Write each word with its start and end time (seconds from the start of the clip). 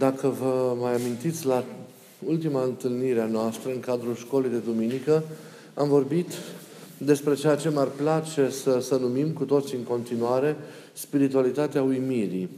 Dacă 0.00 0.28
vă 0.28 0.76
mai 0.80 0.94
amintiți 0.94 1.46
la 1.46 1.64
ultima 2.26 2.64
întâlnire 2.64 3.20
a 3.20 3.26
noastră 3.26 3.70
în 3.70 3.80
cadrul 3.80 4.14
școlii 4.14 4.50
de 4.50 4.56
duminică, 4.56 5.22
am 5.74 5.88
vorbit 5.88 6.26
despre 6.98 7.34
ceea 7.34 7.56
ce 7.56 7.68
m-ar 7.68 7.86
place 7.86 8.50
să, 8.50 8.78
să 8.80 8.96
numim 8.96 9.28
cu 9.28 9.44
toți 9.44 9.74
în 9.74 9.82
continuare 9.82 10.56
spiritualitatea 10.92 11.82
uimirii, 11.82 12.48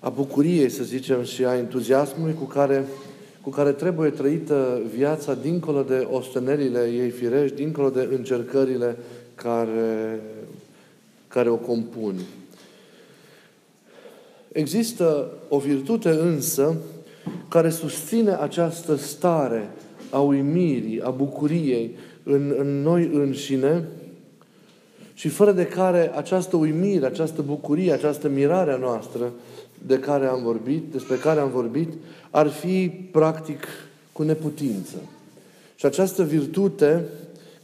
a 0.00 0.08
bucuriei, 0.08 0.68
să 0.68 0.84
zicem, 0.84 1.22
și 1.22 1.44
a 1.44 1.56
entuziasmului 1.56 2.34
cu 2.34 2.44
care, 2.44 2.86
cu 3.40 3.50
care 3.50 3.72
trebuie 3.72 4.10
trăită 4.10 4.80
viața 4.94 5.34
dincolo 5.34 5.82
de 5.82 6.06
ostenerile 6.10 6.90
ei 6.92 7.10
firești, 7.10 7.56
dincolo 7.56 7.90
de 7.90 8.08
încercările 8.12 8.96
care, 9.34 10.20
care 11.28 11.48
o 11.48 11.56
compun. 11.56 12.14
Există 14.56 15.28
o 15.48 15.58
virtute 15.58 16.08
însă 16.08 16.76
care 17.48 17.70
susține 17.70 18.32
această 18.40 18.94
stare 18.94 19.70
a 20.10 20.20
uimirii, 20.20 21.00
a 21.02 21.10
bucuriei 21.10 21.96
în, 22.22 22.54
în 22.58 22.82
noi 22.82 23.10
înșine 23.12 23.84
și 25.14 25.28
fără 25.28 25.52
de 25.52 25.66
care 25.66 26.12
această 26.14 26.56
uimire, 26.56 27.06
această 27.06 27.42
bucurie, 27.42 27.92
această 27.92 28.28
mirare 28.28 28.72
a 28.72 28.76
noastră 28.76 29.32
de 29.86 29.98
care 29.98 30.26
am 30.26 30.42
vorbit, 30.42 30.84
despre 30.92 31.16
care 31.16 31.40
am 31.40 31.50
vorbit, 31.50 31.92
ar 32.30 32.48
fi 32.48 32.90
practic 33.10 33.66
cu 34.12 34.22
neputință. 34.22 34.96
Și 35.74 35.86
această 35.86 36.22
virtute 36.22 37.04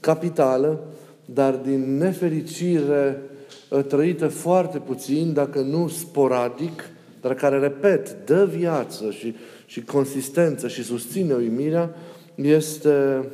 capitală, 0.00 0.80
dar 1.24 1.54
din 1.54 1.96
nefericire 1.96 3.22
ă, 3.22 3.31
trăită 3.80 4.28
foarte 4.28 4.78
puțin, 4.78 5.32
dacă 5.32 5.60
nu 5.60 5.88
sporadic, 5.88 6.84
dar 7.20 7.34
care, 7.34 7.58
repet, 7.58 8.16
dă 8.26 8.44
viață 8.44 9.10
și, 9.10 9.34
și 9.66 9.82
consistență 9.82 10.68
și 10.68 10.82
susține 10.82 11.34
uimirea, 11.34 11.94
este, 12.34 13.24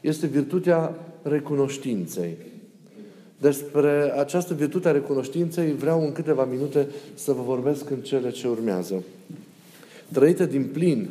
este 0.00 0.26
virtutea 0.26 0.94
recunoștinței. 1.22 2.36
Despre 3.38 4.12
această 4.18 4.54
virtute 4.54 4.88
a 4.88 4.92
recunoștinței 4.92 5.72
vreau 5.72 6.04
în 6.04 6.12
câteva 6.12 6.44
minute 6.44 6.86
să 7.14 7.32
vă 7.32 7.42
vorbesc 7.42 7.90
în 7.90 7.98
cele 8.00 8.30
ce 8.30 8.48
urmează. 8.48 9.02
Trăită 10.12 10.44
din 10.44 10.68
plin, 10.72 11.08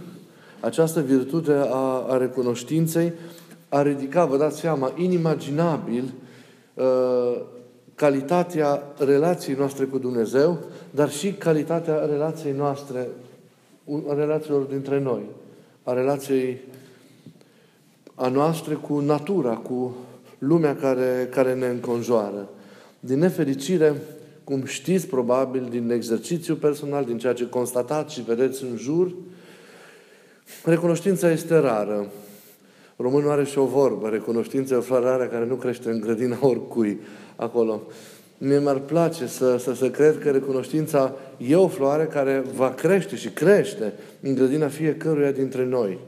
această 0.60 1.02
virtute 1.02 1.52
a, 1.52 2.06
a 2.08 2.18
recunoștinței 2.18 3.12
a 3.70 3.82
ridicat, 3.82 4.28
vă 4.28 4.38
dați 4.38 4.60
seama, 4.60 4.94
inimaginabil 4.98 6.04
uh, 6.74 7.42
calitatea 7.96 8.84
relației 8.98 9.56
noastre 9.56 9.86
cu 9.86 9.98
Dumnezeu, 9.98 10.60
dar 10.92 11.10
și 11.10 11.34
calitatea 11.34 12.06
relației 12.06 12.54
noastre, 12.54 13.08
a 14.08 14.14
relațiilor 14.14 14.62
dintre 14.62 15.00
noi, 15.00 15.24
a 15.84 15.94
relației 15.94 16.62
a 18.16 18.28
noastră 18.28 18.76
cu 18.76 19.00
natura, 19.00 19.54
cu 19.54 19.96
lumea 20.38 20.76
care, 20.76 21.28
care 21.32 21.54
ne 21.54 21.68
înconjoară. 21.68 22.50
Din 23.00 23.20
nefericire, 23.20 24.02
cum 24.44 24.66
știți 24.66 25.08
probabil 25.08 25.68
din 25.70 25.92
exercițiu 25.92 26.56
personal, 26.56 27.06
din 27.06 27.18
ceea 27.18 27.34
ce 27.34 27.50
constatați 27.50 28.14
și 28.14 28.24
vedeți 28.24 28.64
în 28.64 28.78
jur, 28.78 29.14
recunoștința 30.64 31.32
este 31.32 31.58
rară. 31.58 32.08
Românul 32.96 33.32
are 33.32 33.44
și 33.44 33.58
o 33.58 33.66
vorbă, 33.66 34.10
recunoștința 34.10 34.76
e 34.76 34.78
o 34.78 34.82
floare 34.82 35.06
rară 35.06 35.26
care 35.26 35.46
nu 35.46 35.56
crește 35.56 35.90
în 35.90 36.00
grădina 36.00 36.38
oricui 36.42 37.00
acolo. 37.36 37.82
Mie 38.38 38.60
mi-ar 38.60 38.80
place 38.80 39.28
să, 39.28 39.58
să, 39.58 39.74
să 39.74 39.90
cred 39.90 40.20
că 40.20 40.30
recunoștința 40.30 41.14
e 41.38 41.56
o 41.56 41.68
floare 41.68 42.06
care 42.06 42.44
va 42.56 42.70
crește 42.70 43.16
și 43.16 43.30
crește 43.30 43.94
în 44.22 44.36
grădina 44.36 44.68
fiecăruia 44.68 45.32
dintre 45.32 45.66
noi. 45.66 46.00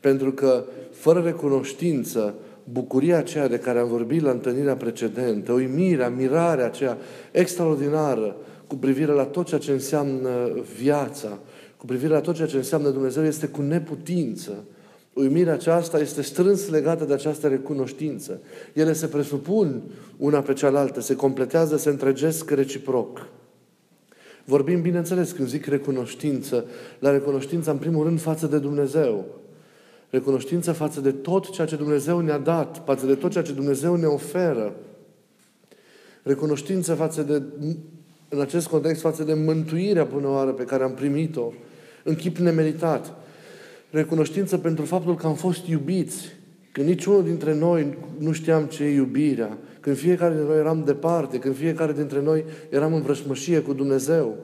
Pentru 0.00 0.32
că 0.32 0.64
fără 0.92 1.20
recunoștință, 1.20 2.34
bucuria 2.72 3.18
aceea 3.18 3.48
de 3.48 3.58
care 3.58 3.78
am 3.78 3.88
vorbit 3.88 4.22
la 4.22 4.30
întâlnirea 4.30 4.76
precedentă, 4.76 5.52
uimirea, 5.52 6.08
mirarea 6.08 6.64
aceea 6.64 6.98
extraordinară 7.30 8.36
cu 8.66 8.76
privire 8.76 9.12
la 9.12 9.24
tot 9.24 9.46
ceea 9.46 9.60
ce 9.60 9.70
înseamnă 9.70 10.30
viața, 10.78 11.38
cu 11.76 11.84
privire 11.86 12.12
la 12.12 12.20
tot 12.20 12.34
ceea 12.34 12.48
ce 12.48 12.56
înseamnă 12.56 12.88
Dumnezeu, 12.88 13.24
este 13.24 13.46
cu 13.46 13.62
neputință. 13.62 14.64
Uimirea 15.12 15.52
aceasta 15.52 15.98
este 15.98 16.22
strâns 16.22 16.68
legată 16.68 17.04
de 17.04 17.12
această 17.12 17.48
recunoștință. 17.48 18.40
Ele 18.72 18.92
se 18.92 19.06
presupun 19.06 19.82
una 20.16 20.40
pe 20.40 20.52
cealaltă, 20.52 21.00
se 21.00 21.16
completează, 21.16 21.76
se 21.76 21.88
întregesc 21.88 22.50
reciproc. 22.50 23.26
Vorbim, 24.44 24.80
bineînțeles, 24.80 25.32
când 25.32 25.48
zic 25.48 25.66
recunoștință, 25.66 26.64
la 26.98 27.10
recunoștință, 27.10 27.70
în 27.70 27.76
primul 27.76 28.04
rând, 28.04 28.20
față 28.20 28.46
de 28.46 28.58
Dumnezeu. 28.58 29.24
Recunoștință 30.10 30.72
față 30.72 31.00
de 31.00 31.10
tot 31.10 31.50
ceea 31.50 31.66
ce 31.66 31.76
Dumnezeu 31.76 32.20
ne-a 32.20 32.38
dat, 32.38 32.82
față 32.84 33.06
de 33.06 33.14
tot 33.14 33.30
ceea 33.30 33.44
ce 33.44 33.52
Dumnezeu 33.52 33.96
ne 33.96 34.06
oferă. 34.06 34.74
Recunoștință 36.22 36.94
față 36.94 37.22
de, 37.22 37.42
în 38.28 38.40
acest 38.40 38.66
context, 38.66 39.00
față 39.00 39.24
de 39.24 39.34
mântuirea 39.34 40.06
până 40.06 40.28
oară 40.28 40.50
pe 40.50 40.64
care 40.64 40.82
am 40.84 40.94
primit-o, 40.94 41.52
în 42.04 42.14
chip 42.14 42.36
nemeritat. 42.36 43.21
Recunoștință 43.92 44.58
pentru 44.58 44.84
faptul 44.84 45.14
că 45.14 45.26
am 45.26 45.34
fost 45.34 45.66
iubiți, 45.66 46.36
când 46.72 46.86
niciunul 46.86 47.24
dintre 47.24 47.54
noi 47.54 47.98
nu 48.18 48.32
știam 48.32 48.64
ce 48.64 48.84
e 48.84 48.94
iubirea, 48.94 49.58
când 49.80 49.96
fiecare 49.96 50.34
dintre 50.34 50.52
noi 50.52 50.60
eram 50.60 50.82
departe, 50.84 51.38
când 51.38 51.56
fiecare 51.56 51.92
dintre 51.92 52.22
noi 52.22 52.44
eram 52.70 52.94
în 52.94 53.02
vrășmășie 53.02 53.60
cu 53.60 53.72
Dumnezeu. 53.72 54.36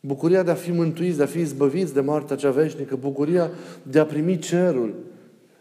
Bucuria 0.00 0.42
de 0.42 0.50
a 0.50 0.54
fi 0.54 0.70
mântuiți, 0.70 1.16
de 1.16 1.22
a 1.22 1.26
fi 1.26 1.38
izbăviți 1.38 1.94
de 1.94 2.00
moartea 2.00 2.36
cea 2.36 2.50
veșnică, 2.50 2.96
bucuria 2.96 3.50
de 3.82 3.98
a 3.98 4.04
primi 4.04 4.38
cerul, 4.38 4.94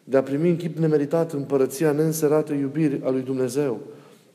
de 0.03 0.17
a 0.17 0.23
primi 0.23 0.49
în 0.49 0.55
chip 0.55 0.77
nemeritat 0.77 1.33
împărăția 1.33 1.91
neînserată 1.91 2.53
iubiri 2.53 3.01
a 3.03 3.09
lui 3.09 3.21
Dumnezeu, 3.21 3.79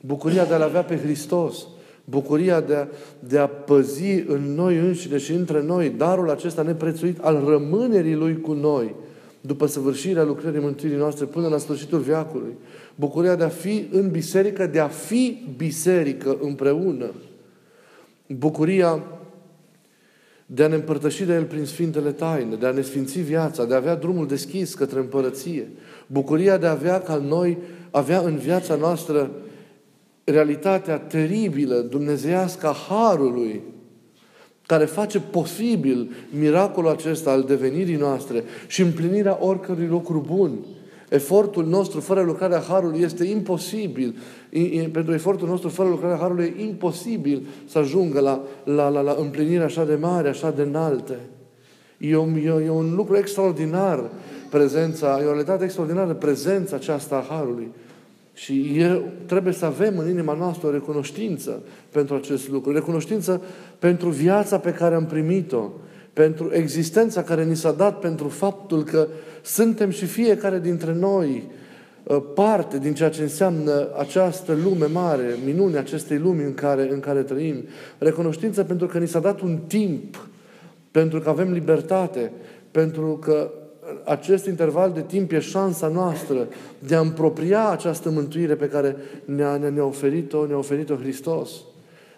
bucuria 0.01 0.45
de 0.45 0.53
a-L 0.53 0.61
avea 0.61 0.83
pe 0.83 0.97
Hristos, 0.97 1.67
bucuria 2.03 2.61
de 2.61 2.75
a, 2.75 2.87
de 3.19 3.37
a 3.37 3.47
păzi 3.47 4.23
în 4.27 4.53
noi 4.55 4.77
înșine 4.77 5.17
și 5.17 5.31
între 5.31 5.61
noi 5.61 5.89
darul 5.89 6.29
acesta 6.29 6.61
neprețuit 6.61 7.19
al 7.19 7.43
rămânerii 7.47 8.15
Lui 8.15 8.41
cu 8.41 8.53
noi, 8.53 8.95
după 9.41 9.65
săvârșirea 9.65 10.23
lucrării 10.23 10.59
mântuirii 10.59 10.97
noastre 10.97 11.25
până 11.25 11.47
la 11.47 11.57
sfârșitul 11.57 11.99
viacului. 11.99 12.57
Bucuria 12.95 13.35
de 13.35 13.43
a 13.43 13.49
fi 13.49 13.87
în 13.91 14.09
biserică, 14.09 14.67
de 14.67 14.79
a 14.79 14.87
fi 14.87 15.47
biserică 15.57 16.37
împreună. 16.41 17.11
Bucuria 18.27 19.03
de 20.45 20.63
a 20.63 20.67
ne 20.67 20.75
împărtăși 20.75 21.23
de 21.23 21.33
El 21.33 21.43
prin 21.43 21.65
Sfintele 21.65 22.11
Taine, 22.11 22.55
de 22.55 22.65
a 22.65 22.71
ne 22.71 22.81
sfinți 22.81 23.19
viața, 23.19 23.65
de 23.65 23.73
a 23.73 23.77
avea 23.77 23.95
drumul 23.95 24.27
deschis 24.27 24.73
către 24.73 24.99
împărăție. 24.99 25.67
Bucuria 26.07 26.57
de 26.57 26.65
a 26.65 26.71
avea 26.71 27.01
ca 27.01 27.15
noi, 27.15 27.57
avea 27.91 28.19
în 28.19 28.35
viața 28.35 28.75
noastră 28.75 29.31
realitatea 30.31 30.97
teribilă, 30.97 31.75
dumnezeiască 31.75 32.67
a 32.67 32.75
Harului, 32.89 33.61
care 34.65 34.85
face 34.85 35.19
posibil 35.19 36.11
miracolul 36.39 36.89
acesta 36.89 37.31
al 37.31 37.43
devenirii 37.43 37.95
noastre 37.95 38.43
și 38.67 38.81
împlinirea 38.81 39.37
oricărui 39.41 39.87
lucru 39.87 40.23
bun. 40.27 40.51
Efortul 41.09 41.65
nostru 41.65 41.99
fără 41.99 42.21
lucrarea 42.21 42.59
Harului 42.59 42.99
este 42.99 43.23
imposibil. 43.23 44.15
Pentru 44.91 45.13
efortul 45.13 45.47
nostru 45.47 45.69
fără 45.69 45.89
lucrarea 45.89 46.17
Harului 46.17 46.55
e 46.57 46.63
imposibil 46.63 47.47
să 47.65 47.77
ajungă 47.77 48.19
la, 48.19 48.41
la, 48.63 48.89
la, 48.89 49.01
la 49.01 49.15
împlinirea 49.19 49.65
așa 49.65 49.85
de 49.85 49.95
mare, 49.95 50.29
așa 50.29 50.51
de 50.51 50.61
înalte. 50.61 51.19
E 51.97 52.17
un, 52.17 52.35
e, 52.35 52.63
e 52.65 52.69
un 52.69 52.95
lucru 52.95 53.17
extraordinar 53.17 54.09
prezența, 54.49 55.19
e 55.21 55.25
o 55.25 55.29
realitate 55.29 55.63
extraordinară 55.63 56.13
prezența 56.13 56.75
aceasta 56.75 57.15
a 57.15 57.33
Harului. 57.33 57.71
Și 58.41 58.79
e, 58.79 59.01
trebuie 59.25 59.53
să 59.53 59.65
avem 59.65 59.97
în 59.97 60.09
inima 60.09 60.33
noastră 60.33 60.67
o 60.67 60.71
recunoștință 60.71 61.61
pentru 61.91 62.15
acest 62.15 62.49
lucru. 62.49 62.71
Recunoștință 62.71 63.41
pentru 63.79 64.09
viața 64.09 64.59
pe 64.59 64.73
care 64.73 64.95
am 64.95 65.05
primit-o. 65.05 65.69
Pentru 66.13 66.49
existența 66.53 67.23
care 67.23 67.43
ni 67.43 67.55
s-a 67.55 67.71
dat, 67.71 67.99
pentru 67.99 68.27
faptul 68.27 68.83
că 68.83 69.07
suntem 69.41 69.89
și 69.89 70.05
fiecare 70.05 70.59
dintre 70.59 70.93
noi 70.93 71.43
uh, 72.03 72.17
parte 72.35 72.79
din 72.79 72.93
ceea 72.93 73.09
ce 73.09 73.21
înseamnă 73.21 73.87
această 73.97 74.57
lume 74.63 74.85
mare, 74.85 75.35
minunea 75.45 75.79
acestei 75.79 76.17
lumi 76.17 76.43
în 76.43 76.53
care, 76.53 76.87
în 76.91 76.99
care 76.99 77.21
trăim. 77.21 77.65
Recunoștință 77.97 78.63
pentru 78.63 78.87
că 78.87 78.97
ni 78.97 79.07
s-a 79.07 79.19
dat 79.19 79.41
un 79.41 79.59
timp, 79.67 80.27
pentru 80.91 81.19
că 81.19 81.29
avem 81.29 81.51
libertate, 81.51 82.31
pentru 82.71 83.17
că 83.21 83.51
acest 84.03 84.45
interval 84.45 84.91
de 84.91 85.01
timp 85.01 85.31
e 85.31 85.39
șansa 85.39 85.87
noastră 85.87 86.47
de 86.79 86.95
a 86.95 86.99
împropria 86.99 87.69
această 87.69 88.09
mântuire 88.09 88.55
pe 88.55 88.67
care 88.67 88.95
ne-a, 89.25 89.55
ne-a 89.55 89.85
oferit-o, 89.85 90.45
ne-a 90.45 90.57
oferit-o 90.57 90.95
Hristos. 90.95 91.51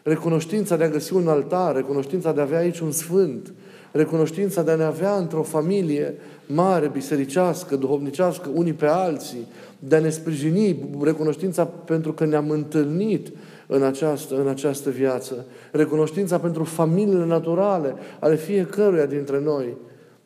Recunoștința 0.03 0.75
de 0.75 0.83
a 0.83 0.89
găsi 0.89 1.13
un 1.13 1.27
altar, 1.27 1.75
recunoștința 1.75 2.31
de 2.31 2.39
a 2.39 2.43
avea 2.43 2.59
aici 2.59 2.79
un 2.79 2.91
sfânt, 2.91 3.53
recunoștința 3.91 4.63
de 4.63 4.71
a 4.71 4.75
ne 4.75 4.83
avea 4.83 5.15
într-o 5.15 5.43
familie 5.43 6.13
mare, 6.45 6.87
bisericească, 6.87 7.75
duhovnicească, 7.75 8.49
unii 8.53 8.73
pe 8.73 8.85
alții, 8.85 9.47
de 9.79 9.95
a 9.95 9.99
ne 9.99 10.09
sprijini, 10.09 10.89
recunoștința 11.01 11.65
pentru 11.65 12.13
că 12.13 12.25
ne-am 12.25 12.49
întâlnit 12.49 13.31
în 13.67 13.83
această, 13.83 14.39
în 14.39 14.47
această 14.47 14.89
viață. 14.89 15.45
Recunoștința 15.71 16.39
pentru 16.39 16.63
familiile 16.63 17.25
naturale 17.25 17.95
ale 18.19 18.35
fiecăruia 18.35 19.05
dintre 19.05 19.41
noi. 19.43 19.77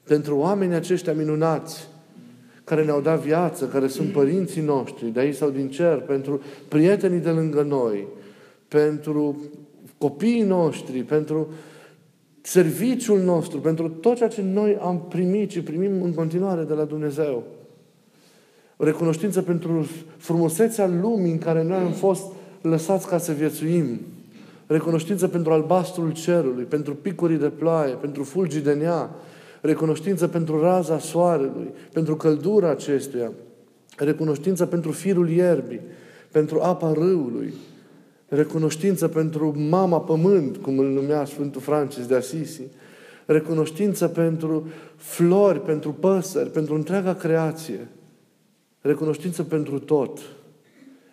Pentru 0.07 0.37
oamenii 0.37 0.75
aceștia 0.75 1.13
minunați 1.13 1.87
care 2.63 2.83
ne-au 2.83 3.01
dat 3.01 3.19
viață, 3.19 3.65
care 3.65 3.87
sunt 3.87 4.11
părinții 4.11 4.61
noștri, 4.61 5.07
de 5.07 5.19
aici 5.19 5.35
sau 5.35 5.49
din 5.49 5.69
cer, 5.69 5.97
pentru 5.97 6.41
prietenii 6.67 7.19
de 7.19 7.29
lângă 7.29 7.61
noi, 7.61 8.07
pentru 8.67 9.41
copiii 9.97 10.43
noștri, 10.43 10.99
pentru 10.99 11.47
serviciul 12.41 13.19
nostru, 13.19 13.59
pentru 13.59 13.89
tot 13.89 14.15
ceea 14.15 14.29
ce 14.29 14.41
noi 14.41 14.77
am 14.81 15.05
primit 15.09 15.51
și 15.51 15.61
primim 15.61 16.01
în 16.01 16.13
continuare 16.13 16.63
de 16.63 16.73
la 16.73 16.83
Dumnezeu. 16.83 17.43
O 18.77 18.83
recunoștință 18.83 19.41
pentru 19.41 19.87
frumusețea 20.17 20.87
lumii 21.01 21.31
în 21.31 21.37
care 21.37 21.63
noi 21.63 21.77
am 21.77 21.91
fost 21.91 22.23
lăsați 22.61 23.07
ca 23.07 23.17
să 23.17 23.31
viețuim. 23.31 23.99
Recunoștință 24.67 25.27
pentru 25.27 25.51
albastrul 25.51 26.13
cerului, 26.13 26.63
pentru 26.63 26.95
picurii 26.95 27.37
de 27.37 27.49
ploaie, 27.49 27.93
pentru 27.93 28.23
fulgii 28.23 28.61
de 28.61 28.73
nea. 28.73 29.09
Recunoștință 29.61 30.27
pentru 30.27 30.61
raza 30.61 30.99
soarelui, 30.99 31.73
pentru 31.93 32.15
căldura 32.15 32.69
acestuia. 32.69 33.31
Recunoștință 33.97 34.65
pentru 34.65 34.91
firul 34.91 35.29
ierbii, 35.29 35.81
pentru 36.31 36.59
apa 36.59 36.93
râului. 36.93 37.53
Recunoștință 38.27 39.07
pentru 39.07 39.55
mama 39.69 40.01
pământ, 40.01 40.57
cum 40.57 40.79
îl 40.79 40.89
numea 40.89 41.25
Sfântul 41.25 41.61
Francis 41.61 42.05
de 42.05 42.15
Asisi. 42.15 42.61
Recunoștință 43.25 44.07
pentru 44.07 44.67
flori, 44.95 45.61
pentru 45.61 45.91
păsări, 45.91 46.49
pentru 46.49 46.75
întreaga 46.75 47.13
creație. 47.13 47.87
Recunoștință 48.81 49.43
pentru 49.43 49.79
tot. 49.79 50.19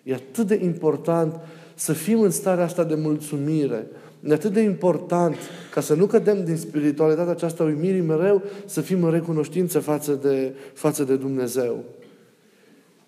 E 0.02 0.14
atât 0.14 0.46
de 0.46 0.61
important 0.62 1.41
să 1.74 1.92
fim 1.92 2.20
în 2.20 2.30
starea 2.30 2.64
asta 2.64 2.84
de 2.84 2.94
mulțumire. 2.94 3.86
E 4.28 4.32
atât 4.32 4.52
de 4.52 4.60
important 4.60 5.36
ca 5.70 5.80
să 5.80 5.94
nu 5.94 6.06
cădem 6.06 6.44
din 6.44 6.56
spiritualitatea 6.56 7.32
aceasta 7.32 7.64
uimirii 7.64 8.00
mereu, 8.00 8.42
să 8.66 8.80
fim 8.80 9.04
în 9.04 9.10
recunoștință 9.10 9.78
față 9.78 10.12
de, 10.22 10.54
față 10.72 11.04
de 11.04 11.16
Dumnezeu. 11.16 11.84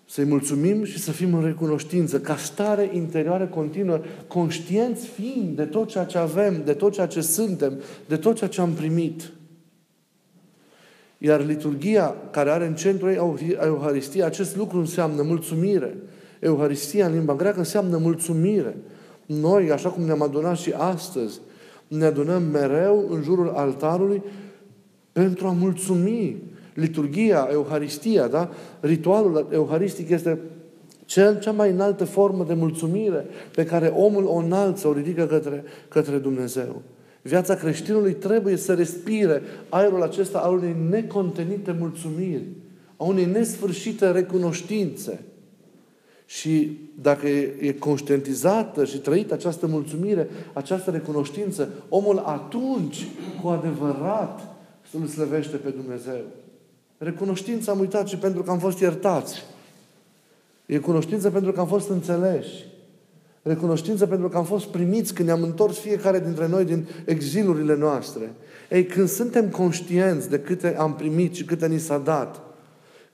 Să-i 0.09 0.25
mulțumim 0.25 0.83
și 0.83 0.99
să 0.99 1.11
fim 1.11 1.33
în 1.33 1.43
recunoștință, 1.43 2.19
ca 2.19 2.35
stare 2.35 2.89
interioară 2.93 3.45
continuă, 3.45 3.99
conștienți 4.27 5.07
fiind 5.07 5.55
de 5.55 5.63
tot 5.63 5.87
ceea 5.87 6.03
ce 6.03 6.17
avem, 6.17 6.61
de 6.65 6.73
tot 6.73 6.93
ceea 6.93 7.07
ce 7.07 7.21
suntem, 7.21 7.81
de 8.07 8.17
tot 8.17 8.35
ceea 8.35 8.49
ce 8.49 8.61
am 8.61 8.71
primit. 8.71 9.31
Iar 11.17 11.45
liturgia 11.45 12.15
care 12.31 12.49
are 12.49 12.65
în 12.65 12.75
centru 12.75 13.09
ei 13.09 13.57
Euharistia, 13.61 14.25
acest 14.25 14.55
lucru 14.55 14.77
înseamnă 14.77 15.21
mulțumire. 15.21 15.95
Euharistia 16.39 17.05
în 17.05 17.13
limba 17.13 17.35
greacă 17.35 17.57
înseamnă 17.57 17.97
mulțumire. 17.97 18.77
Noi, 19.25 19.71
așa 19.71 19.89
cum 19.89 20.03
ne-am 20.03 20.21
adunat 20.21 20.57
și 20.57 20.73
astăzi, 20.77 21.39
ne 21.87 22.05
adunăm 22.05 22.43
mereu 22.43 23.05
în 23.09 23.21
jurul 23.23 23.49
altarului 23.49 24.23
pentru 25.11 25.47
a 25.47 25.51
mulțumi. 25.51 26.37
Liturgia, 26.73 27.47
Euharistia, 27.51 28.27
da? 28.27 28.49
Ritualul 28.79 29.47
euharistic 29.51 30.09
este 30.09 30.39
cel, 31.05 31.39
cea 31.39 31.51
mai 31.51 31.71
înaltă 31.71 32.05
formă 32.05 32.43
de 32.43 32.53
mulțumire 32.53 33.25
pe 33.55 33.65
care 33.65 33.87
omul 33.87 34.25
o 34.25 34.35
înalță, 34.35 34.87
o 34.87 34.93
ridică 34.93 35.25
către, 35.25 35.63
către 35.87 36.17
Dumnezeu. 36.17 36.81
Viața 37.21 37.55
creștinului 37.55 38.13
trebuie 38.13 38.55
să 38.55 38.73
respire 38.73 39.41
aerul 39.69 40.03
acesta 40.03 40.39
al 40.39 40.53
unei 40.53 40.75
necontenite 40.89 41.75
mulțumiri, 41.79 42.43
a 42.97 43.03
unei 43.03 43.25
nesfârșite 43.25 44.11
recunoștințe. 44.11 45.19
Și 46.29 46.79
dacă 47.01 47.27
e 47.27 47.75
conștientizată 47.79 48.85
și 48.85 48.97
trăită 48.97 49.33
această 49.33 49.67
mulțumire, 49.67 50.27
această 50.53 50.91
recunoștință, 50.91 51.69
omul 51.89 52.17
atunci, 52.17 53.07
cu 53.41 53.47
adevărat, 53.47 54.55
să-L 54.91 55.05
slăvește 55.05 55.57
pe 55.57 55.69
Dumnezeu. 55.69 56.21
Recunoștința 56.97 57.71
am 57.71 57.79
uitat 57.79 58.07
și 58.07 58.17
pentru 58.17 58.43
că 58.43 58.51
am 58.51 58.59
fost 58.59 58.79
iertați. 58.79 59.43
E 60.65 60.77
cunoștință 60.77 61.29
pentru 61.29 61.51
că 61.51 61.59
am 61.59 61.67
fost 61.67 61.89
înțeleși. 61.89 62.65
Recunoștință 63.41 64.07
pentru 64.07 64.29
că 64.29 64.37
am 64.37 64.45
fost 64.45 64.65
primiți 64.65 65.13
când 65.13 65.27
ne-am 65.27 65.43
întors 65.43 65.77
fiecare 65.77 66.19
dintre 66.19 66.47
noi 66.47 66.65
din 66.65 66.87
exilurile 67.05 67.75
noastre. 67.75 68.33
Ei, 68.69 68.85
când 68.85 69.09
suntem 69.09 69.49
conștienți 69.49 70.29
de 70.29 70.39
câte 70.39 70.75
am 70.77 70.95
primit 70.95 71.35
și 71.35 71.45
câte 71.45 71.67
ni 71.67 71.79
s-a 71.79 71.97
dat, 71.97 72.41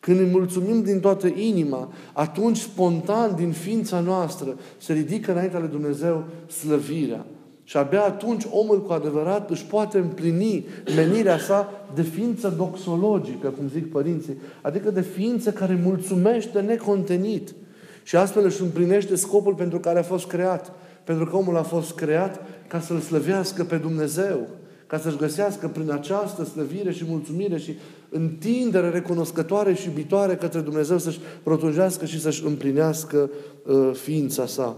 când 0.04 0.20
îi 0.20 0.30
mulțumim 0.32 0.84
din 0.84 1.00
toată 1.00 1.28
inima, 1.28 1.92
atunci 2.14 2.58
spontan 2.58 3.36
din 3.36 3.52
ființa 3.52 4.00
noastră 4.00 4.58
se 4.78 4.94
ridică 4.94 5.32
înaintea 5.32 5.60
lui 5.60 5.68
Dumnezeu 5.68 6.24
slăvirea. 6.48 7.26
Și 7.64 7.78
abia 7.78 8.04
atunci 8.04 8.44
omul 8.50 8.82
cu 8.82 8.94
adevărat 8.94 9.50
își 9.50 9.66
poate 9.66 9.98
împlini 9.98 10.66
menirea 10.96 11.38
sa 11.38 11.70
de 11.96 12.02
ființă 12.02 12.54
doxologică, 12.58 13.48
cum 13.48 13.70
zic 13.70 13.92
părinții, 13.92 14.38
adică 14.62 14.92
de 14.92 15.02
ființă 15.02 15.52
care 15.52 15.80
mulțumește 15.84 16.60
necontenit. 16.60 17.54
Și 18.04 18.16
astfel 18.16 18.46
își 18.46 18.62
împlinește 18.62 19.16
scopul 19.16 19.54
pentru 19.54 19.80
care 19.80 20.00
a 20.00 20.04
fost 20.04 20.28
creat. 20.28 20.72
Pentru 21.04 21.26
că 21.26 21.36
omul 21.36 21.58
a 21.58 21.64
fost 21.64 21.96
creat 21.96 22.42
ca 22.68 22.80
să-L 22.80 23.00
slăvească 23.00 23.64
pe 23.64 23.76
Dumnezeu 23.76 24.48
ca 24.88 24.98
să-și 24.98 25.18
găsească 25.18 25.68
prin 25.68 25.92
această 25.92 26.44
slăvire 26.44 26.92
și 26.92 27.06
mulțumire 27.08 27.58
și 27.58 27.76
întindere 28.10 28.90
recunoscătoare 28.90 29.74
și 29.74 29.88
iubitoare 29.88 30.36
către 30.36 30.60
Dumnezeu 30.60 30.98
să-și 30.98 31.20
protunjească 31.44 32.06
și 32.06 32.20
să-și 32.20 32.46
împlinească 32.46 33.30
uh, 33.66 33.90
ființa 33.94 34.46
sa. 34.46 34.76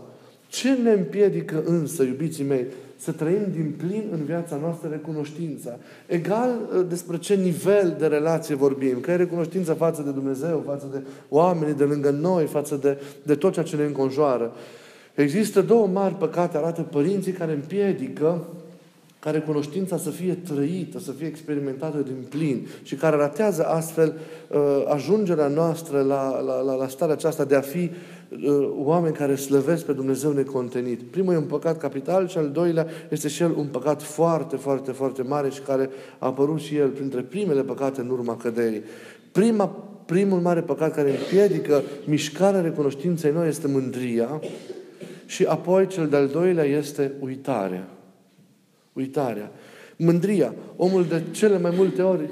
Ce 0.48 0.74
ne 0.74 0.92
împiedică 0.92 1.63
însă, 1.66 2.04
iubiții 2.04 2.44
mei, 2.44 2.66
să 2.98 3.12
trăim 3.12 3.48
din 3.52 3.74
plin 3.78 4.04
în 4.12 4.24
viața 4.24 4.56
noastră 4.56 4.90
recunoștința. 4.92 5.78
Egal 6.08 6.50
uh, 6.50 6.86
despre 6.90 7.18
ce 7.18 7.36
nivel 7.36 7.96
de 8.00 8.08
relație 8.08 8.56
vorbim, 8.56 9.00
că 9.00 9.12
e 9.12 9.16
recunoștință 9.16 9.74
față 9.74 10.01
de 10.01 10.12
Dumnezeu, 10.12 10.63
față 10.66 10.88
de 10.92 11.01
oamenii 11.30 11.75
de 11.75 11.84
lângă 11.84 12.10
noi, 12.10 12.46
față 12.46 12.75
de, 12.75 13.01
de 13.24 13.36
tot 13.36 13.54
ceea 13.54 13.66
ce 13.66 13.75
ne 13.75 13.84
înconjoară. 13.84 14.51
Există 15.16 15.62
două 15.62 15.88
mari 15.88 16.13
păcate, 16.13 16.58
arată 16.58 16.81
părinții, 16.81 17.31
care 17.31 17.51
împiedică 17.51 18.48
ca 19.25 19.31
recunoștința 19.31 19.98
să 19.98 20.10
fie 20.10 20.33
trăită, 20.33 21.00
să 21.00 21.12
fie 21.12 21.27
experimentată 21.27 21.98
din 21.98 22.25
plin 22.30 22.68
și 22.83 22.95
care 22.95 23.16
ratează 23.16 23.66
astfel 23.66 24.13
uh, 24.50 24.60
ajungerea 24.88 25.48
noastră 25.48 26.01
la, 26.01 26.39
la, 26.39 26.62
la, 26.62 26.75
la 26.75 26.88
starea 26.88 27.13
aceasta 27.13 27.44
de 27.44 27.56
a 27.56 27.62
fi 27.62 27.77
uh, 28.30 28.69
oameni 28.75 29.16
care 29.16 29.36
slăvesc 29.36 29.86
pe 29.86 29.94
Dumnezeu 29.94 30.31
necontenit. 30.31 31.01
Primul 31.01 31.33
e 31.33 31.38
un 31.38 31.44
păcat 31.44 31.77
capital 31.77 32.27
și 32.27 32.38
al 32.38 32.50
doilea 32.50 32.88
este 33.10 33.27
și 33.27 33.44
el 33.44 33.54
un 33.57 33.68
păcat 33.68 34.01
foarte, 34.01 34.56
foarte, 34.56 34.92
foarte 34.92 35.22
mare 35.22 35.50
și 35.50 35.62
care 35.62 35.89
a 36.19 36.25
apărut 36.25 36.60
și 36.60 36.75
el 36.75 36.89
printre 36.89 37.22
primele 37.22 37.62
păcate 37.62 38.01
în 38.01 38.10
urma 38.10 38.38
căderii. 38.38 38.84
Prima, 39.32 39.67
primul 40.05 40.39
mare 40.39 40.62
păcat 40.62 40.96
care 40.96 41.10
împiedică 41.10 41.82
mișcarea 42.05 42.62
recunoștinței 42.62 43.32
noi 43.32 43.48
este 43.48 43.67
mândria 43.67 44.41
și 45.25 45.44
apoi 45.44 45.88
cel 45.88 46.08
de-al 46.08 46.27
doilea 46.27 46.63
este 46.63 47.12
uitarea 47.20 47.89
uitarea. 48.96 49.52
Mândria. 49.96 50.54
Omul 50.75 51.06
de 51.06 51.22
cele 51.32 51.60
mai 51.60 51.74
multe 51.75 52.02
ori 52.02 52.30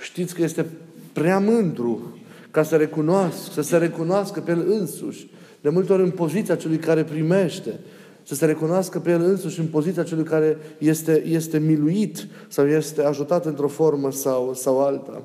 știți 0.00 0.34
că 0.34 0.42
este 0.42 0.66
prea 1.12 1.38
mândru 1.38 2.18
ca 2.50 2.62
să 2.62 2.76
recunoască, 2.76 3.52
să 3.52 3.60
se 3.60 3.76
recunoască 3.76 4.40
pe 4.40 4.50
el 4.50 4.64
însuși. 4.68 5.30
De 5.60 5.68
multe 5.68 5.92
ori 5.92 6.02
în 6.02 6.10
poziția 6.10 6.56
celui 6.56 6.76
care 6.76 7.04
primește. 7.04 7.80
Să 8.22 8.34
se 8.34 8.46
recunoască 8.46 8.98
pe 8.98 9.10
el 9.10 9.20
însuși 9.20 9.60
în 9.60 9.66
poziția 9.66 10.02
celui 10.02 10.24
care 10.24 10.56
este, 10.78 11.26
este 11.26 11.58
miluit 11.58 12.26
sau 12.48 12.66
este 12.66 13.02
ajutat 13.02 13.46
într-o 13.46 13.68
formă 13.68 14.10
sau, 14.10 14.54
sau 14.54 14.80
alta. 14.80 15.22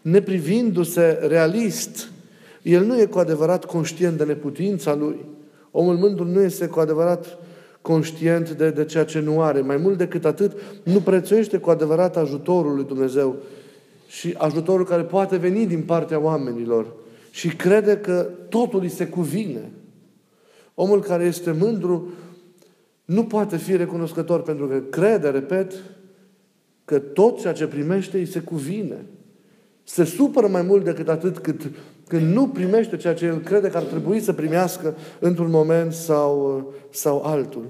Neprivindu-se 0.00 1.18
realist, 1.28 2.10
el 2.62 2.84
nu 2.84 3.00
e 3.00 3.04
cu 3.04 3.18
adevărat 3.18 3.64
conștient 3.64 4.16
de 4.16 4.24
neputința 4.24 4.94
lui. 4.94 5.24
Omul 5.70 5.96
mândru 5.96 6.24
nu 6.24 6.40
este 6.40 6.66
cu 6.66 6.80
adevărat 6.80 7.38
conștient 7.88 8.50
de, 8.50 8.70
de 8.70 8.84
ceea 8.84 9.04
ce 9.04 9.20
nu 9.20 9.40
are. 9.40 9.60
Mai 9.60 9.76
mult 9.76 9.98
decât 9.98 10.24
atât, 10.24 10.52
nu 10.82 11.00
prețuiește 11.00 11.58
cu 11.58 11.70
adevărat 11.70 12.16
ajutorul 12.16 12.74
lui 12.74 12.84
Dumnezeu 12.84 13.36
și 14.08 14.34
ajutorul 14.38 14.84
care 14.84 15.02
poate 15.02 15.36
veni 15.36 15.66
din 15.66 15.82
partea 15.82 16.20
oamenilor 16.20 16.86
și 17.30 17.48
crede 17.48 17.96
că 17.96 18.28
totul 18.48 18.80
îi 18.80 18.88
se 18.88 19.06
cuvine. 19.06 19.70
Omul 20.74 21.02
care 21.02 21.24
este 21.24 21.50
mândru 21.50 22.08
nu 23.04 23.24
poate 23.24 23.56
fi 23.56 23.76
recunoscător 23.76 24.42
pentru 24.42 24.66
că 24.66 24.78
crede, 24.78 25.28
repet, 25.28 25.72
că 26.84 26.98
tot 26.98 27.40
ceea 27.40 27.52
ce 27.52 27.66
primește 27.66 28.18
îi 28.18 28.26
se 28.26 28.40
cuvine. 28.40 29.04
Se 29.84 30.04
supără 30.04 30.46
mai 30.46 30.62
mult 30.62 30.84
decât 30.84 31.08
atât 31.08 31.38
cât 31.38 31.70
când 32.08 32.34
nu 32.34 32.48
primește 32.48 32.96
ceea 32.96 33.14
ce 33.14 33.24
el 33.24 33.40
crede 33.40 33.68
că 33.68 33.76
ar 33.76 33.82
trebui 33.82 34.20
să 34.20 34.32
primească 34.32 34.94
într-un 35.18 35.50
moment 35.50 35.92
sau, 35.92 36.64
sau 36.90 37.22
altul. 37.22 37.64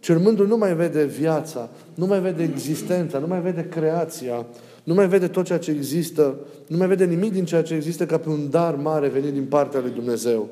Cel 0.00 0.18
mândru 0.18 0.46
nu 0.46 0.56
mai 0.56 0.74
vede 0.74 1.04
viața, 1.04 1.70
nu 1.94 2.06
mai 2.06 2.20
vede 2.20 2.42
existența, 2.42 3.18
nu 3.18 3.26
mai 3.26 3.40
vede 3.40 3.66
creația, 3.70 4.46
nu 4.84 4.94
mai 4.94 5.08
vede 5.08 5.28
tot 5.28 5.44
ceea 5.44 5.58
ce 5.58 5.70
există, 5.70 6.36
nu 6.66 6.76
mai 6.76 6.88
vede 6.88 7.04
nimic 7.04 7.32
din 7.32 7.44
ceea 7.44 7.62
ce 7.62 7.74
există 7.74 8.06
ca 8.06 8.18
pe 8.18 8.28
un 8.28 8.50
dar 8.50 8.74
mare 8.74 9.08
venit 9.08 9.32
din 9.32 9.44
partea 9.44 9.80
lui 9.80 9.90
Dumnezeu. 9.90 10.48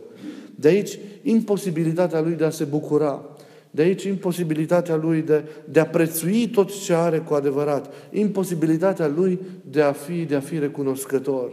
De 0.55 0.69
aici 0.69 0.99
imposibilitatea 1.23 2.21
lui 2.21 2.33
de 2.33 2.45
a 2.45 2.51
se 2.51 2.65
bucura. 2.65 3.23
De 3.71 3.83
aici 3.83 4.03
imposibilitatea 4.03 4.97
lui 4.97 5.23
de, 5.23 5.45
de 5.65 5.81
a 5.81 5.87
prețui 5.87 6.49
tot 6.49 6.85
ce 6.85 6.95
are 6.95 7.19
cu 7.19 7.35
adevărat. 7.35 7.93
Imposibilitatea 8.11 9.07
lui 9.17 9.39
de 9.71 9.83
a 9.83 9.93
fi, 9.93 10.25
de 10.25 10.35
a 10.35 10.41
fi 10.41 10.59
recunoscător. 10.59 11.51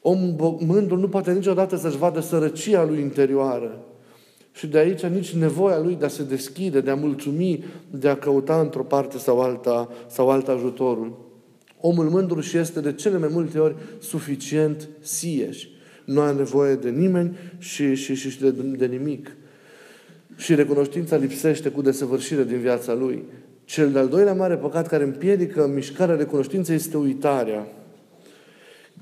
Om 0.00 0.36
mândru 0.58 0.96
nu 0.96 1.08
poate 1.08 1.32
niciodată 1.32 1.76
să-și 1.76 1.96
vadă 1.96 2.20
sărăcia 2.20 2.84
lui 2.84 3.00
interioară. 3.00 3.84
Și 4.52 4.66
de 4.66 4.78
aici 4.78 5.04
nici 5.04 5.32
nevoia 5.32 5.78
lui 5.78 5.94
de 5.94 6.04
a 6.04 6.08
se 6.08 6.22
deschide, 6.22 6.80
de 6.80 6.90
a 6.90 6.94
mulțumi, 6.94 7.64
de 7.90 8.08
a 8.08 8.16
căuta 8.16 8.60
într-o 8.60 8.82
parte 8.82 9.18
sau 9.18 9.40
alta, 9.40 9.88
sau 10.08 10.30
alta 10.30 10.52
ajutorul. 10.52 11.28
Omul 11.80 12.08
mândru 12.08 12.40
și 12.40 12.56
este 12.56 12.80
de 12.80 12.92
cele 12.92 13.18
mai 13.18 13.28
multe 13.32 13.58
ori 13.58 13.74
suficient 13.98 14.88
sieși. 15.00 15.68
Nu 16.04 16.20
are 16.20 16.36
nevoie 16.36 16.74
de 16.74 16.90
nimeni 16.90 17.36
și, 17.58 17.94
și, 17.94 18.14
și 18.14 18.40
de, 18.40 18.50
de 18.50 18.86
nimic. 18.86 19.36
Și 20.36 20.54
recunoștința 20.54 21.16
lipsește 21.16 21.68
cu 21.68 21.82
desăvârșire 21.82 22.44
din 22.44 22.58
viața 22.58 22.94
lui. 22.94 23.24
Cel 23.64 23.92
de-al 23.92 24.08
doilea 24.08 24.34
mare 24.34 24.56
păcat 24.56 24.88
care 24.88 25.04
împiedică 25.04 25.70
mișcarea 25.74 26.14
recunoștinței 26.16 26.74
este 26.74 26.96
uitarea. 26.96 27.66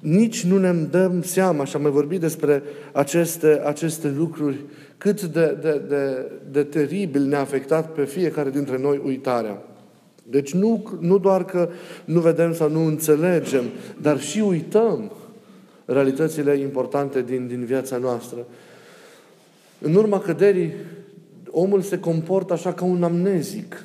Nici 0.00 0.44
nu 0.44 0.58
ne 0.58 0.72
dăm 0.72 1.22
seama, 1.22 1.64
și 1.64 1.76
am 1.76 1.82
mai 1.82 1.90
vorbit 1.90 2.20
despre 2.20 2.62
aceste, 2.92 3.62
aceste 3.64 4.14
lucruri, 4.16 4.56
cât 4.98 5.22
de, 5.22 5.56
de, 5.60 5.82
de, 5.88 6.30
de 6.50 6.62
teribil 6.62 7.22
ne-a 7.22 7.40
afectat 7.40 7.92
pe 7.92 8.04
fiecare 8.04 8.50
dintre 8.50 8.78
noi 8.78 9.00
uitarea. 9.04 9.62
Deci 10.30 10.54
nu, 10.54 10.98
nu 11.00 11.18
doar 11.18 11.44
că 11.44 11.68
nu 12.04 12.20
vedem 12.20 12.54
sau 12.54 12.70
nu 12.70 12.84
înțelegem, 12.84 13.64
dar 14.00 14.20
și 14.20 14.40
uităm 14.40 15.12
realitățile 15.84 16.56
importante 16.56 17.22
din, 17.22 17.46
din 17.46 17.64
viața 17.64 17.96
noastră. 17.96 18.46
În 19.80 19.94
urma 19.94 20.20
căderii, 20.20 20.72
omul 21.50 21.80
se 21.80 22.00
comportă 22.00 22.52
așa 22.52 22.72
ca 22.72 22.84
un 22.84 23.02
amnezic, 23.02 23.84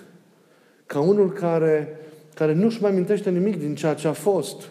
ca 0.85 0.99
unul 0.99 1.31
care, 1.31 1.99
care 2.33 2.53
nu-și 2.53 2.81
mai 2.81 2.91
amintește 2.91 3.29
nimic 3.29 3.59
din 3.59 3.75
ceea 3.75 3.93
ce 3.93 4.07
a 4.07 4.13
fost, 4.13 4.69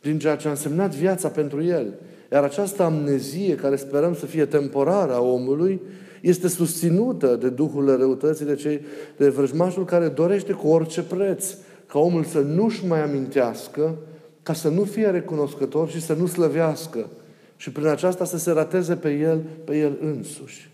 din 0.00 0.18
ceea 0.18 0.36
ce 0.36 0.46
a 0.46 0.50
însemnat 0.50 0.94
viața 0.94 1.28
pentru 1.28 1.62
el. 1.62 1.94
Iar 2.32 2.42
această 2.42 2.82
amnezie, 2.82 3.54
care 3.54 3.76
sperăm 3.76 4.14
să 4.14 4.26
fie 4.26 4.44
temporară 4.44 5.12
a 5.12 5.20
omului, 5.20 5.80
este 6.20 6.48
susținută 6.48 7.36
de 7.36 7.48
Duhul 7.48 7.96
răutății, 7.96 8.44
de, 8.44 8.54
cei, 8.54 8.80
de 9.16 9.28
vrăjmașul 9.28 9.84
care 9.84 10.08
dorește 10.08 10.52
cu 10.52 10.68
orice 10.68 11.02
preț 11.02 11.54
ca 11.86 11.98
omul 11.98 12.24
să 12.24 12.40
nu-și 12.40 12.86
mai 12.86 13.02
amintească, 13.02 13.96
ca 14.42 14.52
să 14.52 14.68
nu 14.68 14.84
fie 14.84 15.10
recunoscător 15.10 15.88
și 15.88 16.00
să 16.00 16.14
nu 16.14 16.26
slăvească. 16.26 17.08
Și 17.56 17.72
prin 17.72 17.86
aceasta 17.86 18.24
să 18.24 18.38
se 18.38 18.50
rateze 18.50 18.94
pe 18.94 19.12
el, 19.12 19.40
pe 19.64 19.78
el 19.78 19.98
însuși. 20.00 20.70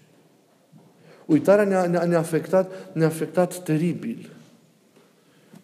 Uitarea 1.27 1.65
ne-a, 1.65 1.87
ne-a, 1.87 2.05
ne-a, 2.05 2.19
afectat, 2.19 2.73
ne-a 2.93 3.07
afectat 3.07 3.63
teribil. 3.63 4.36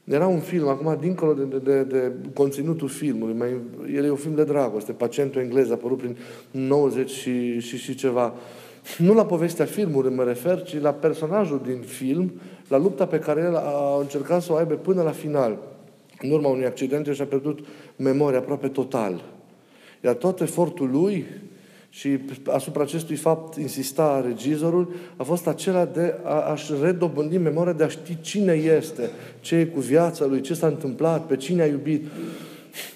Era 0.04 0.26
un 0.26 0.40
film, 0.40 0.68
acum, 0.68 0.96
dincolo 1.00 1.32
de, 1.32 1.58
de, 1.58 1.82
de 1.82 2.12
conținutul 2.34 2.88
filmului, 2.88 3.34
mai, 3.34 3.60
el 3.94 4.04
e 4.04 4.10
un 4.10 4.16
film 4.16 4.34
de 4.34 4.44
dragoste, 4.44 4.92
Pacientul 4.92 5.40
englez, 5.40 5.70
a 5.70 5.72
apărut 5.72 5.98
prin 5.98 6.16
90 6.50 7.10
și, 7.10 7.60
și, 7.60 7.76
și 7.76 7.94
ceva. 7.94 8.34
Nu 8.98 9.14
la 9.14 9.26
povestea 9.26 9.64
filmului 9.64 10.14
mă 10.14 10.22
refer, 10.22 10.62
ci 10.62 10.80
la 10.80 10.92
personajul 10.92 11.60
din 11.66 11.80
film, 11.80 12.32
la 12.68 12.78
lupta 12.78 13.06
pe 13.06 13.18
care 13.18 13.40
el 13.40 13.56
a 13.56 13.98
încercat 14.00 14.42
să 14.42 14.52
o 14.52 14.56
aibă 14.56 14.74
până 14.74 15.02
la 15.02 15.10
final. 15.10 15.58
În 16.20 16.30
urma 16.30 16.48
unui 16.48 16.66
accident 16.66 17.06
și-a 17.06 17.24
pierdut 17.24 17.58
memoria 17.96 18.38
aproape 18.38 18.68
total. 18.68 19.24
Iar 20.04 20.14
tot 20.14 20.40
efortul 20.40 20.90
lui 20.90 21.26
și 21.94 22.18
asupra 22.46 22.82
acestui 22.82 23.16
fapt 23.16 23.56
insista 23.56 24.22
regizorul, 24.26 24.92
a 25.16 25.22
fost 25.22 25.46
acela 25.46 25.84
de 25.84 26.14
a, 26.22 26.40
a-și 26.40 26.72
redobândi 26.82 27.38
memoria, 27.38 27.72
de 27.72 27.84
a 27.84 27.88
ști 27.88 28.18
cine 28.20 28.52
este, 28.52 29.10
ce 29.40 29.56
e 29.56 29.64
cu 29.64 29.80
viața 29.80 30.26
lui, 30.26 30.40
ce 30.40 30.54
s-a 30.54 30.66
întâmplat, 30.66 31.26
pe 31.26 31.36
cine 31.36 31.62
a 31.62 31.66
iubit. 31.66 32.06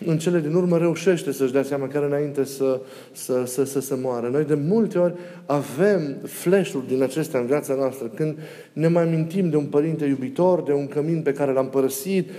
În 0.06 0.18
cele 0.18 0.40
din 0.40 0.54
urmă 0.54 0.78
reușește 0.78 1.32
să-și 1.32 1.52
dea 1.52 1.62
seama 1.62 1.88
chiar 1.88 2.02
înainte 2.02 2.44
să, 2.44 2.80
să, 3.12 3.44
să, 3.44 3.64
să 3.64 3.80
se 3.80 3.94
moară. 4.02 4.28
Noi 4.28 4.44
de 4.44 4.54
multe 4.54 4.98
ori 4.98 5.14
avem 5.46 6.16
flash-uri 6.24 6.86
din 6.86 7.02
acestea 7.02 7.40
în 7.40 7.46
viața 7.46 7.74
noastră, 7.74 8.06
când 8.06 8.38
ne 8.72 8.88
mai 8.88 9.04
mintim 9.04 9.50
de 9.50 9.56
un 9.56 9.66
părinte 9.66 10.04
iubitor, 10.04 10.62
de 10.62 10.72
un 10.72 10.86
cămin 10.86 11.22
pe 11.22 11.32
care 11.32 11.52
l-am 11.52 11.68
părăsit, 11.68 12.30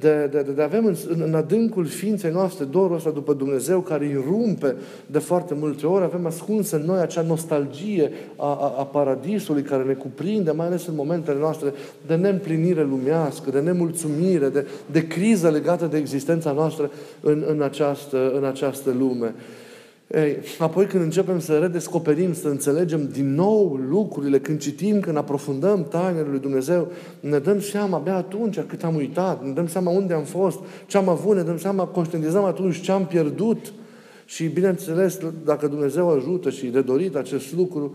de, 0.00 0.28
de, 0.30 0.42
de, 0.42 0.52
de 0.52 0.62
avem 0.62 0.86
în, 0.86 0.94
în 1.24 1.34
adâncul 1.34 1.86
ființei 1.86 2.30
noastre 2.30 2.64
dorul 2.64 2.96
ăsta 2.96 3.10
după 3.10 3.32
Dumnezeu 3.32 3.80
care 3.80 4.04
îi 4.04 4.24
rumpe 4.26 4.76
de 5.06 5.18
foarte 5.18 5.54
multe 5.54 5.86
ori, 5.86 6.04
avem 6.04 6.26
ascuns 6.26 6.70
în 6.70 6.82
noi 6.82 7.00
acea 7.00 7.22
nostalgie 7.22 8.12
a, 8.36 8.46
a, 8.46 8.74
a 8.78 8.84
paradisului 8.84 9.62
care 9.62 9.82
ne 9.82 9.92
cuprinde, 9.92 10.50
mai 10.50 10.66
ales 10.66 10.86
în 10.86 10.94
momentele 10.94 11.38
noastre 11.38 11.72
de 12.06 12.14
neîmplinire 12.14 12.82
lumească, 12.82 13.50
de 13.50 13.60
nemulțumire, 13.60 14.48
de, 14.48 14.66
de 14.90 15.06
criză 15.06 15.50
legată 15.50 15.86
de 15.86 15.96
existența 15.96 16.52
noastră 16.52 16.90
în, 17.20 17.44
în, 17.48 17.62
această, 17.62 18.32
în 18.36 18.44
această 18.44 18.94
lume. 18.98 19.34
Ei, 20.10 20.36
apoi 20.58 20.86
când 20.86 21.02
începem 21.02 21.40
să 21.40 21.58
redescoperim, 21.58 22.34
să 22.34 22.48
înțelegem 22.48 23.08
din 23.12 23.34
nou 23.34 23.80
lucrurile, 23.88 24.38
când 24.38 24.60
citim, 24.60 25.00
când 25.00 25.16
aprofundăm 25.16 25.84
tainele 25.84 26.26
lui 26.30 26.38
Dumnezeu, 26.38 26.88
ne 27.20 27.38
dăm 27.38 27.60
seama 27.60 27.96
abia 27.96 28.16
atunci 28.16 28.60
cât 28.60 28.84
am 28.84 28.94
uitat, 28.94 29.44
ne 29.44 29.52
dăm 29.52 29.66
seama 29.66 29.90
unde 29.90 30.14
am 30.14 30.22
fost, 30.22 30.58
ce 30.86 30.96
am 30.96 31.08
avut, 31.08 31.36
ne 31.36 31.42
dăm 31.42 31.58
seama, 31.58 31.84
conștientizăm 31.84 32.44
atunci 32.44 32.80
ce 32.80 32.92
am 32.92 33.06
pierdut. 33.06 33.72
Și 34.24 34.46
bineînțeles, 34.46 35.18
dacă 35.44 35.66
Dumnezeu 35.66 36.10
ajută 36.10 36.50
și 36.50 36.66
de 36.66 36.80
dorit 36.80 37.14
acest 37.14 37.54
lucru, 37.54 37.94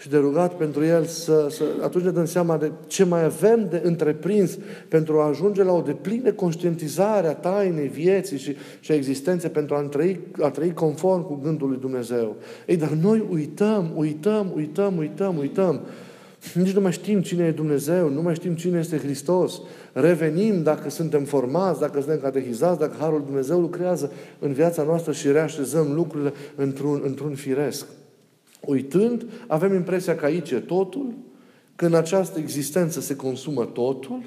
și 0.00 0.08
de 0.08 0.16
rugat 0.16 0.56
pentru 0.56 0.84
el 0.84 1.04
să, 1.04 1.46
să 1.50 1.64
atunci 1.82 2.04
ne 2.04 2.10
dăm 2.10 2.24
seama 2.24 2.56
de 2.56 2.72
ce 2.86 3.04
mai 3.04 3.24
avem 3.24 3.66
de 3.70 3.80
întreprins 3.84 4.58
pentru 4.88 5.20
a 5.20 5.28
ajunge 5.28 5.62
la 5.62 5.72
o 5.72 5.80
deplină 5.80 6.32
conștientizare 6.32 7.26
a 7.26 7.34
tainei 7.34 7.88
vieții 7.88 8.38
și, 8.38 8.56
și 8.80 8.92
a 8.92 8.94
existenței 8.94 9.50
pentru 9.50 9.74
a 9.74 9.80
trăi, 9.80 10.20
a 10.40 10.50
trăi 10.50 10.74
conform 10.74 11.26
cu 11.26 11.40
gândul 11.42 11.68
lui 11.68 11.78
Dumnezeu. 11.80 12.36
Ei, 12.66 12.76
dar 12.76 12.90
noi 12.90 13.26
uităm, 13.30 13.92
uităm, 13.96 14.52
uităm, 14.54 14.96
uităm, 14.96 15.38
uităm. 15.38 15.80
Nici 16.54 16.74
nu 16.74 16.80
mai 16.80 16.92
știm 16.92 17.20
cine 17.20 17.44
e 17.44 17.50
Dumnezeu, 17.50 18.08
nu 18.08 18.22
mai 18.22 18.34
știm 18.34 18.54
cine 18.54 18.78
este 18.78 18.98
Hristos. 18.98 19.60
Revenim 19.92 20.62
dacă 20.62 20.90
suntem 20.90 21.24
formați, 21.24 21.80
dacă 21.80 22.00
suntem 22.00 22.20
catehizați, 22.20 22.78
dacă 22.78 22.94
Harul 22.98 23.22
Dumnezeu 23.26 23.60
lucrează 23.60 24.12
în 24.38 24.52
viața 24.52 24.82
noastră 24.82 25.12
și 25.12 25.32
reașezăm 25.32 25.92
lucrurile 25.94 26.32
într-un, 26.56 27.02
într-un 27.04 27.34
firesc. 27.34 27.86
Uitând, 28.60 29.26
avem 29.46 29.74
impresia 29.74 30.16
că 30.16 30.24
aici 30.24 30.50
e 30.50 30.58
totul, 30.58 31.14
că 31.76 31.86
în 31.86 31.94
această 31.94 32.38
existență 32.38 33.00
se 33.00 33.16
consumă 33.16 33.64
totul, 33.64 34.22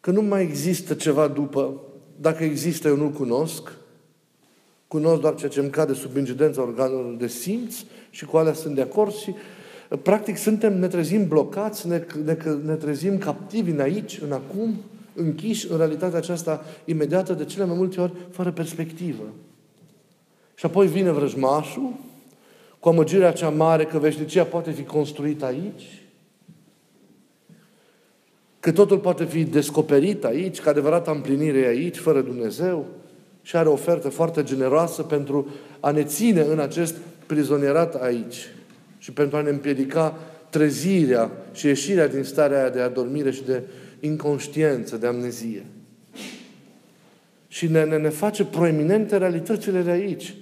că 0.00 0.10
nu 0.10 0.22
mai 0.22 0.42
există 0.42 0.94
ceva 0.94 1.28
după. 1.28 1.80
Dacă 2.20 2.44
există, 2.44 2.88
eu 2.88 2.96
nu-l 2.96 3.10
cunosc. 3.10 3.72
Cunosc 4.88 5.20
doar 5.20 5.34
ceea 5.34 5.50
ce 5.50 5.60
îmi 5.60 5.70
cade 5.70 5.92
sub 5.92 6.16
incidența 6.16 6.62
organelor 6.62 7.14
de 7.14 7.26
simț 7.26 7.76
și 8.10 8.24
cu 8.24 8.36
alea 8.36 8.52
sunt 8.52 8.74
de 8.74 8.80
acord 8.80 9.12
și 9.12 9.34
practic 10.02 10.36
suntem, 10.36 10.78
ne 10.78 10.88
trezim 10.88 11.28
blocați, 11.28 11.88
ne, 11.88 12.06
ne, 12.24 12.36
ne 12.64 12.74
trezim 12.74 13.18
captivi 13.18 13.70
în 13.70 13.80
aici, 13.80 14.20
în 14.22 14.32
acum, 14.32 14.74
închiși 15.14 15.70
în 15.70 15.76
realitatea 15.76 16.18
aceasta 16.18 16.64
imediată, 16.84 17.32
de 17.32 17.44
cele 17.44 17.64
mai 17.64 17.76
multe 17.76 18.00
ori, 18.00 18.12
fără 18.30 18.52
perspectivă. 18.52 19.24
Și 20.58 20.66
apoi 20.66 20.86
vine 20.86 21.10
vrăjmașul 21.10 21.92
cu 22.78 22.88
amăgirea 22.88 23.32
cea 23.32 23.48
mare 23.48 23.84
că 23.84 23.98
veșnicia 23.98 24.44
poate 24.44 24.70
fi 24.70 24.82
construită 24.82 25.44
aici, 25.44 26.02
că 28.60 28.72
totul 28.72 28.98
poate 28.98 29.24
fi 29.24 29.44
descoperit 29.44 30.24
aici, 30.24 30.60
că 30.60 30.68
adevărata 30.68 31.10
împlinire 31.10 31.58
e 31.58 31.66
aici, 31.66 31.96
fără 31.96 32.20
Dumnezeu, 32.20 32.86
și 33.42 33.56
are 33.56 33.68
o 33.68 33.72
ofertă 33.72 34.08
foarte 34.08 34.42
generoasă 34.42 35.02
pentru 35.02 35.48
a 35.80 35.90
ne 35.90 36.04
ține 36.04 36.40
în 36.40 36.58
acest 36.58 36.94
prizonierat 37.26 38.02
aici 38.02 38.48
și 38.98 39.12
pentru 39.12 39.36
a 39.36 39.40
ne 39.40 39.50
împiedica 39.50 40.18
trezirea 40.50 41.30
și 41.52 41.66
ieșirea 41.66 42.08
din 42.08 42.22
starea 42.22 42.58
aia 42.58 42.70
de 42.70 42.80
adormire 42.80 43.30
și 43.30 43.42
de 43.42 43.62
inconștiență, 44.00 44.96
de 44.96 45.06
amnezie. 45.06 45.64
Și 47.48 47.66
ne, 47.66 47.84
ne, 47.84 47.96
ne 47.96 48.08
face 48.08 48.44
proeminente 48.44 49.16
realitățile 49.16 49.80
de 49.80 49.90
aici 49.90 50.34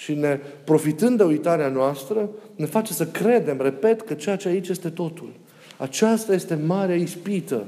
și 0.00 0.14
ne, 0.14 0.40
profitând 0.64 1.16
de 1.16 1.22
uitarea 1.22 1.68
noastră, 1.68 2.28
ne 2.56 2.66
face 2.66 2.92
să 2.92 3.06
credem, 3.06 3.60
repet, 3.60 4.00
că 4.00 4.14
ceea 4.14 4.36
ce 4.36 4.48
aici 4.48 4.68
este 4.68 4.88
totul. 4.88 5.32
Aceasta 5.76 6.34
este 6.34 6.54
marea 6.66 6.94
ispită. 6.94 7.64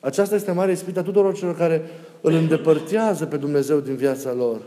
Aceasta 0.00 0.34
este 0.34 0.52
marea 0.52 0.72
ispită 0.72 0.98
a 0.98 1.02
tuturor 1.02 1.34
celor 1.34 1.56
care 1.56 1.82
îl 2.20 2.32
îndepărtează 2.32 3.26
pe 3.26 3.36
Dumnezeu 3.36 3.80
din 3.80 3.94
viața 3.94 4.32
lor, 4.32 4.60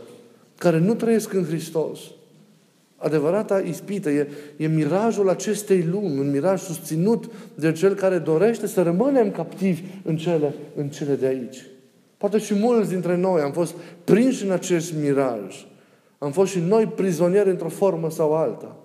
care 0.58 0.78
nu 0.78 0.94
trăiesc 0.94 1.32
în 1.32 1.44
Hristos. 1.44 1.98
Adevărata 2.96 3.58
ispită 3.58 4.10
e, 4.10 4.28
e 4.56 4.66
mirajul 4.66 5.28
acestei 5.28 5.82
lumi, 5.82 6.18
un 6.18 6.30
miraj 6.30 6.60
susținut 6.60 7.30
de 7.54 7.72
cel 7.72 7.94
care 7.94 8.18
dorește 8.18 8.66
să 8.66 8.82
rămânem 8.82 9.30
captivi 9.30 9.82
în 10.04 10.16
cele, 10.16 10.54
în 10.76 10.88
cele 10.88 11.14
de 11.14 11.26
aici. 11.26 11.66
Poate 12.16 12.38
și 12.38 12.54
mulți 12.54 12.90
dintre 12.90 13.16
noi 13.16 13.40
am 13.40 13.52
fost 13.52 13.74
prinși 14.04 14.44
în 14.44 14.50
acest 14.50 14.92
miraj. 15.00 15.66
Am 16.18 16.32
fost 16.32 16.52
și 16.52 16.58
noi 16.58 16.86
prizonieri 16.86 17.50
într-o 17.50 17.68
formă 17.68 18.10
sau 18.10 18.36
alta. 18.36 18.76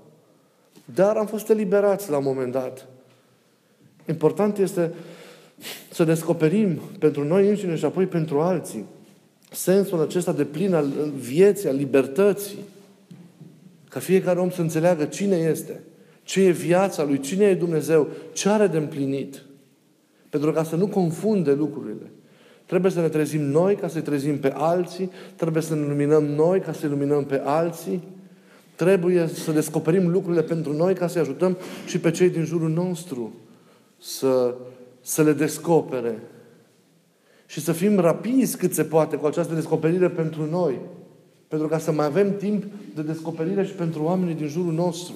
Dar 0.85 1.15
am 1.15 1.25
fost 1.25 1.50
eliberați 1.50 2.09
la 2.09 2.17
un 2.17 2.23
moment 2.23 2.51
dat. 2.51 2.88
Important 4.07 4.57
este 4.57 4.93
să 5.91 6.03
descoperim 6.03 6.79
pentru 7.00 7.23
noi 7.23 7.50
înșine 7.50 7.75
și 7.75 7.85
apoi 7.85 8.05
pentru 8.05 8.39
alții 8.41 8.85
sensul 9.51 10.01
acesta 10.01 10.31
de 10.31 10.45
plin 10.45 10.73
al 10.73 10.88
vieții, 11.17 11.69
al 11.69 11.75
libertății. 11.75 12.57
Ca 13.89 14.00
fiecare 14.00 14.39
om 14.39 14.51
să 14.51 14.61
înțeleagă 14.61 15.05
cine 15.05 15.35
este, 15.35 15.83
ce 16.23 16.41
e 16.41 16.51
viața 16.51 17.03
lui, 17.03 17.19
cine 17.19 17.45
e 17.45 17.55
Dumnezeu, 17.55 18.07
ce 18.33 18.50
are 18.50 18.67
de 18.67 18.77
împlinit. 18.77 19.43
Pentru 20.29 20.51
ca 20.51 20.63
să 20.63 20.75
nu 20.75 20.88
confunde 20.88 21.53
lucrurile. 21.53 22.11
Trebuie 22.72 22.92
să 22.92 23.01
ne 23.01 23.10
trezim 23.10 23.42
noi 23.42 23.75
ca 23.75 23.88
să-i 23.88 24.01
trezim 24.01 24.40
pe 24.40 24.54
alții, 24.56 25.12
trebuie 25.36 25.62
să 25.62 25.75
ne 25.75 25.86
luminăm 25.88 26.24
noi 26.24 26.60
ca 26.60 26.72
să-i 26.74 26.90
luminăm 26.90 27.25
pe 27.25 27.42
alții, 27.46 28.04
trebuie 28.75 29.28
să 29.28 29.51
descoperim 29.51 30.10
lucrurile 30.10 30.42
pentru 30.42 30.74
noi 30.74 30.94
ca 30.94 31.08
să-i 31.08 31.22
ajutăm 31.22 31.58
și 31.86 32.00
pe 32.00 32.12
cei 32.12 32.30
din 32.30 32.46
jurul 32.46 32.70
nostru 32.70 33.34
să, 33.98 34.56
să 35.01 35.24
le 35.24 35.34
descopere. 35.34 36.20
Și 37.46 37.62
să 37.62 37.72
fim 37.72 38.00
rapizi 38.00 38.58
cât 38.58 38.74
se 38.74 38.84
poate 38.84 39.16
cu 39.16 39.25
această 39.25 39.54
descoperire 39.54 40.10
pentru 40.10 40.46
noi. 40.50 40.80
Pentru 41.48 41.68
ca 41.68 41.78
să 41.78 41.92
mai 41.92 42.06
avem 42.06 42.36
timp 42.38 42.63
de 42.96 43.01
descoperire 43.01 43.66
și 43.66 43.74
pentru 43.74 44.04
oamenii 44.04 44.36
din 44.36 44.48
jurul 44.48 44.74
nostru. 44.74 45.13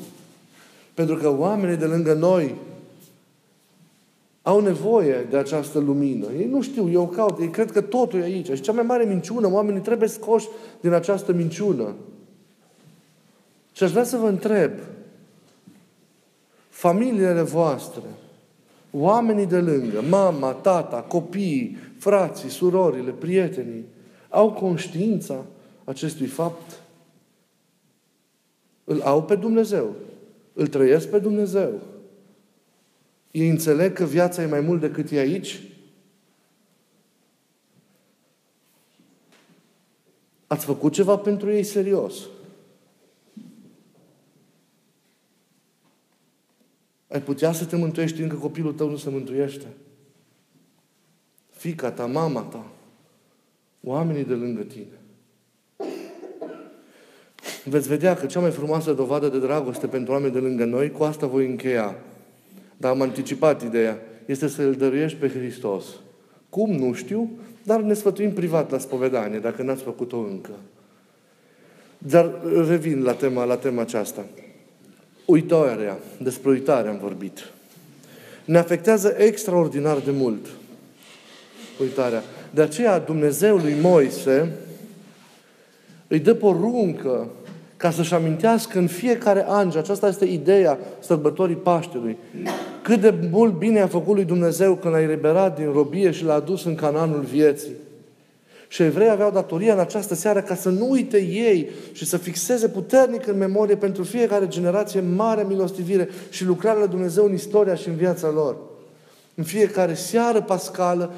Pentru 0.93 1.15
că 1.15 1.29
oamenii 1.29 1.77
de 1.77 1.85
lângă 1.85 2.13
noi 2.13 2.55
au 4.45 4.59
nevoie 4.59 5.27
de 5.29 5.37
această 5.37 5.79
lumină. 5.79 6.27
Ei 6.37 6.47
nu 6.47 6.61
știu, 6.61 6.91
eu 6.91 7.07
caut, 7.07 7.39
ei 7.39 7.49
cred 7.49 7.71
că 7.71 7.81
totul 7.81 8.19
e 8.19 8.23
aici. 8.23 8.51
Și 8.51 8.61
cea 8.61 8.71
mai 8.71 8.83
mare 8.83 9.03
minciună, 9.03 9.51
oamenii 9.51 9.81
trebuie 9.81 10.09
scoși 10.09 10.47
din 10.81 10.91
această 10.91 11.33
minciună. 11.33 11.95
Și 13.73 13.83
aș 13.83 13.91
vrea 13.91 14.03
să 14.03 14.17
vă 14.17 14.27
întreb, 14.27 14.71
familiile 16.69 17.41
voastre, 17.41 18.03
oamenii 18.91 19.45
de 19.45 19.59
lângă, 19.59 20.03
mama, 20.09 20.51
tata, 20.51 21.01
copiii, 21.01 21.77
frații, 21.97 22.49
surorile, 22.49 23.11
prietenii, 23.11 23.85
au 24.29 24.51
conștiința 24.51 25.45
acestui 25.83 26.27
fapt? 26.27 26.79
Îl 28.83 29.01
au 29.01 29.23
pe 29.23 29.35
Dumnezeu. 29.35 29.95
Îl 30.53 30.67
trăiesc 30.67 31.09
pe 31.09 31.19
Dumnezeu. 31.19 31.71
Ei 33.35 33.49
înțeleg 33.49 33.93
că 33.93 34.03
viața 34.03 34.41
e 34.41 34.45
mai 34.45 34.59
mult 34.59 34.79
decât 34.79 35.11
e 35.11 35.17
aici? 35.17 35.61
Ați 40.47 40.65
făcut 40.65 40.93
ceva 40.93 41.17
pentru 41.17 41.51
ei 41.51 41.63
serios. 41.63 42.15
Ai 47.07 47.21
putea 47.21 47.51
să 47.51 47.65
te 47.65 47.75
mântuiești 47.75 48.21
încă 48.21 48.35
copilul 48.35 48.73
tău 48.73 48.89
nu 48.89 48.97
se 48.97 49.09
mântuiește. 49.09 49.67
Fica 51.49 51.91
ta, 51.91 52.05
mama 52.05 52.41
ta, 52.41 52.71
oamenii 53.83 54.25
de 54.25 54.33
lângă 54.33 54.63
tine. 54.63 54.99
Veți 57.63 57.87
vedea 57.87 58.15
că 58.15 58.25
cea 58.25 58.39
mai 58.39 58.51
frumoasă 58.51 58.93
dovadă 58.93 59.29
de 59.29 59.39
dragoste 59.39 59.87
pentru 59.87 60.13
oameni 60.13 60.33
de 60.33 60.39
lângă 60.39 60.65
noi, 60.65 60.91
cu 60.91 61.03
asta 61.03 61.27
voi 61.27 61.45
încheia, 61.45 61.95
dar 62.77 62.91
am 62.91 63.01
anticipat 63.01 63.63
ideea, 63.63 63.99
este 64.25 64.47
să 64.47 64.61
îl 64.61 64.73
dăruiești 64.73 65.17
pe 65.17 65.29
Hristos. 65.29 65.85
Cum? 66.49 66.71
Nu 66.71 66.93
știu, 66.93 67.29
dar 67.63 67.81
ne 67.81 67.93
sfătuim 67.93 68.33
privat 68.33 68.71
la 68.71 68.77
spovedanie, 68.77 69.39
dacă 69.39 69.61
n-ați 69.61 69.83
făcut-o 69.83 70.17
încă. 70.17 70.51
Dar 71.97 72.31
revin 72.67 73.03
la 73.03 73.13
tema, 73.13 73.43
la 73.43 73.57
tema 73.57 73.81
aceasta. 73.81 74.25
Uitarea, 75.25 75.97
despre 76.21 76.49
uitare 76.49 76.89
am 76.89 76.97
vorbit. 76.97 77.51
Ne 78.45 78.57
afectează 78.57 79.15
extraordinar 79.17 79.99
de 79.99 80.11
mult 80.11 80.45
uitarea. 81.79 82.23
De 82.51 82.61
aceea 82.61 82.99
Dumnezeu 82.99 83.57
lui 83.57 83.75
Moise 83.81 84.51
îi 86.07 86.19
dă 86.19 86.33
poruncă 86.33 87.29
ca 87.85 87.91
să-și 87.91 88.13
amintească 88.13 88.77
în 88.77 88.87
fiecare 88.87 89.45
an, 89.47 89.71
și 89.71 89.77
aceasta 89.77 90.07
este 90.07 90.25
ideea 90.25 90.77
sărbătorii 90.99 91.55
Paștelui, 91.55 92.17
cât 92.81 93.01
de 93.01 93.13
mult 93.31 93.53
bine 93.53 93.81
a 93.81 93.87
făcut 93.87 94.15
lui 94.15 94.23
Dumnezeu 94.23 94.75
când 94.75 94.93
l-a 94.93 95.01
eliberat 95.01 95.57
din 95.57 95.71
robie 95.71 96.11
și 96.11 96.23
l-a 96.23 96.33
adus 96.33 96.63
în 96.65 96.75
cananul 96.75 97.19
vieții. 97.19 97.71
Și 98.67 98.83
evrei 98.83 99.09
aveau 99.09 99.31
datoria 99.31 99.73
în 99.73 99.79
această 99.79 100.15
seară 100.15 100.41
ca 100.41 100.55
să 100.55 100.69
nu 100.69 100.89
uite 100.89 101.17
ei 101.17 101.69
și 101.91 102.05
să 102.05 102.17
fixeze 102.17 102.67
puternic 102.67 103.27
în 103.27 103.37
memorie 103.37 103.75
pentru 103.75 104.03
fiecare 104.03 104.47
generație 104.47 105.03
mare 105.15 105.45
milostivire 105.47 106.09
și 106.29 106.45
lucrarea 106.45 106.79
lui 106.79 106.89
Dumnezeu 106.89 107.25
în 107.25 107.33
istoria 107.33 107.75
și 107.75 107.87
în 107.87 107.95
viața 107.95 108.29
lor. 108.29 108.55
În 109.35 109.43
fiecare 109.43 109.93
seară 109.93 110.41
pascală, 110.41 111.11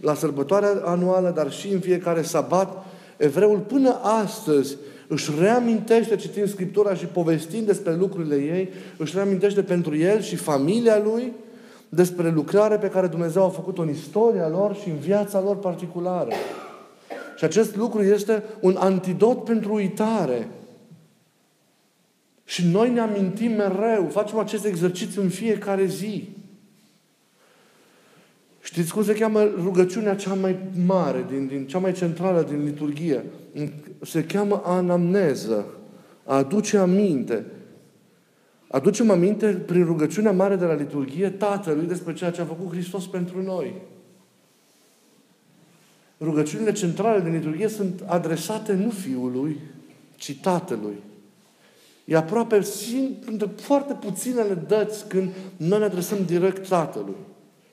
la 0.00 0.14
sărbătoarea 0.14 0.82
anuală, 0.84 1.32
dar 1.36 1.52
și 1.52 1.72
în 1.72 1.80
fiecare 1.80 2.22
sabat, 2.22 2.84
evreul 3.16 3.58
până 3.58 4.00
astăzi 4.02 4.76
își 5.08 5.30
reamintește 5.38 6.16
citind 6.16 6.48
Scriptura 6.48 6.94
și 6.94 7.04
povestind 7.04 7.66
despre 7.66 7.94
lucrurile 7.94 8.36
ei, 8.36 8.68
își 8.96 9.14
reamintește 9.14 9.62
pentru 9.62 9.96
el 9.96 10.20
și 10.20 10.36
familia 10.36 10.98
lui 10.98 11.32
despre 11.88 12.30
lucrarea 12.30 12.78
pe 12.78 12.88
care 12.88 13.06
Dumnezeu 13.06 13.44
a 13.44 13.48
făcut-o 13.48 13.82
în 13.82 13.88
istoria 13.88 14.48
lor 14.48 14.76
și 14.76 14.88
în 14.88 14.96
viața 14.96 15.40
lor 15.40 15.56
particulară. 15.56 16.30
Și 17.36 17.44
acest 17.44 17.76
lucru 17.76 18.02
este 18.02 18.42
un 18.60 18.76
antidot 18.78 19.44
pentru 19.44 19.74
uitare. 19.74 20.48
Și 22.44 22.66
noi 22.66 22.90
ne 22.90 23.00
amintim 23.00 23.52
mereu, 23.52 24.08
facem 24.10 24.38
acest 24.38 24.64
exercițiu 24.64 25.22
în 25.22 25.28
fiecare 25.28 25.84
zi. 25.84 26.28
Știți 28.62 28.92
cum 28.92 29.04
se 29.04 29.14
cheamă 29.14 29.42
rugăciunea 29.62 30.16
cea 30.16 30.34
mai 30.34 30.58
mare, 30.86 31.24
din, 31.30 31.46
din 31.46 31.66
cea 31.66 31.78
mai 31.78 31.92
centrală 31.92 32.42
din 32.42 32.64
liturghie? 32.64 33.24
Se 34.04 34.24
cheamă 34.24 34.62
anamneză. 34.64 35.64
A 36.24 36.34
aduce 36.34 36.76
aminte. 36.76 37.46
Aducem 38.68 39.10
aminte 39.10 39.46
prin 39.46 39.84
rugăciunea 39.84 40.32
mare 40.32 40.56
de 40.56 40.64
la 40.64 40.74
liturghie 40.74 41.30
Tatălui 41.30 41.86
despre 41.86 42.12
ceea 42.12 42.30
ce 42.30 42.40
a 42.40 42.44
făcut 42.44 42.70
Hristos 42.70 43.06
pentru 43.06 43.42
noi. 43.42 43.74
Rugăciunile 46.20 46.72
centrale 46.72 47.22
din 47.22 47.32
liturghie 47.32 47.68
sunt 47.68 48.02
adresate 48.06 48.72
nu 48.72 48.90
Fiului, 48.90 49.60
ci 50.16 50.40
Tatălui. 50.40 50.96
E 52.04 52.16
aproape 52.16 52.60
între 53.26 53.50
foarte 53.56 53.94
puținele 53.94 54.54
dăți 54.54 55.08
când 55.08 55.30
noi 55.56 55.78
ne 55.78 55.84
adresăm 55.84 56.24
direct 56.24 56.68
Tatălui. 56.68 57.16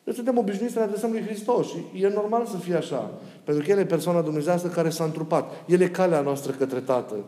Deci 0.03 0.15
suntem 0.15 0.37
obișnuiți 0.37 0.73
să 0.73 0.79
ne 0.79 0.85
adresăm 0.85 1.11
lui 1.11 1.21
Hristos 1.21 1.67
și 1.67 2.03
e 2.03 2.11
normal 2.13 2.45
să 2.45 2.57
fie 2.57 2.75
așa. 2.75 3.11
Pentru 3.43 3.63
că 3.63 3.71
El 3.71 3.77
e 3.77 3.85
persoana 3.85 4.21
dumnezească 4.21 4.67
care 4.67 4.89
s-a 4.89 5.03
întrupat. 5.03 5.51
El 5.67 5.81
e 5.81 5.87
calea 5.87 6.21
noastră 6.21 6.51
către 6.51 6.79
Tatăl. 6.79 7.23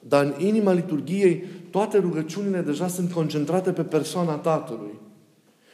Dar 0.00 0.24
în 0.24 0.46
inima 0.46 0.72
liturgiei, 0.72 1.44
toate 1.70 1.98
rugăciunile 1.98 2.60
deja 2.60 2.88
sunt 2.88 3.12
concentrate 3.12 3.72
pe 3.72 3.82
persoana 3.82 4.34
Tatălui. 4.34 4.98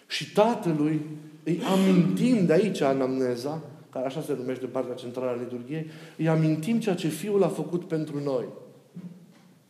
Și 0.06 0.32
Tatălui 0.32 1.00
îi 1.44 1.60
amintim 1.72 2.46
de 2.46 2.52
aici 2.52 2.80
anamneza, 2.80 3.60
care 3.90 4.06
așa 4.06 4.20
se 4.20 4.34
numește 4.38 4.66
partea 4.66 4.94
centrală 4.94 5.30
a 5.30 5.40
liturgiei, 5.42 5.86
îi 6.16 6.28
amintim 6.28 6.80
ceea 6.80 6.94
ce 6.94 7.08
Fiul 7.08 7.42
a 7.42 7.48
făcut 7.48 7.84
pentru 7.84 8.20
noi. 8.24 8.44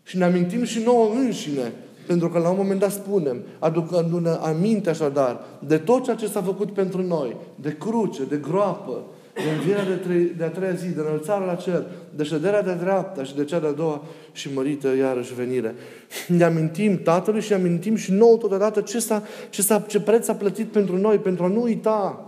Și 0.03 0.17
ne 0.17 0.25
amintim 0.25 0.65
și 0.65 0.83
nouă 0.83 1.13
înșine 1.15 1.73
pentru 2.07 2.29
că 2.29 2.39
la 2.39 2.49
un 2.49 2.57
moment 2.57 2.81
dat 2.81 2.93
spunem, 2.93 3.43
aducându-ne 3.59 4.31
aminte 4.31 4.91
așadar 4.91 5.41
de 5.59 5.79
tot 5.79 6.05
ceea 6.05 6.17
ce 6.17 6.27
s-a 6.27 6.43
făcut 6.43 6.71
pentru 6.71 7.03
noi, 7.03 7.37
de 7.55 7.77
cruce, 7.79 8.23
de 8.29 8.37
groapă, 8.37 9.03
de 9.35 9.51
învierea 9.59 9.85
de, 9.85 9.95
trei, 9.95 10.33
de 10.37 10.45
a 10.45 10.49
treia 10.49 10.73
zi, 10.73 10.89
de 10.89 11.01
înălțarea 11.01 11.47
la 11.47 11.55
cer, 11.55 11.85
de 12.15 12.23
șederea 12.23 12.63
de 12.63 12.75
dreapta 12.75 13.23
și 13.23 13.37
de 13.37 13.45
cea 13.45 13.59
de-a 13.59 13.71
doua 13.71 14.05
și 14.33 14.51
mărită 14.55 14.89
iarăși 14.97 15.35
venire. 15.35 15.75
Ne 16.27 16.45
amintim 16.45 17.03
Tatălui 17.03 17.41
și 17.41 17.51
ne 17.51 17.57
amintim 17.57 17.97
și 17.97 18.13
nouă 18.13 18.37
totodată 18.37 18.81
ce, 18.81 18.99
s-a, 18.99 19.23
ce, 19.51 19.63
s-a, 19.63 19.85
ce 19.87 20.01
preț 20.01 20.29
a 20.29 20.35
plătit 20.35 20.67
pentru 20.67 20.97
noi, 20.97 21.17
pentru 21.17 21.45
a 21.45 21.49
nu 21.49 21.63
uita 21.63 22.27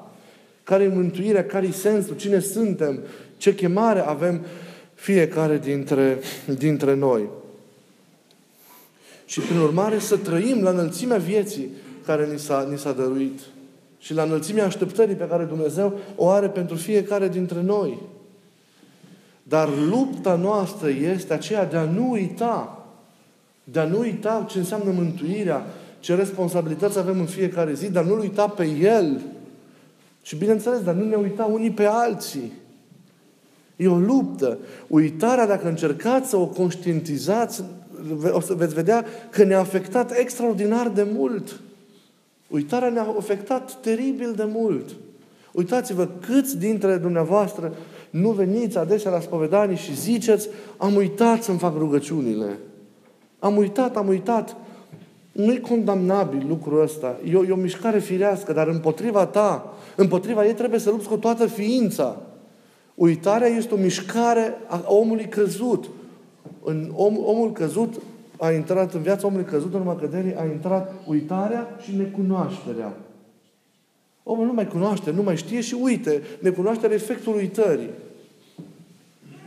care 0.62 0.82
e 0.82 0.88
mântuirea, 0.88 1.44
care 1.44 1.66
e 1.66 1.70
sensul, 1.70 2.16
cine 2.16 2.38
suntem, 2.38 2.98
ce 3.36 3.54
chemare 3.54 4.00
avem 4.00 4.40
fiecare 4.94 5.58
dintre, 5.58 6.18
dintre 6.58 6.94
noi. 6.94 7.28
Și 9.24 9.40
prin 9.40 9.58
urmare 9.58 9.98
să 9.98 10.16
trăim 10.16 10.62
la 10.62 10.70
înălțimea 10.70 11.16
vieții 11.16 11.68
care 12.06 12.26
ni 12.32 12.38
s-a, 12.38 12.66
ni 12.70 12.78
s-a 12.78 12.92
dăruit. 12.92 13.40
Și 13.98 14.14
la 14.14 14.22
înălțimea 14.22 14.64
așteptării 14.64 15.14
pe 15.14 15.26
care 15.28 15.44
Dumnezeu 15.44 15.98
o 16.16 16.28
are 16.28 16.48
pentru 16.48 16.76
fiecare 16.76 17.28
dintre 17.28 17.62
noi. 17.62 17.98
Dar 19.42 19.68
lupta 19.88 20.36
noastră 20.36 20.88
este 20.88 21.32
aceea 21.32 21.64
de 21.64 21.76
a 21.76 21.84
nu 21.84 22.10
uita. 22.10 22.84
De 23.64 23.78
a 23.78 23.84
nu 23.84 23.98
uita 23.98 24.46
ce 24.48 24.58
înseamnă 24.58 24.90
mântuirea, 24.90 25.66
ce 26.00 26.14
responsabilități 26.14 26.98
avem 26.98 27.18
în 27.18 27.26
fiecare 27.26 27.74
zi, 27.74 27.90
dar 27.90 28.04
nu-L 28.04 28.18
uita 28.18 28.48
pe 28.48 28.64
El. 28.64 29.20
Și 30.22 30.36
bineînțeles, 30.36 30.80
dar 30.80 30.94
nu 30.94 31.08
ne 31.08 31.14
uita 31.14 31.44
unii 31.44 31.70
pe 31.70 31.84
alții. 31.84 32.52
E 33.76 33.88
o 33.88 33.98
luptă. 33.98 34.58
Uitarea, 34.86 35.46
dacă 35.46 35.68
încercați 35.68 36.28
să 36.28 36.36
o 36.36 36.46
conștientizați, 36.46 37.64
o 38.32 38.40
să 38.40 38.54
veți 38.54 38.74
vedea 38.74 39.04
că 39.30 39.44
ne-a 39.44 39.58
afectat 39.58 40.18
extraordinar 40.18 40.88
de 40.88 41.06
mult. 41.12 41.60
Uitarea 42.48 42.88
ne-a 42.88 43.14
afectat 43.18 43.80
teribil 43.80 44.32
de 44.36 44.44
mult. 44.52 44.96
Uitați-vă 45.52 46.08
câți 46.26 46.58
dintre 46.58 46.96
dumneavoastră 46.96 47.74
nu 48.10 48.30
veniți 48.30 48.78
adesea 48.78 49.10
la 49.10 49.20
spovedanii 49.20 49.76
și 49.76 49.96
ziceți 49.96 50.48
am 50.76 50.94
uitat 50.94 51.42
să-mi 51.42 51.58
fac 51.58 51.76
rugăciunile. 51.76 52.58
Am 53.38 53.56
uitat, 53.56 53.96
am 53.96 54.08
uitat. 54.08 54.56
Nu-i 55.32 55.60
condamnabil 55.60 56.44
lucrul 56.48 56.82
ăsta. 56.82 57.16
E 57.30 57.36
o, 57.36 57.44
e 57.44 57.50
o 57.50 57.56
mișcare 57.56 57.98
firească, 57.98 58.52
dar 58.52 58.68
împotriva 58.68 59.26
ta, 59.26 59.74
împotriva 59.96 60.46
ei 60.46 60.54
trebuie 60.54 60.80
să 60.80 60.90
lupți 60.90 61.08
cu 61.08 61.16
toată 61.16 61.46
ființa. 61.46 62.16
Uitarea 62.94 63.48
este 63.48 63.74
o 63.74 63.76
mișcare 63.76 64.54
a 64.66 64.84
omului 64.86 65.28
căzut. 65.28 65.88
În 66.66 66.90
om, 66.94 67.16
omul 67.24 67.52
căzut 67.52 67.94
a 68.38 68.50
intrat 68.50 68.94
în 68.94 69.02
viața 69.02 69.26
omului 69.26 69.44
căzut 69.44 69.74
în 69.74 69.80
urma 69.80 69.96
căderii, 69.96 70.34
a 70.36 70.44
intrat 70.44 70.92
uitarea 71.06 71.68
și 71.82 71.96
necunoașterea. 71.96 72.92
Omul 74.22 74.46
nu 74.46 74.52
mai 74.52 74.68
cunoaște, 74.68 75.10
nu 75.10 75.22
mai 75.22 75.36
știe 75.36 75.60
și 75.60 75.76
uite. 75.80 76.22
Necunoașterea 76.38 76.96
efectul 76.96 77.34
uitării. 77.34 77.90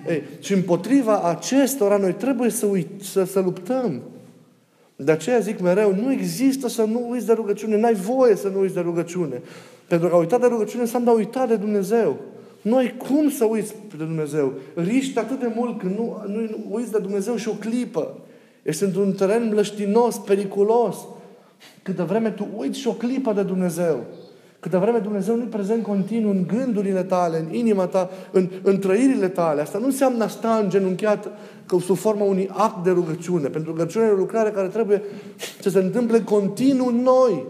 Ei, 0.08 0.24
și 0.40 0.54
împotriva 0.54 1.22
acestora 1.22 1.98
noi 1.98 2.14
trebuie 2.14 2.50
să, 2.50 2.66
uit, 2.66 2.88
să, 3.02 3.24
să 3.24 3.40
luptăm. 3.40 4.02
De 4.96 5.12
aceea 5.12 5.40
zic 5.40 5.60
mereu, 5.60 5.96
nu 5.96 6.12
există 6.12 6.68
să 6.68 6.84
nu 6.84 7.10
uiți 7.10 7.26
de 7.26 7.34
rugăciune. 7.34 7.78
N-ai 7.78 7.94
voie 7.94 8.36
să 8.36 8.48
nu 8.48 8.60
uiți 8.60 8.74
de 8.74 8.80
rugăciune. 8.80 9.42
Pentru 9.88 10.08
că 10.08 10.16
a 10.16 10.18
uitat 10.18 10.40
de 10.40 10.48
rugăciune 10.48 10.82
înseamnă 10.82 11.10
a 11.10 11.14
uitat 11.14 11.48
de 11.48 11.56
Dumnezeu. 11.56 12.18
Nu 12.68 12.76
ai 12.76 12.96
cum 12.98 13.30
să 13.30 13.46
uiți 13.46 13.76
de 13.98 14.04
Dumnezeu. 14.04 14.54
Riști 14.76 15.20
atât 15.20 15.40
de 15.40 15.52
mult 15.56 15.80
când 15.80 15.98
nu, 15.98 16.24
nu 16.28 16.66
uiți 16.70 16.92
de 16.92 17.00
Dumnezeu 17.00 17.36
și 17.36 17.50
o 17.50 17.52
clipă. 17.52 18.18
Ești 18.64 18.84
într-un 18.84 19.12
teren 19.12 19.50
mlăștinos, 19.52 20.18
periculos. 20.18 20.98
Câtă 21.84 22.04
vreme 22.04 22.30
tu 22.30 22.48
uiți 22.56 22.80
și 22.80 22.88
o 22.88 22.92
clipă 22.92 23.34
de 23.34 23.44
Dumnezeu. 23.44 24.04
Câtă 24.60 24.78
vreme 24.78 24.98
Dumnezeu 24.98 25.36
nu 25.36 25.42
e 25.42 25.46
prezent 25.46 25.84
continuu 25.84 26.32
în 26.32 26.48
gândurile 26.48 27.04
tale, 27.04 27.38
în 27.38 27.54
inima 27.54 27.86
ta, 27.86 28.10
în, 28.32 28.50
în 28.62 28.80
trăirile 28.80 29.28
tale. 29.28 29.62
Asta 29.62 29.78
nu 29.78 29.86
înseamnă 29.86 30.24
a 30.24 30.28
sta 30.28 30.60
îngenunchiat 30.64 31.28
sub 31.80 31.98
forma 31.98 32.24
unui 32.24 32.50
act 32.52 32.84
de 32.84 32.90
rugăciune. 32.90 33.48
Pentru 33.48 33.72
rugăciunea 33.72 34.08
e 34.08 34.12
o 34.12 34.16
lucrare 34.16 34.50
care 34.50 34.68
trebuie 34.68 35.02
să 35.62 35.70
se 35.70 35.80
întâmple 35.80 36.22
continuu 36.22 36.88
în 36.88 37.02
noi. 37.02 37.46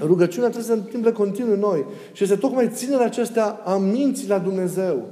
Rugăciunea 0.00 0.48
trebuie 0.48 0.68
să 0.68 0.72
se 0.72 0.84
întâmple 0.84 1.12
continuu 1.12 1.52
în 1.52 1.60
noi. 1.60 1.84
Și 2.12 2.22
este 2.22 2.36
tocmai 2.36 2.70
ținerea 2.72 3.06
acestea 3.06 3.60
a 3.64 3.76
minții 3.76 4.28
la 4.28 4.38
Dumnezeu. 4.38 5.06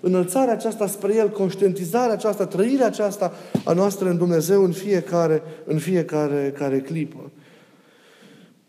Înălțarea 0.00 0.52
aceasta 0.52 0.86
spre 0.86 1.14
El, 1.14 1.30
conștientizarea 1.30 2.12
aceasta, 2.12 2.46
trăirea 2.46 2.86
aceasta 2.86 3.32
a 3.64 3.72
noastră 3.72 4.08
în 4.08 4.16
Dumnezeu 4.16 4.64
în 4.64 4.72
fiecare, 4.72 5.42
în 5.64 5.78
fiecare 5.78 6.54
care 6.58 6.80
clipă. 6.80 7.30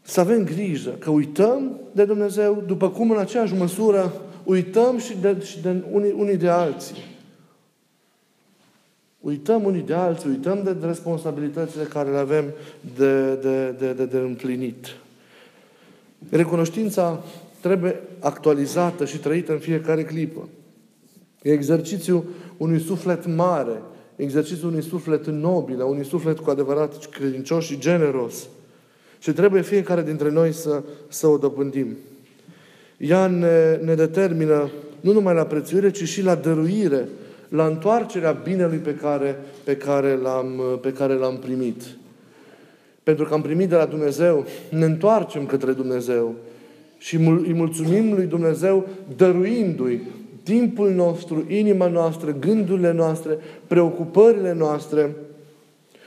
Să 0.01 0.19
avem 0.19 0.43
grijă 0.43 0.89
că 0.89 1.09
uităm 1.09 1.79
de 1.91 2.05
Dumnezeu, 2.05 2.63
după 2.67 2.89
cum 2.89 3.11
în 3.11 3.17
aceeași 3.17 3.53
măsură 3.53 4.13
uităm 4.43 4.97
și 4.97 5.17
de, 5.21 5.41
și 5.43 5.61
de 5.61 5.83
unii, 5.91 6.15
unii 6.17 6.37
de 6.37 6.49
alții. 6.49 7.11
Uităm 9.19 9.63
unii 9.63 9.81
de 9.81 9.93
alții, 9.93 10.29
uităm 10.29 10.63
de 10.63 10.85
responsabilitățile 10.85 11.83
care 11.83 12.09
le 12.09 12.17
avem 12.17 12.45
de, 12.97 13.35
de, 13.35 13.75
de, 13.79 13.93
de, 13.93 14.05
de 14.05 14.17
împlinit. 14.17 14.87
Recunoștința 16.29 17.23
trebuie 17.59 18.01
actualizată 18.19 19.05
și 19.05 19.17
trăită 19.17 19.51
în 19.51 19.59
fiecare 19.59 20.03
clipă. 20.03 20.49
E 21.41 21.51
exercițiul 21.51 22.23
unui 22.57 22.79
suflet 22.79 23.35
mare, 23.35 23.81
exercițiul 24.15 24.69
unui 24.69 24.83
suflet 24.83 25.27
nobil, 25.27 25.81
a 25.81 25.85
unui 25.85 26.05
suflet 26.05 26.39
cu 26.39 26.49
adevărat 26.49 27.05
credincios 27.05 27.63
și 27.63 27.79
generos. 27.79 28.47
Și 29.19 29.31
trebuie 29.31 29.61
fiecare 29.61 30.03
dintre 30.03 30.31
noi 30.31 30.51
să, 30.51 30.83
să 31.07 31.27
o 31.27 31.37
dobândim. 31.37 31.97
Ea 32.97 33.27
ne, 33.27 33.75
ne 33.75 33.95
determină 33.95 34.71
nu 34.99 35.11
numai 35.11 35.33
la 35.33 35.45
prețuire, 35.45 35.91
ci 35.91 36.03
și 36.03 36.21
la 36.21 36.35
dăruire, 36.35 37.07
la 37.49 37.65
întoarcerea 37.65 38.31
binelui 38.31 38.77
pe 38.77 38.95
care, 38.95 39.39
pe 39.63 39.77
care, 39.77 40.15
l-am, 40.15 40.61
pe 40.81 40.93
care 40.93 41.13
l-am 41.13 41.37
primit. 41.37 41.83
Pentru 43.03 43.25
că 43.25 43.33
am 43.33 43.41
primit 43.41 43.69
de 43.69 43.75
la 43.75 43.85
Dumnezeu, 43.85 44.45
ne 44.69 44.85
întoarcem 44.85 45.45
către 45.45 45.71
Dumnezeu 45.71 46.35
și 46.97 47.15
îi 47.15 47.53
mulțumim 47.53 48.13
lui 48.13 48.25
Dumnezeu 48.25 48.87
dăruindu-i 49.15 50.01
timpul 50.43 50.91
nostru, 50.91 51.45
inima 51.47 51.87
noastră, 51.87 52.35
gândurile 52.39 52.91
noastre, 52.91 53.37
preocupările 53.67 54.53
noastre, 54.53 55.15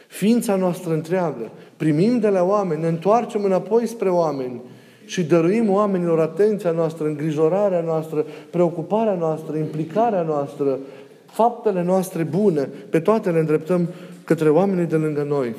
ființa 0.07 0.57
noastră 0.57 0.93
întreagă. 0.93 1.51
Primim 1.77 2.19
de 2.19 2.29
la 2.29 2.43
oameni, 2.43 2.81
ne 2.81 2.89
întoarcem 2.89 3.45
înapoi 3.45 3.87
spre 3.87 4.09
oameni 4.09 4.61
și 5.05 5.25
dăruim 5.25 5.71
oamenilor 5.71 6.21
atenția 6.21 6.71
noastră, 6.71 7.07
îngrijorarea 7.07 7.81
noastră, 7.81 8.27
preocuparea 8.51 9.15
noastră, 9.15 9.57
implicarea 9.57 10.23
noastră, 10.23 10.79
faptele 11.27 11.83
noastre 11.83 12.23
bune, 12.23 12.69
pe 12.91 13.01
toate 13.01 13.31
le 13.31 13.39
îndreptăm 13.39 13.89
către 14.25 14.49
oamenii 14.49 14.87
de 14.87 14.97
lângă 14.97 15.23
noi. 15.29 15.55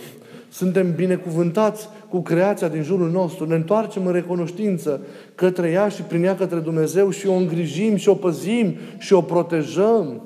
Suntem 0.49 0.95
binecuvântați 0.95 1.89
cu 2.09 2.21
creația 2.21 2.67
din 2.67 2.83
jurul 2.83 3.09
nostru, 3.09 3.45
ne 3.45 3.55
întoarcem 3.55 4.05
în 4.05 4.13
recunoștință 4.13 5.01
către 5.35 5.69
ea 5.69 5.87
și 5.87 6.01
prin 6.01 6.23
ea 6.23 6.35
către 6.35 6.59
Dumnezeu 6.59 7.09
și 7.09 7.27
o 7.27 7.33
îngrijim 7.33 7.95
și 7.95 8.09
o 8.09 8.13
păzim 8.13 8.75
și 8.97 9.13
o 9.13 9.21
protejăm. 9.21 10.21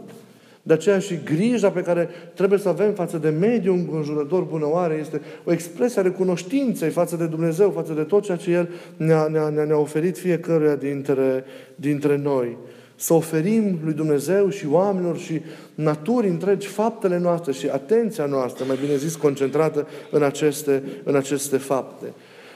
De 0.64 0.74
aceea 0.74 1.00
și 1.00 1.20
grija 1.24 1.70
pe 1.70 1.82
care 1.82 2.10
trebuie 2.34 2.60
să 2.60 2.70
avem 2.70 2.94
față 2.94 3.18
de 3.18 3.30
mediul 3.30 3.76
înconjurător 3.76 4.44
bunăoare 4.44 4.98
este 5.00 5.22
o 5.44 5.52
expresie 5.52 6.02
a 6.02 6.04
recunoștinței 6.04 6.90
față 6.90 7.16
de 7.16 7.26
Dumnezeu, 7.26 7.70
față 7.70 7.94
de 7.94 8.02
tot 8.02 8.24
ceea 8.24 8.38
ce 8.38 8.52
El 8.52 8.70
ne-a, 8.98 9.28
ne-a, 9.28 9.50
ne-a 9.50 9.78
oferit 9.78 10.18
fiecăruia 10.18 10.76
dintre, 10.76 11.44
dintre 11.76 12.18
noi 12.18 12.58
să 13.02 13.14
oferim 13.14 13.80
lui 13.84 13.94
Dumnezeu 13.94 14.50
și 14.50 14.68
oamenilor 14.70 15.18
și 15.18 15.42
naturii 15.76 16.30
întregi 16.30 16.68
faptele 16.68 17.18
noastre 17.18 17.52
și 17.52 17.68
atenția 17.68 18.26
noastră, 18.26 18.66
mai 18.68 18.78
bine 18.82 18.96
zis, 18.96 19.16
concentrată 19.16 19.88
în 20.12 20.24
aceste, 20.24 20.84
în 21.04 21.16
aceste 21.16 21.58
fapte. 21.58 22.06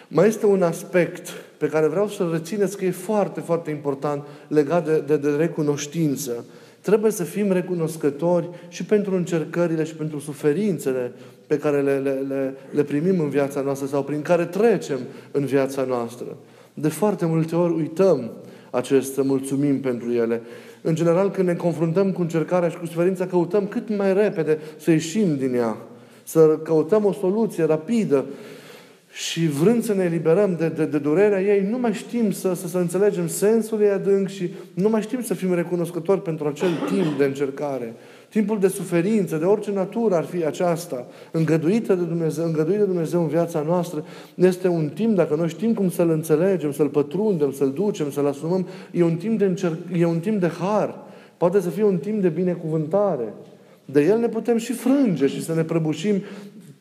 Mai 0.08 0.28
este 0.28 0.46
un 0.46 0.62
aspect 0.62 1.30
pe 1.58 1.68
care 1.68 1.88
vreau 1.88 2.08
să-l 2.08 2.32
rețineți 2.32 2.78
că 2.78 2.86
e 2.86 2.92
foarte, 2.92 3.40
foarte 3.40 3.70
important 3.70 4.24
legat 4.48 4.86
de, 4.86 5.04
de, 5.08 5.18
de 5.18 5.30
recunoștință. 5.30 6.46
Trebuie 6.82 7.12
să 7.12 7.24
fim 7.24 7.52
recunoscători 7.52 8.50
și 8.68 8.86
pentru 8.86 9.16
încercările 9.16 9.84
și 9.84 9.96
pentru 9.96 10.20
suferințele 10.20 11.12
pe 11.48 11.58
care 11.58 11.82
le, 11.82 11.98
le, 11.98 12.12
le, 12.28 12.54
le 12.72 12.84
primim 12.84 13.20
în 13.20 13.30
viața 13.30 13.62
noastră 13.62 13.88
sau 13.88 14.04
prin 14.04 14.22
care 14.22 14.46
trecem 14.46 15.00
în 15.32 15.46
viața 15.46 15.84
noastră. 15.84 16.38
De 16.74 16.90
foarte 16.90 17.26
multe 17.26 17.56
ori 17.56 17.74
uităm 17.74 18.32
acest, 18.76 19.14
să 19.14 19.24
mulțumim 19.24 19.80
pentru 19.80 20.12
ele. 20.12 20.42
În 20.82 20.96
general, 20.96 21.32
când 21.32 21.48
ne 21.48 21.54
confruntăm 21.54 22.12
cu 22.12 22.22
încercarea 22.22 22.70
și 22.70 22.78
cu 22.78 22.86
suferința, 22.86 23.26
căutăm 23.26 23.68
cât 23.68 23.98
mai 23.98 24.14
repede 24.14 24.60
să 24.78 24.92
ieșim 24.92 25.38
din 25.38 25.54
ea, 25.54 25.78
să 26.24 26.60
căutăm 26.64 27.06
o 27.06 27.12
soluție 27.12 27.64
rapidă 27.64 28.26
și 29.12 29.48
vrând 29.48 29.84
să 29.84 29.94
ne 29.94 30.04
eliberăm 30.04 30.56
de, 30.56 30.68
de, 30.68 30.86
de 30.86 30.98
durerea 30.98 31.42
ei, 31.42 31.68
nu 31.70 31.78
mai 31.78 31.94
știm 31.94 32.32
să, 32.32 32.54
să, 32.54 32.68
să 32.68 32.78
înțelegem 32.78 33.28
sensul 33.28 33.82
ei 33.82 33.90
adânc 33.90 34.28
și 34.28 34.54
nu 34.74 34.90
mai 34.90 35.02
știm 35.02 35.22
să 35.22 35.34
fim 35.34 35.54
recunoscători 35.54 36.22
pentru 36.22 36.48
acel 36.48 36.70
timp 36.88 37.18
de 37.18 37.26
încercare. 37.26 37.94
Timpul 38.36 38.60
de 38.60 38.68
suferință, 38.68 39.38
de 39.38 39.46
orice 39.46 39.72
natură 39.72 40.16
ar 40.16 40.24
fi 40.24 40.46
aceasta, 40.46 41.08
îngăduită 41.32 41.96
de 41.96 42.04
Dumnezeu, 42.04 42.46
îngăduită 42.46 42.80
de 42.80 42.86
Dumnezeu 42.86 43.22
în 43.22 43.28
viața 43.28 43.62
noastră, 43.62 44.04
este 44.36 44.68
un 44.68 44.90
timp, 44.94 45.16
dacă 45.16 45.36
noi 45.36 45.48
știm 45.48 45.74
cum 45.74 45.90
să-L 45.90 46.10
înțelegem, 46.10 46.72
să-L 46.72 46.88
pătrundem, 46.88 47.52
să-L 47.52 47.72
ducem, 47.72 48.12
să-L 48.12 48.28
asumăm, 48.28 48.68
e 48.92 49.04
un 49.04 49.16
timp 49.16 49.38
de, 49.38 49.46
încerc, 49.46 49.78
e 49.98 50.06
un 50.06 50.20
timp 50.20 50.40
de 50.40 50.48
har. 50.48 50.96
Poate 51.38 51.60
să 51.60 51.70
fie 51.70 51.84
un 51.84 51.98
timp 51.98 52.22
de 52.22 52.30
binecuvântare. 52.30 53.34
De 53.86 54.02
el 54.02 54.20
ne 54.20 54.28
putem 54.28 54.58
și 54.58 54.74
frânge 54.74 55.28
și 55.28 55.44
să 55.44 55.54
ne 55.54 55.64
prăbușim 55.64 56.22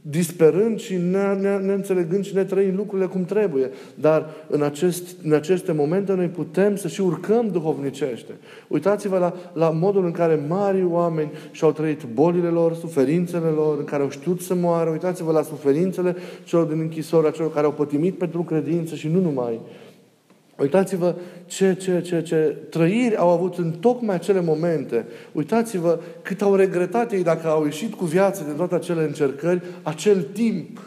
disperând 0.07 0.81
și 0.81 0.97
neînțelegând 1.61 2.25
și 2.25 2.35
ne 2.35 2.45
trăind 2.45 2.77
lucrurile 2.77 3.09
cum 3.09 3.25
trebuie. 3.25 3.71
Dar 3.95 4.27
în, 4.49 4.62
acest, 4.62 5.17
în 5.23 5.33
aceste 5.33 5.73
momente 5.73 6.12
noi 6.12 6.27
putem 6.27 6.77
să 6.77 6.88
și 6.88 7.01
urcăm 7.01 7.49
duhovnicește. 7.49 8.33
Uitați-vă 8.69 9.19
la, 9.19 9.35
la 9.53 9.71
modul 9.71 10.05
în 10.05 10.11
care 10.11 10.45
mari 10.49 10.85
oameni 10.85 11.31
și-au 11.51 11.73
trăit 11.73 12.03
bolile 12.12 12.49
lor, 12.49 12.75
suferințele 12.75 13.49
lor, 13.49 13.79
în 13.79 13.85
care 13.85 14.03
au 14.03 14.11
știut 14.11 14.40
să 14.40 14.55
moară. 14.55 14.90
Uitați-vă 14.90 15.33
la 15.33 15.43
suferințele 15.43 16.17
celor 16.45 16.64
din 16.64 16.81
închisori, 16.81 17.33
celor 17.33 17.53
care 17.53 17.67
au 17.67 17.73
pătimit 17.73 18.19
pentru 18.19 18.43
credință 18.43 18.95
și 18.95 19.09
nu 19.09 19.21
numai. 19.21 19.61
Uitați-vă 20.59 21.14
ce, 21.55 21.75
ce, 21.75 22.01
ce, 22.01 22.23
ce 22.23 22.57
trăiri 22.71 23.17
au 23.17 23.29
avut 23.29 23.59
în 23.59 23.71
tocmai 23.71 24.14
acele 24.14 24.40
momente. 24.40 25.07
Uitați-vă 25.33 26.01
cât 26.23 26.43
au 26.43 26.55
regretat 26.55 27.12
ei 27.12 27.23
dacă 27.23 27.49
au 27.49 27.64
ieșit 27.64 27.95
cu 27.95 28.05
viață 28.05 28.45
de 28.47 28.53
toate 28.53 28.75
acele 28.75 29.03
încercări, 29.03 29.62
acel 29.83 30.23
timp. 30.23 30.81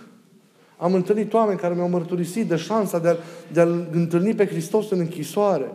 Am 0.78 0.94
întâlnit 0.94 1.34
oameni 1.34 1.60
care 1.60 1.74
mi-au 1.74 1.90
mărturisit 1.90 2.48
de 2.48 2.56
șansa 2.56 3.00
de, 3.00 3.08
a, 3.08 3.16
de 3.54 3.60
a 3.60 3.68
întâlni 3.92 4.34
pe 4.34 4.48
Hristos 4.48 4.92
în 4.92 5.00
închisoare. 5.00 5.72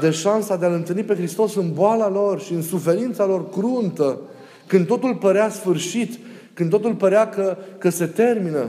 de 0.00 0.10
șansa 0.10 0.56
de 0.56 0.64
a-L 0.64 0.72
întâlni 0.72 1.02
pe 1.02 1.14
Hristos 1.14 1.54
în 1.54 1.72
boala 1.72 2.08
lor 2.08 2.40
și 2.40 2.52
în 2.52 2.62
suferința 2.62 3.26
lor 3.26 3.48
cruntă, 3.48 4.18
când 4.66 4.86
totul 4.86 5.14
părea 5.14 5.48
sfârșit, 5.48 6.18
când 6.54 6.70
totul 6.70 6.94
părea 6.94 7.28
că, 7.28 7.56
că 7.78 7.88
se 7.90 8.06
termină, 8.06 8.68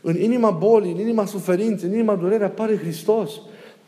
în 0.00 0.20
inima 0.20 0.50
bolii, 0.50 0.92
în 0.92 0.98
inima 0.98 1.24
suferinței, 1.24 1.88
în 1.88 1.94
inima 1.94 2.14
durerii 2.14 2.44
apare 2.44 2.76
Hristos, 2.76 3.30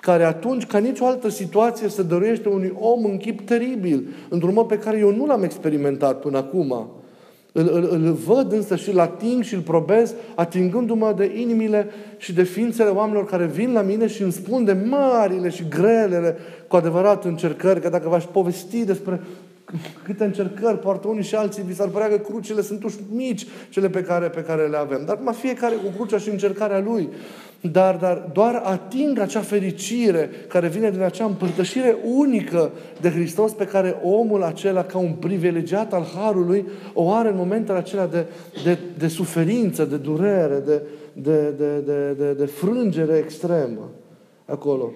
care 0.04 0.24
atunci, 0.24 0.66
ca 0.66 0.78
nicio 0.78 1.06
altă 1.06 1.28
situație, 1.28 1.88
se 1.88 2.02
dăruiește 2.02 2.48
unui 2.48 2.74
om 2.78 3.04
în 3.04 3.16
chip 3.16 3.40
teribil, 3.40 4.06
într-un 4.28 4.52
mod 4.54 4.66
pe 4.66 4.78
care 4.78 4.98
eu 4.98 5.14
nu 5.14 5.26
l-am 5.26 5.42
experimentat 5.42 6.20
până 6.20 6.38
acum. 6.38 6.90
Îl, 7.52 7.70
îl, 7.72 7.88
îl 7.90 8.12
văd 8.12 8.52
însă 8.52 8.76
și 8.76 8.90
îl 8.90 8.98
ating 8.98 9.42
și 9.42 9.54
îl 9.54 9.60
probez, 9.60 10.14
atingându-mă 10.34 11.14
de 11.16 11.32
inimile 11.40 11.90
și 12.16 12.32
de 12.32 12.42
ființele 12.42 12.88
oamenilor 12.88 13.24
care 13.24 13.46
vin 13.46 13.72
la 13.72 13.80
mine 13.80 14.06
și 14.06 14.22
îmi 14.22 14.32
spun 14.32 14.64
de 14.64 14.72
marile 14.72 15.48
și 15.48 15.68
grelele, 15.68 16.36
cu 16.68 16.76
adevărat 16.76 17.24
încercări, 17.24 17.80
că 17.80 17.88
dacă 17.88 18.08
v-aș 18.08 18.24
povesti 18.24 18.84
despre 18.84 19.20
câte 20.02 20.24
încercări 20.24 20.78
poartă 20.78 21.08
unii 21.08 21.22
și 21.22 21.34
alții, 21.34 21.62
vi 21.62 21.74
s-ar 21.74 21.88
părea 21.88 22.08
că 22.08 22.16
crucile 22.16 22.62
sunt 22.62 22.84
uși 22.84 22.96
mici, 23.12 23.46
cele 23.70 23.88
pe 23.88 24.02
care, 24.02 24.28
pe 24.28 24.40
care 24.40 24.66
le 24.66 24.76
avem. 24.76 25.02
Dar 25.06 25.18
mai 25.22 25.34
fiecare 25.34 25.74
cu 25.74 25.92
crucea 25.96 26.18
și 26.18 26.28
încercarea 26.28 26.80
lui. 26.80 27.08
Dar, 27.72 27.96
dar 27.96 28.30
doar 28.32 28.54
ating 28.54 29.18
acea 29.18 29.40
fericire 29.40 30.30
care 30.48 30.68
vine 30.68 30.90
din 30.90 31.00
acea 31.00 31.24
împărtășire 31.24 31.96
unică 32.04 32.70
de 33.00 33.10
Hristos 33.10 33.52
pe 33.52 33.66
care 33.66 34.00
omul 34.02 34.42
acela, 34.42 34.84
ca 34.84 34.98
un 34.98 35.12
privilegiat 35.12 35.92
al 35.92 36.06
Harului, 36.16 36.66
o 36.92 37.12
are 37.12 37.28
în 37.28 37.36
momentele 37.36 37.78
acelea 37.78 38.06
de, 38.06 38.26
de, 38.64 38.78
de 38.98 39.08
suferință, 39.08 39.84
de 39.84 39.96
durere, 39.96 40.62
de, 40.66 40.82
de, 41.12 41.54
de, 41.56 41.78
de, 41.84 42.14
de, 42.18 42.32
de 42.32 42.44
frângere 42.44 43.16
extremă. 43.16 43.90
Acolo. 44.46 44.92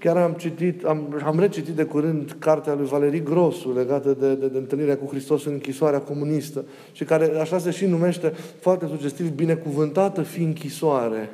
Chiar 0.00 0.16
am 0.16 0.32
citit, 0.32 0.84
am, 0.84 1.20
am 1.24 1.38
recitit 1.38 1.74
de 1.74 1.84
curând 1.84 2.36
cartea 2.38 2.74
lui 2.74 2.86
Valerii 2.86 3.22
Grosu 3.22 3.72
legată 3.72 4.12
de, 4.12 4.34
de, 4.34 4.46
de 4.46 4.58
întâlnirea 4.58 4.96
cu 4.96 5.06
Hristos 5.06 5.44
în 5.44 5.52
închisoarea 5.52 6.00
comunistă 6.00 6.64
și 6.92 7.04
care 7.04 7.38
așa 7.38 7.58
se 7.58 7.70
și 7.70 7.86
numește 7.86 8.32
foarte 8.60 8.86
sugestiv, 8.86 9.30
binecuvântată 9.30 10.22
fi 10.22 10.42
închisoare. 10.42 11.30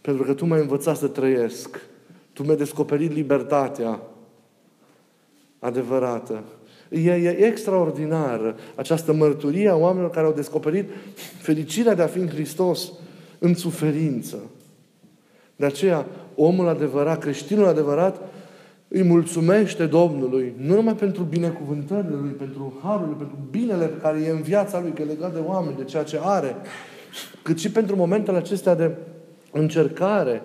Pentru 0.00 0.24
că 0.24 0.34
tu 0.34 0.46
m-ai 0.46 0.60
învățat 0.60 0.96
să 0.96 1.06
trăiesc. 1.06 1.80
Tu 2.32 2.42
mi-ai 2.42 2.56
descoperit 2.56 3.12
libertatea 3.12 4.00
adevărată. 5.58 6.42
E, 6.88 7.12
e 7.12 7.46
extraordinară 7.46 8.56
această 8.74 9.12
mărturie 9.12 9.68
a 9.68 9.76
oamenilor 9.76 10.10
care 10.10 10.26
au 10.26 10.32
descoperit 10.32 10.88
fericirea 11.40 11.94
de 11.94 12.02
a 12.02 12.06
fi 12.06 12.18
în 12.18 12.28
Hristos 12.28 12.92
în 13.38 13.54
suferință. 13.54 14.38
De 15.56 15.66
aceea, 15.66 16.06
omul 16.36 16.68
adevărat, 16.68 17.18
creștinul 17.18 17.66
adevărat, 17.66 18.20
îi 18.88 19.02
mulțumește 19.02 19.86
Domnului, 19.86 20.54
nu 20.56 20.74
numai 20.74 20.94
pentru 20.94 21.22
binecuvântările 21.22 22.16
lui, 22.20 22.30
pentru 22.30 22.80
harul 22.82 23.06
lui, 23.06 23.16
pentru 23.16 23.36
binele 23.50 23.86
pe 23.86 23.96
care 23.96 24.18
e 24.26 24.30
în 24.30 24.42
viața 24.42 24.80
lui, 24.80 24.92
că 24.92 25.02
e 25.02 25.04
legat 25.04 25.32
de 25.32 25.40
oameni, 25.46 25.76
de 25.76 25.84
ceea 25.84 26.02
ce 26.02 26.18
are, 26.22 26.56
cât 27.42 27.58
și 27.58 27.70
pentru 27.70 27.96
momentele 27.96 28.36
acestea 28.36 28.74
de 28.74 28.90
încercare, 29.52 30.42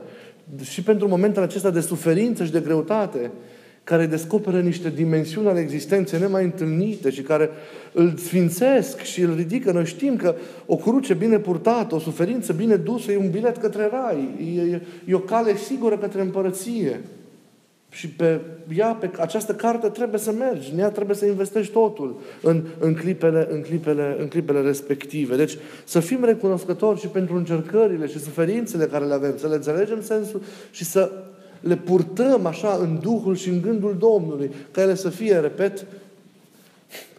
și 0.61 0.83
pentru 0.83 1.07
momentele 1.07 1.45
acestea 1.45 1.69
de 1.69 1.79
suferință 1.79 2.43
și 2.43 2.51
de 2.51 2.59
greutate, 2.59 3.31
care 3.89 4.05
descoperă 4.05 4.59
niște 4.59 4.89
dimensiuni 4.89 5.47
ale 5.47 5.59
existenței 5.59 6.19
nemai 6.19 6.43
întâlnite 6.43 7.09
și 7.09 7.21
care 7.21 7.49
îl 7.93 8.13
sfințesc 8.17 8.99
și 8.99 9.21
îl 9.21 9.35
ridică. 9.35 9.71
Noi 9.71 9.85
știm 9.85 10.15
că 10.15 10.35
o 10.65 10.75
cruce 10.75 11.13
bine 11.13 11.39
purtată, 11.39 11.95
o 11.95 11.99
suferință 11.99 12.53
bine 12.53 12.75
dusă, 12.75 13.11
e 13.11 13.17
un 13.17 13.29
bilet 13.29 13.57
către 13.57 13.89
rai, 13.91 14.29
e, 14.55 14.61
e, 14.61 14.81
e 15.07 15.13
o 15.13 15.19
cale 15.19 15.55
sigură 15.55 15.97
către 15.97 16.21
împărăție. 16.21 17.01
Și 17.89 18.09
pe 18.09 18.39
ea, 18.75 18.87
pe 18.87 19.09
această 19.19 19.53
carte 19.53 19.87
trebuie 19.87 20.19
să 20.19 20.31
mergi, 20.31 20.71
în 20.73 20.79
ea 20.79 20.89
trebuie 20.89 21.15
să 21.15 21.25
investești 21.25 21.73
totul 21.73 22.19
în, 22.41 22.63
în, 22.79 22.93
clipele, 22.93 23.47
în, 23.51 23.61
clipele, 23.61 24.15
în 24.19 24.27
clipele 24.27 24.61
respective. 24.61 25.35
Deci 25.35 25.57
să 25.83 25.99
fim 25.99 26.23
recunoscători 26.23 26.99
și 26.99 27.07
pentru 27.07 27.35
încercările 27.35 28.07
și 28.07 28.19
suferințele 28.19 28.85
care 28.85 29.05
le 29.05 29.13
avem, 29.13 29.37
să 29.37 29.47
le 29.47 29.55
înțelegem 29.55 30.01
sensul 30.01 30.41
și 30.71 30.83
să 30.83 31.11
le 31.59 31.75
purtăm 31.75 32.45
așa 32.45 32.77
în 32.81 32.99
Duhul 33.01 33.35
și 33.35 33.49
în 33.49 33.61
gândul 33.61 33.95
Domnului, 33.99 34.51
ca 34.71 34.81
ele 34.81 34.95
să 34.95 35.09
fie, 35.09 35.37
repet, 35.37 35.85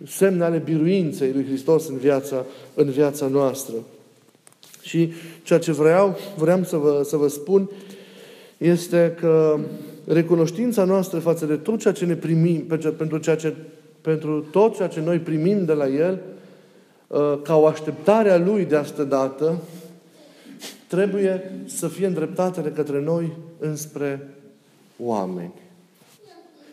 semne 0.06 0.44
ale 0.44 0.62
biruinței 0.64 1.32
lui 1.32 1.44
Hristos 1.44 1.88
în 1.88 1.96
viața, 1.96 2.44
în 2.74 2.90
viața 2.90 3.26
noastră. 3.26 3.74
Și 4.82 5.12
ceea 5.42 5.58
ce 5.58 5.72
vreau, 5.72 6.16
vreau 6.36 6.64
să 6.64 6.76
vă, 6.76 7.02
să 7.04 7.16
vă 7.16 7.28
spun 7.28 7.70
este 8.56 9.16
că 9.20 9.58
recunoștința 10.06 10.84
noastră 10.84 11.18
față 11.18 11.46
de 11.46 11.56
tot 11.56 11.78
ceea 11.78 11.94
ce 11.94 12.04
ne 12.04 12.14
primim, 12.14 12.66
pentru, 12.96 13.18
ceea 13.18 13.36
ce, 13.36 13.54
pentru 14.00 14.40
tot 14.40 14.76
ceea 14.76 14.88
ce 14.88 15.00
noi 15.00 15.18
primim 15.18 15.64
de 15.64 15.72
la 15.72 15.88
El, 15.88 16.18
uh, 17.06 17.38
ca 17.42 17.56
o 17.56 17.66
așteptare 17.66 18.30
a 18.30 18.38
Lui 18.38 18.64
de 18.64 18.76
astă 18.76 19.04
dată, 19.04 19.58
trebuie 20.88 21.62
să 21.66 21.88
fie 21.88 22.06
îndreptate 22.06 22.60
de 22.60 22.72
către 22.72 23.00
noi 23.00 23.32
înspre 23.60 24.28
oameni. 24.98 25.52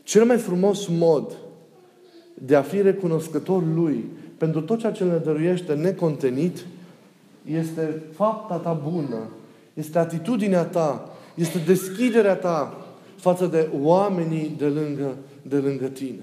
Cel 0.04 0.26
mai 0.26 0.38
frumos 0.38 0.88
mod 0.88 1.38
de 2.34 2.56
a 2.56 2.62
fi 2.62 2.82
recunoscător 2.82 3.64
Lui 3.76 4.06
pentru 4.38 4.62
tot 4.62 4.80
ceea 4.80 4.92
ce 4.92 5.04
ne 5.04 5.18
dăruiește 5.18 5.74
necontenit 5.74 6.66
este 7.46 8.04
fapta 8.16 8.56
ta 8.56 8.82
bună, 8.92 9.30
este 9.74 10.00
atitudinea 10.00 10.64
ta, 10.64 11.10
este 11.36 11.58
deschiderea 11.66 12.36
ta 12.36 12.86
față 13.16 13.46
de 13.46 13.70
oamenii 13.82 14.56
de 14.58 14.66
lângă, 14.66 15.16
de 15.42 15.56
lângă 15.56 15.86
tine. 15.86 16.22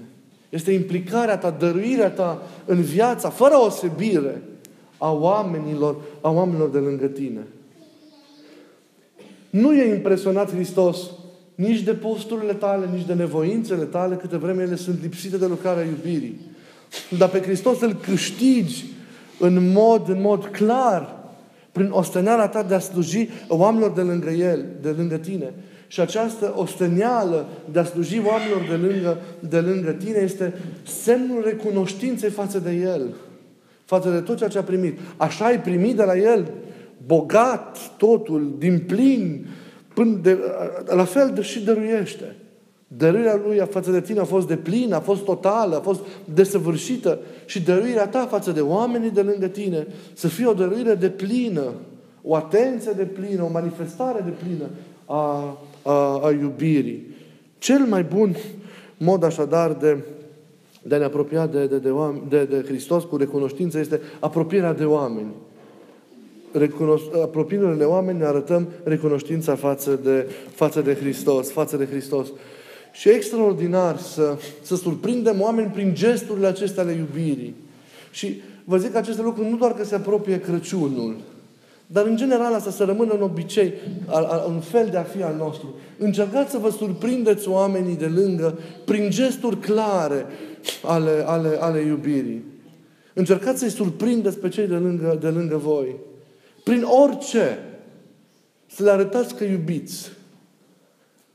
Este 0.49 0.71
implicarea 0.71 1.37
ta, 1.37 1.49
dăruirea 1.49 2.09
ta 2.09 2.41
în 2.65 2.81
viața, 2.81 3.29
fără 3.29 3.55
osebire, 3.55 4.41
a 4.97 5.11
oamenilor, 5.11 5.95
a 6.21 6.29
oamenilor 6.29 6.69
de 6.69 6.77
lângă 6.77 7.05
tine. 7.05 7.47
Nu 9.55 9.73
e 9.73 9.93
impresionat 9.93 10.53
Hristos 10.53 10.97
nici 11.55 11.81
de 11.81 11.91
posturile 11.91 12.53
tale, 12.53 12.89
nici 12.93 13.05
de 13.05 13.13
nevoințele 13.13 13.83
tale, 13.83 14.15
câte 14.15 14.37
vreme 14.37 14.63
ele 14.63 14.75
sunt 14.75 15.01
lipsite 15.01 15.37
de 15.37 15.45
lucrarea 15.45 15.83
iubirii. 15.83 16.39
Dar 17.17 17.29
pe 17.29 17.41
Hristos 17.41 17.81
îl 17.81 17.93
câștigi 17.93 18.85
în 19.39 19.71
mod, 19.71 20.09
în 20.09 20.21
mod 20.21 20.45
clar, 20.45 21.23
prin 21.71 21.89
osteneala 21.91 22.47
ta 22.47 22.63
de 22.63 22.73
a 22.73 22.79
sluji 22.79 23.29
oamenilor 23.47 23.91
de 23.91 24.01
lângă 24.01 24.29
El, 24.29 24.65
de 24.81 24.89
lângă 24.89 25.15
tine. 25.15 25.53
Și 25.87 25.99
această 25.99 26.53
osteneală 26.55 27.47
de 27.71 27.79
a 27.79 27.83
sluji 27.83 28.21
oamenilor 28.25 28.65
de 28.69 28.87
lângă, 28.87 29.17
de 29.39 29.59
lângă 29.59 29.91
tine 29.91 30.17
este 30.17 30.53
semnul 30.83 31.43
recunoștinței 31.45 32.29
față 32.29 32.59
de 32.59 32.71
El, 32.71 33.13
față 33.85 34.09
de 34.09 34.19
tot 34.19 34.37
ceea 34.37 34.49
ce 34.49 34.57
a 34.57 34.63
primit. 34.63 34.99
Așa 35.17 35.45
ai 35.45 35.61
primit 35.61 35.95
de 35.95 36.03
la 36.03 36.17
El 36.17 36.51
bogat 37.05 37.77
totul, 37.97 38.55
din 38.57 38.83
plin, 38.87 39.47
până 39.93 40.19
de, 40.21 40.37
la 40.85 41.03
fel 41.03 41.31
de 41.35 41.41
și 41.41 41.63
dăruiește. 41.63 42.35
Dăruirea 42.87 43.41
Lui 43.45 43.61
față 43.69 43.91
de 43.91 44.01
tine 44.01 44.19
a 44.19 44.23
fost 44.23 44.47
de 44.47 44.55
plină, 44.55 44.95
a 44.95 44.99
fost 44.99 45.23
totală, 45.23 45.75
a 45.75 45.79
fost 45.79 45.99
desăvârșită 46.33 47.19
și 47.45 47.61
dăruirea 47.61 48.07
ta 48.07 48.25
față 48.25 48.51
de 48.51 48.61
oamenii 48.61 49.11
de 49.11 49.21
lângă 49.21 49.47
tine 49.47 49.87
să 50.13 50.27
fie 50.27 50.45
o 50.45 50.53
dăruire 50.53 50.95
de 50.95 51.09
plină, 51.09 51.71
o 52.21 52.35
atenție 52.35 52.91
de 52.95 53.03
plină, 53.03 53.43
o 53.43 53.51
manifestare 53.51 54.21
de 54.23 54.33
plină 54.43 54.65
a, 55.05 55.57
a, 55.81 56.21
a 56.23 56.31
iubirii. 56.31 57.15
Cel 57.57 57.85
mai 57.85 58.03
bun 58.03 58.35
mod 58.97 59.23
așadar 59.23 59.73
de, 59.73 59.97
de 60.83 60.95
a 60.95 60.97
ne 60.97 61.03
apropia 61.03 61.47
de, 61.47 61.65
de, 61.65 61.77
de, 61.77 61.91
de, 62.29 62.43
de 62.43 62.63
Hristos 62.67 63.03
cu 63.03 63.17
recunoștință 63.17 63.79
este 63.79 64.01
apropierea 64.19 64.73
de 64.73 64.85
oameni 64.85 65.31
apropiindu-ne 67.23 67.75
de 67.75 67.83
oameni, 67.83 68.17
ne 68.17 68.25
arătăm 68.25 68.67
recunoștința 68.83 69.55
față 69.55 69.99
de, 70.03 70.29
față 70.53 70.81
de 70.81 70.93
Hristos, 70.93 71.51
față 71.51 71.77
de 71.77 71.85
Hristos. 71.85 72.27
Și 72.91 73.09
e 73.09 73.11
extraordinar 73.11 73.97
să, 73.97 74.37
să 74.61 74.75
surprindem 74.75 75.41
oameni 75.41 75.71
prin 75.71 75.93
gesturile 75.93 76.47
acestea 76.47 76.83
ale 76.83 76.91
iubirii. 76.91 77.55
Și 78.11 78.41
vă 78.63 78.77
zic 78.77 78.91
că 78.91 78.97
aceste 78.97 79.21
lucruri 79.21 79.49
nu 79.49 79.57
doar 79.57 79.73
că 79.73 79.83
se 79.83 79.95
apropie 79.95 80.39
Crăciunul, 80.39 81.15
dar 81.87 82.05
în 82.05 82.15
general 82.15 82.53
asta 82.53 82.71
să 82.71 82.83
rămână 82.83 83.13
un 83.13 83.21
obicei, 83.21 83.73
un 84.47 84.59
fel 84.59 84.87
de 84.91 84.97
a 84.97 85.03
fi 85.03 85.23
al 85.23 85.35
nostru. 85.37 85.75
Încercați 85.97 86.51
să 86.51 86.57
vă 86.57 86.69
surprindeți 86.69 87.49
oamenii 87.49 87.95
de 87.95 88.11
lângă 88.15 88.59
prin 88.85 89.09
gesturi 89.09 89.57
clare 89.59 90.25
ale, 90.83 91.23
ale, 91.25 91.57
ale 91.59 91.79
iubirii. 91.79 92.43
Încercați 93.13 93.59
să-i 93.59 93.69
surprindeți 93.69 94.37
pe 94.37 94.49
cei 94.49 94.67
de 94.67 94.75
lângă, 94.75 95.17
de 95.21 95.27
lângă 95.27 95.57
voi. 95.57 95.95
Prin 96.65 96.83
orice. 96.83 97.59
Să 98.67 98.83
le 98.83 98.89
arătați 98.89 99.35
că 99.35 99.43
iubiți. 99.43 100.11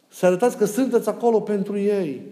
Să 0.09 0.27
arătați 0.27 0.57
că 0.57 0.65
sunteți 0.65 1.09
acolo 1.09 1.41
pentru 1.41 1.79
ei. 1.79 2.23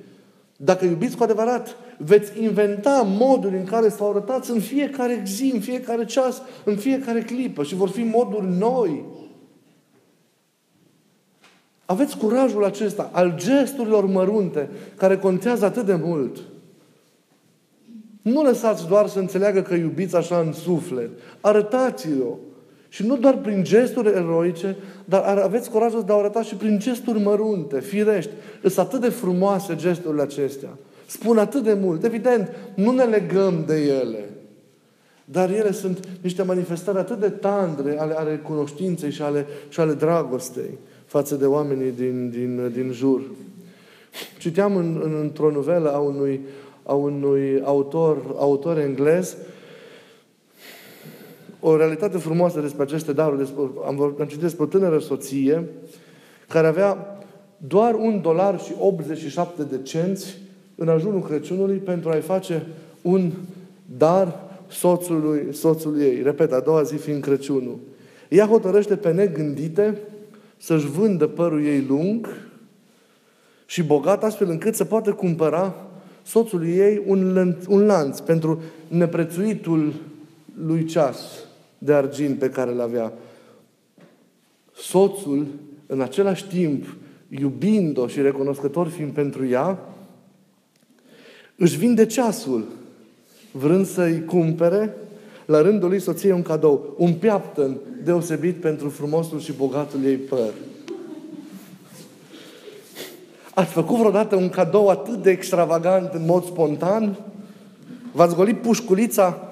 Dacă 0.56 0.84
iubiți 0.84 1.16
cu 1.16 1.22
adevărat, 1.22 1.76
veți 1.98 2.42
inventa 2.42 3.02
moduri 3.06 3.56
în 3.56 3.64
care 3.64 3.88
să 3.88 3.96
vă 3.98 4.04
arătați 4.08 4.50
în 4.50 4.60
fiecare 4.60 5.22
zi, 5.26 5.50
în 5.54 5.60
fiecare 5.60 6.04
ceas, 6.04 6.42
în 6.64 6.76
fiecare 6.76 7.22
clipă 7.22 7.62
și 7.62 7.74
vor 7.74 7.88
fi 7.88 8.02
moduri 8.02 8.46
noi. 8.46 9.04
Aveți 11.84 12.16
curajul 12.16 12.64
acesta 12.64 13.10
al 13.12 13.34
gesturilor 13.36 14.06
mărunte 14.06 14.70
care 14.96 15.18
contează 15.18 15.64
atât 15.64 15.86
de 15.86 15.94
mult. 15.94 16.38
Nu 18.22 18.42
lăsați 18.42 18.86
doar 18.86 19.06
să 19.06 19.18
înțeleagă 19.18 19.62
că 19.62 19.74
iubiți 19.74 20.16
așa 20.16 20.38
în 20.38 20.52
suflet. 20.52 21.10
Arătați-o. 21.40 22.36
Și 22.88 23.06
nu 23.06 23.16
doar 23.16 23.36
prin 23.36 23.64
gesturi 23.64 24.08
eroice, 24.08 24.76
dar 25.04 25.38
aveți 25.38 25.70
curajul 25.70 26.04
de 26.04 26.12
a 26.12 26.14
arăta 26.14 26.42
și 26.42 26.54
prin 26.54 26.78
gesturi 26.78 27.20
mărunte, 27.20 27.80
firești. 27.80 28.30
Sunt 28.60 28.78
atât 28.78 29.00
de 29.00 29.08
frumoase 29.08 29.76
gesturile 29.76 30.22
acestea. 30.22 30.68
Spun 31.06 31.38
atât 31.38 31.62
de 31.62 31.72
mult. 31.72 32.04
Evident, 32.04 32.54
nu 32.74 32.90
ne 32.90 33.04
legăm 33.04 33.64
de 33.66 33.74
ele. 33.74 34.28
Dar 35.24 35.50
ele 35.50 35.72
sunt 35.72 36.08
niște 36.20 36.42
manifestări 36.42 36.98
atât 36.98 37.20
de 37.20 37.28
tandre 37.28 37.98
ale, 37.98 38.14
ale 38.14 38.36
cunoștinței 38.36 39.10
și 39.10 39.22
ale, 39.22 39.46
și 39.68 39.80
ale 39.80 39.92
dragostei 39.92 40.78
față 41.06 41.34
de 41.34 41.46
oamenii 41.46 41.90
din, 41.90 42.30
din, 42.30 42.70
din 42.74 42.92
jur. 42.92 43.22
Citeam 44.38 44.76
în, 44.76 45.00
în, 45.04 45.16
într-o 45.20 45.50
novelă 45.50 45.94
a 45.94 45.98
unui, 45.98 46.40
a 46.82 46.94
unui 46.94 47.62
autor, 47.64 48.16
autor 48.36 48.78
englez 48.78 49.36
o 51.60 51.76
realitate 51.76 52.18
frumoasă 52.18 52.60
despre 52.60 52.82
aceste 52.82 53.12
daruri. 53.12 53.38
Despre, 53.38 53.62
am, 53.86 54.02
am 54.02 54.26
citit 54.26 54.42
despre 54.42 54.62
o 54.62 54.66
tânără 54.66 54.98
soție 54.98 55.64
care 56.48 56.66
avea 56.66 57.18
doar 57.56 57.94
un 57.94 58.20
dolar 58.20 58.60
și 58.60 58.72
87 58.78 59.62
de 59.62 59.82
cenți 59.82 60.38
în 60.74 60.88
ajunul 60.88 61.22
Crăciunului 61.22 61.76
pentru 61.76 62.10
a-i 62.10 62.20
face 62.20 62.66
un 63.02 63.32
dar 63.98 64.40
soțului, 64.68 65.54
soțului 65.54 66.02
ei. 66.02 66.22
Repet, 66.22 66.52
a 66.52 66.60
doua 66.60 66.82
zi 66.82 66.96
fiind 66.96 67.22
Crăciunul. 67.22 67.78
Ea 68.28 68.46
hotărăște 68.46 68.96
pe 68.96 69.12
negândite 69.12 69.98
să-și 70.56 70.86
vândă 70.86 71.26
părul 71.26 71.64
ei 71.64 71.84
lung 71.88 72.28
și 73.66 73.82
bogat, 73.82 74.24
astfel 74.24 74.50
încât 74.50 74.74
să 74.74 74.84
poată 74.84 75.12
cumpăra 75.12 75.74
soțului 76.22 76.70
ei 76.70 77.02
un, 77.06 77.54
un 77.68 77.86
lanț 77.86 78.18
pentru 78.18 78.62
neprețuitul 78.88 79.92
lui 80.66 80.84
ceas 80.84 81.47
de 81.78 81.92
argint 81.92 82.38
pe 82.38 82.50
care 82.50 82.70
îl 82.70 82.80
avea. 82.80 83.12
Soțul, 84.74 85.46
în 85.86 86.00
același 86.00 86.46
timp, 86.46 86.96
iubind-o 87.28 88.06
și 88.06 88.20
recunoscător 88.20 88.88
fiind 88.88 89.12
pentru 89.12 89.46
ea, 89.46 89.78
își 91.56 91.78
vinde 91.78 92.06
ceasul, 92.06 92.64
vrând 93.52 93.86
să-i 93.86 94.24
cumpere 94.24 94.94
la 95.44 95.60
rândul 95.60 95.88
lui 95.88 96.00
soției 96.00 96.32
un 96.32 96.42
cadou, 96.42 96.94
un 96.96 97.14
piaptăn 97.14 97.76
deosebit 98.04 98.60
pentru 98.60 98.88
frumosul 98.88 99.40
și 99.40 99.52
bogatul 99.52 100.04
ei 100.04 100.16
păr. 100.16 100.52
Ați 103.54 103.72
făcut 103.72 103.96
vreodată 103.96 104.36
un 104.36 104.48
cadou 104.48 104.88
atât 104.88 105.22
de 105.22 105.30
extravagant 105.30 106.12
în 106.12 106.24
mod 106.24 106.44
spontan? 106.44 107.18
V-ați 108.12 108.34
golit 108.34 108.56
pușculița 108.56 109.47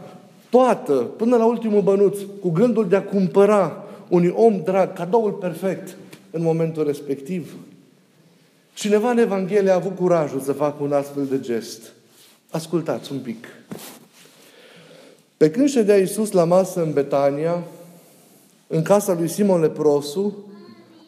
toată, 0.51 0.93
până 0.93 1.37
la 1.37 1.47
ultimul 1.47 1.83
bănuț, 1.83 2.19
cu 2.41 2.51
gândul 2.51 2.89
de 2.89 2.97
a 2.97 3.05
cumpăra 3.05 3.85
unui 4.09 4.33
om 4.37 4.63
drag 4.65 4.93
cadoul 4.93 5.33
perfect 5.33 5.97
în 6.31 6.43
momentul 6.43 6.87
respectiv? 6.87 7.55
Cineva 8.75 9.11
în 9.11 9.19
Evanghelie 9.19 9.71
a 9.71 9.75
avut 9.75 9.97
curajul 9.97 10.41
să 10.41 10.53
facă 10.53 10.83
un 10.83 10.93
astfel 10.93 11.27
de 11.27 11.41
gest. 11.41 11.93
Ascultați 12.51 13.13
un 13.13 13.19
pic. 13.19 13.47
Pe 15.37 15.51
când 15.51 15.69
ședea 15.69 15.99
Iisus 15.99 16.31
la 16.31 16.45
masă 16.45 16.83
în 16.83 16.93
Betania, 16.93 17.63
în 18.67 18.83
casa 18.83 19.15
lui 19.15 19.29
Simon 19.29 19.61
Leprosu, 19.61 20.37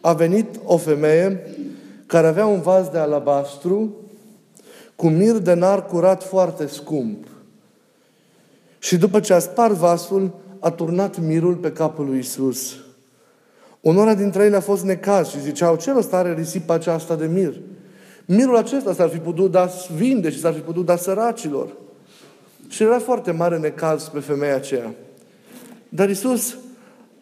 a 0.01 0.13
venit 0.13 0.61
o 0.65 0.77
femeie 0.77 1.55
care 2.07 2.27
avea 2.27 2.47
un 2.47 2.61
vas 2.61 2.89
de 2.89 2.99
alabastru 2.99 3.97
cu 4.97 5.09
mir 5.09 5.37
de 5.37 5.55
nar 5.55 5.87
curat 5.87 6.23
foarte 6.23 6.67
scump. 6.67 7.27
Și 8.79 8.97
după 8.97 9.21
ce 9.21 9.33
a 9.33 9.39
spart 9.39 9.75
vasul, 9.75 10.35
a 10.59 10.71
turnat 10.71 11.21
mirul 11.21 11.55
pe 11.55 11.73
capul 11.73 12.07
lui 12.07 12.19
Isus. 12.19 12.77
Unora 13.81 14.15
dintre 14.15 14.45
ei 14.45 14.55
a 14.55 14.61
fost 14.61 14.85
necaz 14.85 15.29
și 15.29 15.41
ziceau, 15.41 15.77
ce 15.77 15.93
rost 15.93 16.13
are 16.13 16.35
risipa 16.35 16.75
aceasta 16.75 17.17
de 17.17 17.27
mir? 17.27 17.61
Mirul 18.27 18.57
acesta 18.57 18.93
s-ar 18.93 19.09
fi 19.09 19.19
putut 19.19 19.51
da 19.51 19.69
vinde 19.97 20.31
și 20.31 20.41
s-ar 20.41 20.53
fi 20.53 20.61
putut 20.61 20.85
da 20.85 20.97
săracilor. 20.97 21.69
Și 22.69 22.83
era 22.83 22.99
foarte 22.99 23.31
mare 23.31 23.59
necaz 23.59 24.09
pe 24.09 24.19
femeia 24.19 24.55
aceea. 24.55 24.95
Dar 25.89 26.11
Isus 26.11 26.57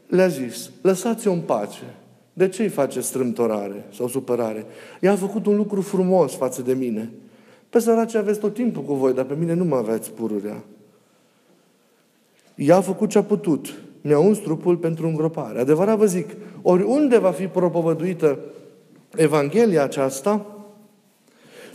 le-a 0.07 0.29
zis, 0.29 0.71
lăsați-o 0.81 1.33
în 1.33 1.41
pace. 1.41 1.95
De 2.33 2.49
ce 2.49 2.63
îi 2.63 2.69
face 2.69 3.01
strâmtorare 3.01 3.85
sau 3.95 4.09
supărare? 4.09 4.67
Ea 5.01 5.13
a 5.13 5.17
făcut 5.17 5.47
un 5.47 5.57
lucru 5.57 5.81
frumos 5.81 6.35
față 6.35 6.63
de 6.63 6.73
mine. 6.73 7.11
Pe 7.71 7.79
săraci 7.79 8.15
aveți 8.15 8.39
tot 8.39 8.55
timpul 8.55 8.83
cu 8.83 8.95
voi, 8.95 9.13
dar 9.13 9.25
pe 9.25 9.35
mine 9.35 9.55
nu 9.55 9.65
mă 9.65 9.77
aveți 9.77 10.11
pururea. 10.11 10.63
Ea 12.57 12.77
a 12.77 12.81
făcut 12.81 13.09
ce 13.09 13.19
a 13.19 13.23
putut. 13.23 13.75
Mi-a 14.01 14.19
uns 14.19 14.39
trupul 14.39 14.77
pentru 14.77 15.07
îngropare. 15.07 15.61
Adevărat 15.61 15.99
vă 15.99 16.07
zic, 16.07 16.31
oriunde 16.63 17.19
va 17.19 17.31
fi 17.31 17.47
propovăduită 17.47 18.39
Evanghelia 19.17 19.83
aceasta, 19.83 20.47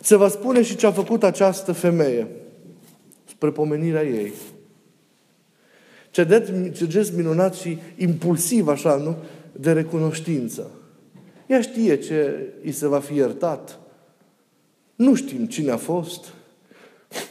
se 0.01 0.15
va 0.15 0.27
spune 0.27 0.61
și 0.61 0.75
ce 0.75 0.85
a 0.85 0.91
făcut 0.91 1.23
această 1.23 1.71
femeie 1.71 2.27
spre 3.25 3.49
pomenirea 3.49 4.03
ei. 4.03 4.33
Ce 6.11 6.87
gest 6.87 7.15
minunat 7.15 7.53
și 7.55 7.77
impulsiv, 7.97 8.67
așa, 8.67 8.95
nu? 8.95 9.15
De 9.51 9.71
recunoștință. 9.71 10.71
Ea 11.47 11.61
știe 11.61 11.97
ce 11.97 12.47
îi 12.63 12.71
se 12.71 12.87
va 12.87 12.99
fi 12.99 13.15
iertat. 13.15 13.79
Nu 14.95 15.15
știm 15.15 15.45
cine 15.45 15.71
a 15.71 15.77
fost. 15.77 16.33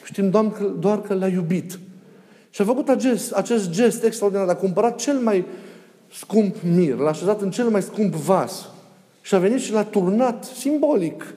Știm 0.05 0.31
doar 0.31 0.51
că, 0.51 0.65
doar 0.65 1.03
că 1.03 1.15
l-a 1.15 1.29
iubit. 1.29 1.79
Și 2.51 2.61
a 2.61 2.65
făcut 2.65 2.89
acest, 2.89 3.33
acest 3.33 3.71
gest 3.71 4.05
extraordinar. 4.05 4.49
A 4.49 4.55
cumpărat 4.55 4.99
cel 4.99 5.19
mai 5.19 5.45
scump 6.13 6.57
mir. 6.75 6.97
L-a 6.97 7.09
așezat 7.09 7.41
în 7.41 7.51
cel 7.51 7.69
mai 7.69 7.83
scump 7.83 8.15
vas. 8.15 8.69
Și 9.23 9.35
a 9.35 9.39
venit 9.39 9.61
și 9.61 9.73
l-a 9.73 9.85
turnat 9.85 10.45
simbolic 10.45 11.35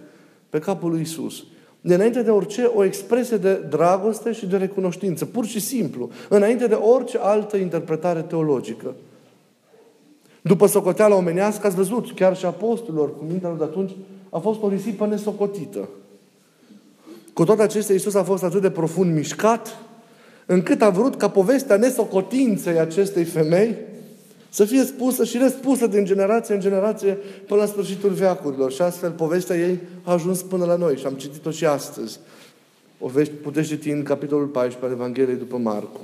pe 0.50 0.60
capul 0.60 0.90
lui 0.90 1.02
Isus. 1.02 1.44
De 1.82 1.94
înainte 1.94 2.22
de 2.22 2.30
orice, 2.30 2.64
o 2.64 2.84
expresie 2.84 3.38
de 3.38 3.54
dragoste 3.54 4.32
și 4.32 4.46
de 4.46 4.58
recunoștință. 4.58 5.26
Pur 5.26 5.46
și 5.46 5.60
simplu. 5.60 6.10
Înainte 6.30 6.68
de 6.68 6.74
orice 6.74 7.18
altă 7.22 7.58
interpretare 7.58 8.22
teologică. 8.22 8.94
După 10.42 10.68
socoteala 10.68 11.16
omenească, 11.16 11.68
ați 11.68 11.76
văzut, 11.76 12.12
chiar 12.12 12.38
și 12.38 12.46
apostolilor, 12.46 13.18
cu 13.18 13.24
mintea 13.24 13.54
de 13.58 13.64
atunci, 13.64 13.92
a 14.30 14.38
fost 14.38 14.62
o 14.62 14.70
risipă 14.70 15.06
nesocotită. 15.06 15.90
Cu 17.34 17.44
toate 17.44 17.62
acestea, 17.62 17.94
Iisus 17.94 18.14
a 18.14 18.24
fost 18.24 18.44
atât 18.44 18.62
de 18.62 18.70
profund 18.70 19.14
mișcat, 19.14 19.78
încât 20.46 20.82
a 20.82 20.90
vrut 20.90 21.16
ca 21.16 21.30
povestea 21.30 21.78
nesocotinței 21.78 22.80
acestei 22.80 23.24
femei 23.24 23.76
să 24.50 24.66
fie 24.66 24.84
spusă 24.84 25.24
și 25.24 25.38
răspusă 25.38 25.88
din 25.88 26.06
generație 26.06 26.54
în 26.54 26.60
generație 26.60 27.18
până 27.48 27.62
la 27.62 27.68
sfârșitul 27.68 28.10
veacurilor. 28.10 28.72
Și 28.72 28.82
astfel 28.82 29.12
povestea 29.12 29.56
ei 29.56 29.80
a 30.04 30.12
ajuns 30.12 30.42
până 30.42 30.66
la 30.66 30.76
noi 30.76 30.96
și 30.96 31.06
am 31.06 31.14
citit-o 31.14 31.52
și 31.52 31.66
astăzi. 31.66 32.20
O 33.00 33.10
puteți 33.42 33.68
citi 33.68 33.90
în 33.90 34.04
capitolul 34.04 34.48
14 34.48 34.86
al 34.86 34.92
Evangheliei 34.92 35.38
după 35.38 35.58
Marcu. 35.58 36.02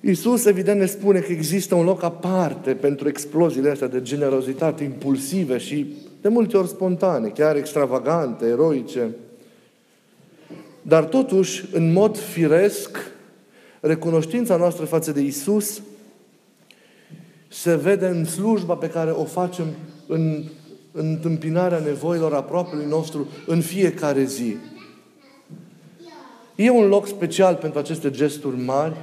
Iisus, 0.00 0.44
evident, 0.44 0.80
ne 0.80 0.86
spune 0.86 1.18
că 1.18 1.32
există 1.32 1.74
un 1.74 1.84
loc 1.84 2.02
aparte 2.02 2.74
pentru 2.74 3.08
exploziile 3.08 3.70
astea 3.70 3.88
de 3.88 4.02
generozitate 4.02 4.84
impulsive 4.84 5.58
și 5.58 5.94
de 6.20 6.28
multe 6.28 6.56
ori 6.56 6.68
spontane, 6.68 7.28
chiar 7.28 7.56
extravagante, 7.56 8.46
eroice. 8.46 9.10
Dar 10.88 11.04
totuși, 11.04 11.64
în 11.72 11.92
mod 11.92 12.18
firesc, 12.18 12.98
recunoștința 13.80 14.56
noastră 14.56 14.84
față 14.84 15.12
de 15.12 15.20
Isus 15.20 15.82
se 17.48 17.74
vede 17.74 18.06
în 18.06 18.24
slujba 18.24 18.74
pe 18.74 18.88
care 18.88 19.10
o 19.10 19.24
facem 19.24 19.64
în, 20.06 20.44
în 20.92 21.06
întâmpinarea 21.06 21.78
nevoilor 21.78 22.34
aproapelui 22.34 22.86
nostru 22.86 23.28
în 23.46 23.60
fiecare 23.60 24.24
zi. 24.24 24.56
E 26.54 26.70
un 26.70 26.88
loc 26.88 27.06
special 27.06 27.54
pentru 27.54 27.78
aceste 27.78 28.10
gesturi 28.10 28.60
mari 28.60 28.96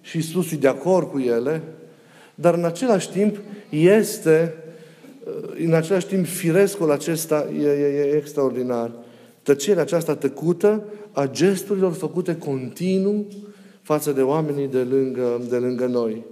și 0.00 0.16
Iisus 0.16 0.52
e 0.52 0.56
de 0.56 0.68
acord 0.68 1.10
cu 1.10 1.18
ele, 1.18 1.62
dar 2.34 2.54
în 2.54 2.64
același 2.64 3.10
timp 3.10 3.36
este, 3.68 4.54
în 5.64 5.74
același 5.74 6.06
timp, 6.06 6.26
firescul 6.26 6.90
acesta 6.90 7.48
e, 7.60 7.66
e, 7.66 8.10
e 8.10 8.16
extraordinar. 8.16 8.90
Tăcerea 9.42 9.82
aceasta 9.82 10.14
tăcută 10.14 10.84
a 11.12 11.26
gesturilor 11.26 11.92
făcute 11.92 12.36
continuu 12.36 13.26
față 13.82 14.12
de 14.12 14.22
oamenii 14.22 14.68
de 14.68 14.78
lângă, 14.78 15.40
de 15.48 15.56
lângă 15.56 15.86
noi. 15.86 16.24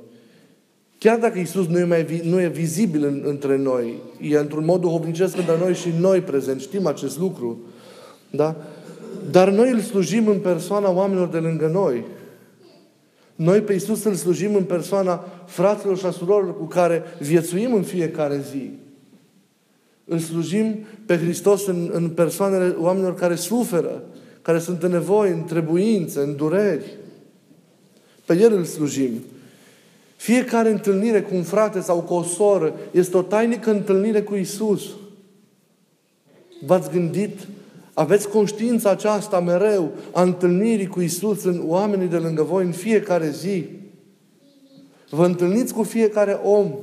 Chiar 0.99 1.19
dacă 1.19 1.39
Isus 1.39 1.67
nu 1.67 1.79
e, 1.79 1.85
mai, 1.85 2.23
nu 2.25 2.41
e 2.41 2.49
vizibil 2.49 3.05
în, 3.05 3.23
între 3.27 3.57
noi, 3.57 3.95
e 4.21 4.39
într-un 4.39 4.65
mod 4.65 4.81
duhovnicesc 4.81 5.37
între 5.37 5.59
noi 5.59 5.75
și 5.75 5.89
noi 6.01 6.21
prezent, 6.21 6.61
știm 6.61 6.87
acest 6.87 7.19
lucru, 7.19 7.59
da? 8.31 8.57
Dar 9.31 9.51
noi 9.51 9.71
îl 9.71 9.81
slujim 9.81 10.29
în 10.29 10.39
persoana 10.39 10.91
oamenilor 10.91 11.29
de 11.29 11.39
lângă 11.39 11.67
noi. 11.67 12.05
Noi 13.35 13.61
pe 13.61 13.73
Isus 13.73 14.05
îl 14.05 14.15
slujim 14.15 14.55
în 14.55 14.65
persoana 14.65 15.25
fraților 15.47 15.99
și 15.99 16.07
a 16.07 16.11
surorilor 16.11 16.57
cu 16.57 16.65
care 16.65 17.03
viețuim 17.19 17.75
în 17.75 17.83
fiecare 17.83 18.45
zi. 18.51 18.71
Îl 20.11 20.19
slujim 20.19 20.79
pe 21.07 21.17
Hristos 21.17 21.67
în, 21.67 21.91
în 21.93 22.09
persoanele 22.09 22.75
oamenilor 22.79 23.15
care 23.15 23.35
suferă, 23.35 24.03
care 24.43 24.59
sunt 24.59 24.83
în 24.83 24.91
nevoie, 24.91 25.33
în 25.33 25.45
trebuință, 25.45 26.23
în 26.23 26.37
dureri. 26.37 26.97
Pe 28.27 28.39
El 28.41 28.53
îl 28.53 28.65
slujim. 28.65 29.11
Fiecare 30.17 30.71
întâlnire 30.71 31.21
cu 31.21 31.35
un 31.35 31.43
frate 31.43 31.81
sau 31.81 32.01
cu 32.01 32.15
o 32.15 32.23
soră 32.23 32.75
este 32.91 33.17
o 33.17 33.23
tainică 33.23 33.71
întâlnire 33.71 34.23
cu 34.23 34.35
Isus. 34.35 34.83
V-ați 36.67 36.91
gândit? 36.91 37.39
Aveți 37.95 38.29
conștiința 38.29 38.91
aceasta 38.91 39.41
mereu 39.41 39.91
a 40.13 40.23
întâlnirii 40.23 40.87
cu 40.87 41.01
Isus 41.01 41.45
în 41.45 41.63
oamenii 41.67 42.09
de 42.09 42.17
lângă 42.17 42.43
voi 42.43 42.65
în 42.65 42.73
fiecare 42.73 43.31
zi. 43.31 43.65
Vă 45.11 45.25
întâlniți 45.25 45.75
cu 45.75 45.83
fiecare 45.83 46.41
om. 46.45 46.75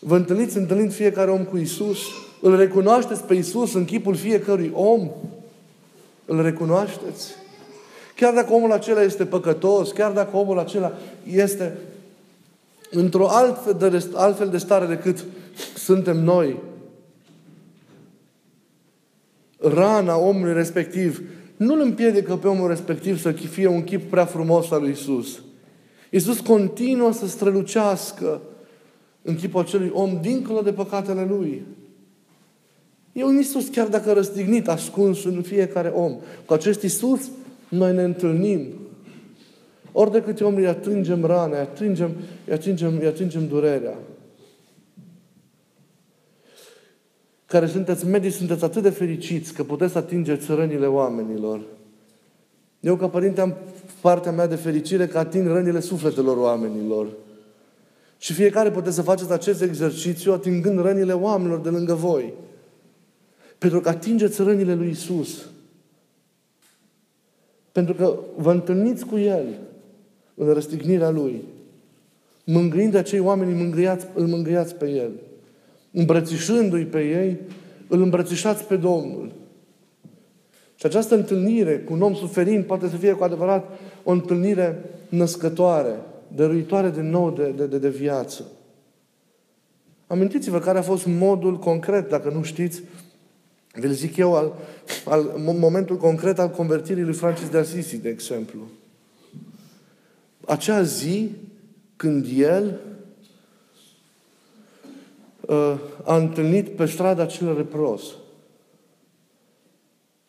Vă 0.00 0.16
întâlniți 0.16 0.56
întâlnind 0.56 0.92
fiecare 0.92 1.30
om 1.30 1.44
cu 1.44 1.56
Isus. 1.56 1.98
Îl 2.40 2.56
recunoașteți 2.56 3.24
pe 3.24 3.34
Isus 3.34 3.74
în 3.74 3.84
chipul 3.84 4.14
fiecărui 4.14 4.70
om. 4.74 5.10
Îl 6.24 6.42
recunoașteți. 6.42 7.34
Chiar 8.16 8.34
dacă 8.34 8.52
omul 8.52 8.72
acela 8.72 9.02
este 9.02 9.24
păcătos, 9.24 9.90
chiar 9.90 10.12
dacă 10.12 10.36
omul 10.36 10.58
acela 10.58 10.92
este 11.32 11.78
într-o 12.90 13.28
altfel 13.28 13.76
de, 13.78 14.04
altfel 14.14 14.48
de 14.48 14.58
stare 14.58 14.86
decât 14.86 15.24
suntem 15.76 16.16
noi, 16.24 16.56
rana 19.58 20.16
omului 20.16 20.52
respectiv 20.52 21.22
nu 21.56 21.74
îl 21.74 21.80
împiedică 21.80 22.36
pe 22.36 22.48
omul 22.48 22.68
respectiv 22.68 23.20
să 23.20 23.30
fie 23.32 23.66
un 23.66 23.84
chip 23.84 24.10
prea 24.10 24.24
frumos 24.24 24.70
al 24.70 24.80
lui 24.80 24.90
Isus. 24.90 25.42
Isus 26.10 26.40
continuă 26.40 27.12
să 27.12 27.26
strălucească 27.26 28.40
în 29.30 29.36
chipul 29.36 29.60
acelui 29.60 29.90
om 29.94 30.18
dincolo 30.20 30.60
de 30.60 30.72
păcatele 30.72 31.24
lui. 31.24 31.66
E 33.12 33.24
un 33.24 33.38
Isus 33.38 33.68
chiar 33.68 33.88
dacă 33.88 34.12
răstignit, 34.12 34.68
ascuns 34.68 35.24
în 35.24 35.42
fiecare 35.42 35.88
om. 35.88 36.16
Cu 36.46 36.52
acest 36.52 36.82
Isus 36.82 37.30
noi 37.68 37.94
ne 37.94 38.02
întâlnim. 38.02 38.66
Ori 39.92 40.10
de 40.10 40.22
câte 40.22 40.44
om 40.44 40.54
îi 40.54 40.66
atingem 40.66 41.24
rane, 41.24 41.54
îi 41.54 41.60
atingem, 41.60 42.16
îi 42.46 42.52
atingem, 42.52 42.98
îi 42.98 43.06
atingem 43.06 43.46
durerea. 43.48 43.98
Care 47.46 47.66
sunteți 47.66 48.06
medici, 48.06 48.32
sunteți 48.32 48.64
atât 48.64 48.82
de 48.82 48.90
fericiți 48.90 49.54
că 49.54 49.64
puteți 49.64 49.96
atinge 49.96 50.38
rănile 50.48 50.86
oamenilor. 50.86 51.60
Eu, 52.80 52.96
ca 52.96 53.08
părinte, 53.08 53.40
am 53.40 53.56
partea 54.00 54.32
mea 54.32 54.46
de 54.46 54.54
fericire 54.54 55.06
că 55.06 55.18
ating 55.18 55.46
rănile 55.46 55.80
sufletelor 55.80 56.36
oamenilor. 56.36 57.08
Și 58.20 58.32
fiecare 58.32 58.70
puteți 58.70 58.94
să 58.94 59.02
faceți 59.02 59.32
acest 59.32 59.62
exercițiu 59.62 60.32
atingând 60.32 60.80
rănile 60.80 61.12
oamenilor 61.12 61.60
de 61.60 61.68
lângă 61.68 61.94
voi. 61.94 62.32
Pentru 63.58 63.80
că 63.80 63.88
atingeți 63.88 64.42
rănile 64.42 64.74
lui 64.74 64.88
Isus. 64.88 65.46
Pentru 67.72 67.94
că 67.94 68.18
vă 68.36 68.50
întâlniți 68.50 69.04
cu 69.04 69.18
El 69.18 69.44
în 70.34 70.52
răstignirea 70.52 71.10
Lui. 71.10 71.42
Mângâind 72.44 72.94
acei 72.94 73.20
oameni, 73.20 73.54
mângâiați, 73.54 74.06
îl 74.14 74.26
mângâiați 74.26 74.74
pe 74.74 74.90
El. 74.90 75.10
Îmbrățișându-i 75.92 76.84
pe 76.84 77.00
ei, 77.00 77.38
îl 77.88 78.02
îmbrățișați 78.02 78.64
pe 78.64 78.76
Domnul. 78.76 79.32
Și 80.74 80.86
această 80.86 81.14
întâlnire 81.14 81.78
cu 81.78 81.92
un 81.92 82.02
om 82.02 82.14
suferind 82.14 82.64
poate 82.64 82.88
să 82.88 82.96
fie 82.96 83.12
cu 83.12 83.24
adevărat 83.24 83.78
o 84.04 84.10
întâlnire 84.10 84.84
născătoare, 85.08 85.94
dăruitoare 86.34 86.88
de 86.88 87.00
nou 87.00 87.30
de, 87.30 87.50
de, 87.50 87.66
de, 87.66 87.78
de 87.78 87.88
viață. 87.88 88.44
Amintiți-vă 90.06 90.58
care 90.58 90.78
a 90.78 90.82
fost 90.82 91.06
modul 91.06 91.58
concret, 91.58 92.08
dacă 92.08 92.30
nu 92.30 92.42
știți, 92.42 92.82
vi 93.72 93.94
zic 93.94 94.16
eu, 94.16 94.34
al, 94.34 94.54
al, 95.04 95.22
momentul 95.58 95.96
concret 95.96 96.38
al 96.38 96.50
convertirii 96.50 97.02
lui 97.02 97.14
Francis 97.14 97.48
de 97.48 97.58
Assisi, 97.58 97.98
de 97.98 98.08
exemplu. 98.08 98.60
Acea 100.46 100.82
zi 100.82 101.30
când 101.96 102.26
el 102.36 102.80
uh, 105.40 105.74
a 106.04 106.16
întâlnit 106.16 106.68
pe 106.68 106.86
strada 106.86 107.26
cel 107.26 107.56
repros, 107.56 108.02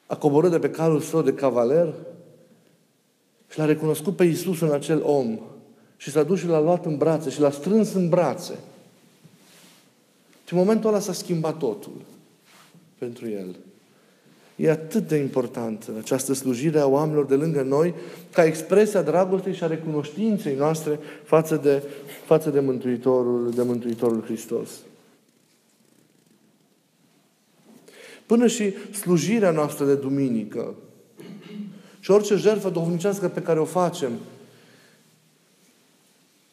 a 0.05 0.15
coborât 0.15 0.51
de 0.51 0.59
pe 0.59 0.69
calul 0.69 0.99
său 0.99 1.21
de 1.21 1.33
cavaler 1.33 1.93
și 3.49 3.57
l-a 3.57 3.65
recunoscut 3.65 4.15
pe 4.15 4.23
Iisus 4.23 4.61
în 4.61 4.71
acel 4.71 5.01
om 5.03 5.39
și 6.01 6.11
s-a 6.11 6.23
dus 6.23 6.39
și 6.39 6.47
l-a 6.47 6.59
luat 6.59 6.85
în 6.85 6.97
brațe 6.97 7.29
și 7.29 7.39
l-a 7.39 7.51
strâns 7.51 7.93
în 7.93 8.09
brațe. 8.09 8.53
Și 10.45 10.53
în 10.53 10.59
momentul 10.59 10.89
ăla 10.89 10.99
s-a 10.99 11.13
schimbat 11.13 11.57
totul 11.57 12.01
pentru 12.97 13.29
el. 13.29 13.55
E 14.55 14.71
atât 14.71 15.07
de 15.07 15.15
importantă 15.15 15.91
această 15.99 16.33
slujire 16.33 16.79
a 16.79 16.87
oamenilor 16.87 17.25
de 17.25 17.35
lângă 17.35 17.61
noi 17.61 17.93
ca 18.33 18.45
expresia 18.45 19.01
dragostei 19.01 19.53
și 19.53 19.63
a 19.63 19.67
recunoștinței 19.67 20.55
noastre 20.55 20.99
față 21.23 21.55
de, 21.55 21.83
față 22.25 22.49
de 22.49 22.59
Mântuitorul, 22.59 23.51
de 23.55 23.63
Mântuitorul 23.63 24.23
Hristos. 24.23 24.69
Până 28.25 28.47
și 28.47 28.73
slujirea 28.93 29.51
noastră 29.51 29.85
de 29.85 29.95
duminică 29.95 30.75
și 31.99 32.11
orice 32.11 32.35
jertfă 32.35 32.69
duhovnicească 32.69 33.27
pe 33.27 33.41
care 33.41 33.59
o 33.59 33.65
facem 33.65 34.11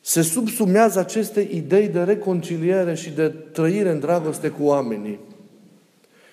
se 0.08 0.22
subsumează 0.22 0.98
aceste 0.98 1.48
idei 1.50 1.88
de 1.88 2.02
reconciliere 2.02 2.94
și 2.94 3.10
de 3.10 3.28
trăire 3.28 3.90
în 3.90 3.98
dragoste 3.98 4.48
cu 4.48 4.62
oamenii. 4.62 5.18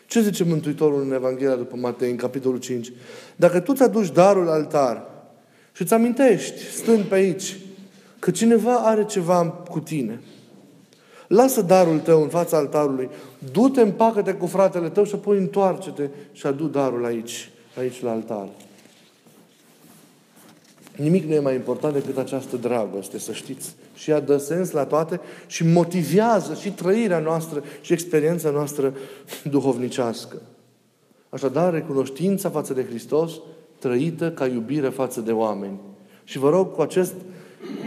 Ce 0.08 0.22
zice 0.22 0.44
Mântuitorul 0.44 1.02
în 1.02 1.14
Evanghelia 1.14 1.56
după 1.56 1.76
Matei, 1.76 2.10
în 2.10 2.16
capitolul 2.16 2.60
5? 2.60 2.92
Dacă 3.36 3.60
tu 3.60 3.74
ți-aduci 3.74 4.12
darul 4.12 4.50
altar 4.50 5.04
și 5.72 5.82
îți 5.82 5.94
amintești, 5.94 6.60
stând 6.60 7.04
pe 7.04 7.16
aici, 7.16 7.58
că 8.20 8.32
cineva 8.32 8.76
are 8.76 9.06
ceva 9.06 9.48
cu 9.50 9.80
tine, 9.80 10.22
lasă 11.28 11.62
darul 11.62 12.00
tău 12.00 12.22
în 12.22 12.30
fața 12.30 12.58
altarului, 12.58 13.10
du-te, 13.52 13.82
împacă-te 13.82 14.34
cu 14.34 14.46
fratele 14.46 14.90
tău 14.90 15.04
și 15.04 15.16
apoi 15.16 15.38
întoarce-te 15.38 16.10
și 16.32 16.48
adu 16.48 16.66
darul 16.66 17.06
aici, 17.06 17.50
aici 17.78 18.02
la 18.02 18.12
altar. 18.12 18.48
Nimic 20.96 21.26
nu 21.26 21.34
e 21.34 21.40
mai 21.40 21.56
important 21.56 21.94
decât 21.94 22.18
această 22.18 22.58
dragoste, 22.58 23.20
să 23.20 23.32
știți. 23.32 23.76
Și 23.96 24.10
ea 24.10 24.20
dă 24.20 24.38
sens 24.38 24.72
la 24.72 24.86
toate 24.86 25.20
și 25.48 25.66
motivează 25.66 26.54
și 26.54 26.72
trăirea 26.72 27.20
noastră 27.20 27.64
și 27.82 27.94
experiența 27.94 28.50
noastră 28.50 28.94
duhovnicească. 29.44 30.42
Așadar, 31.30 31.74
recunoștința 31.74 32.50
față 32.50 32.74
de 32.74 32.86
Hristos 32.86 33.32
trăită 33.80 34.32
ca 34.32 34.48
iubire 34.48 34.90
față 34.90 35.22
de 35.22 35.32
oameni. 35.32 35.80
Și 36.24 36.38
vă 36.38 36.50
rog 36.50 36.74
cu, 36.74 36.82
acest, 36.82 37.14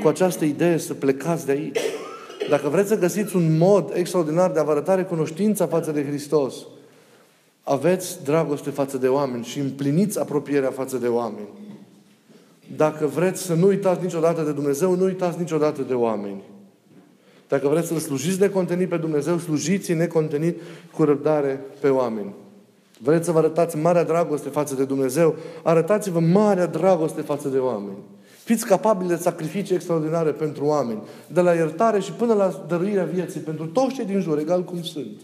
cu 0.02 0.08
această 0.08 0.44
idee 0.44 0.78
să 0.78 0.94
plecați 0.94 1.46
de 1.46 1.52
aici. 1.52 1.78
Dacă 2.48 2.68
vreți 2.68 2.88
să 2.88 2.98
găsiți 2.98 3.36
un 3.36 3.56
mod 3.58 3.90
extraordinar 3.94 4.50
de 4.50 4.58
a 4.58 4.62
vă 4.62 4.70
arăta 4.70 4.94
recunoștința 4.94 5.66
față 5.66 5.90
de 5.90 6.04
Hristos, 6.04 6.54
aveți 7.62 8.24
dragoste 8.24 8.70
față 8.70 8.98
de 8.98 9.08
oameni 9.08 9.44
și 9.44 9.58
împliniți 9.58 10.18
apropierea 10.18 10.70
față 10.70 10.96
de 10.96 11.06
oameni. 11.06 11.48
Dacă 12.76 13.06
vreți 13.06 13.42
să 13.42 13.54
nu 13.54 13.66
uitați 13.66 14.02
niciodată 14.02 14.42
de 14.42 14.52
Dumnezeu, 14.52 14.94
nu 14.94 15.04
uitați 15.04 15.38
niciodată 15.38 15.82
de 15.82 15.94
oameni. 15.94 16.42
Dacă 17.48 17.68
vreți 17.68 17.86
să-L 17.86 17.98
slujiți 17.98 18.40
necontenit 18.40 18.88
pe 18.88 18.96
Dumnezeu, 18.96 19.38
slujiți 19.38 19.92
necontenit 19.92 20.60
cu 20.92 21.04
răbdare 21.04 21.60
pe 21.80 21.88
oameni. 21.88 22.34
Vreți 23.02 23.24
să 23.24 23.32
vă 23.32 23.38
arătați 23.38 23.76
marea 23.76 24.04
dragoste 24.04 24.48
față 24.48 24.74
de 24.74 24.84
Dumnezeu? 24.84 25.36
Arătați-vă 25.62 26.20
marea 26.20 26.66
dragoste 26.66 27.20
față 27.20 27.48
de 27.48 27.58
oameni. 27.58 27.98
Fiți 28.44 28.66
capabili 28.66 29.08
de 29.08 29.16
sacrificii 29.16 29.74
extraordinare 29.74 30.30
pentru 30.30 30.64
oameni, 30.64 31.02
de 31.26 31.40
la 31.40 31.54
iertare 31.54 32.00
și 32.00 32.12
până 32.12 32.34
la 32.34 32.64
dăruirea 32.68 33.04
vieții 33.04 33.40
pentru 33.40 33.66
toți 33.66 33.94
cei 33.94 34.04
din 34.04 34.20
jur, 34.20 34.38
egal 34.38 34.64
cum 34.64 34.82
sunt. 34.82 35.20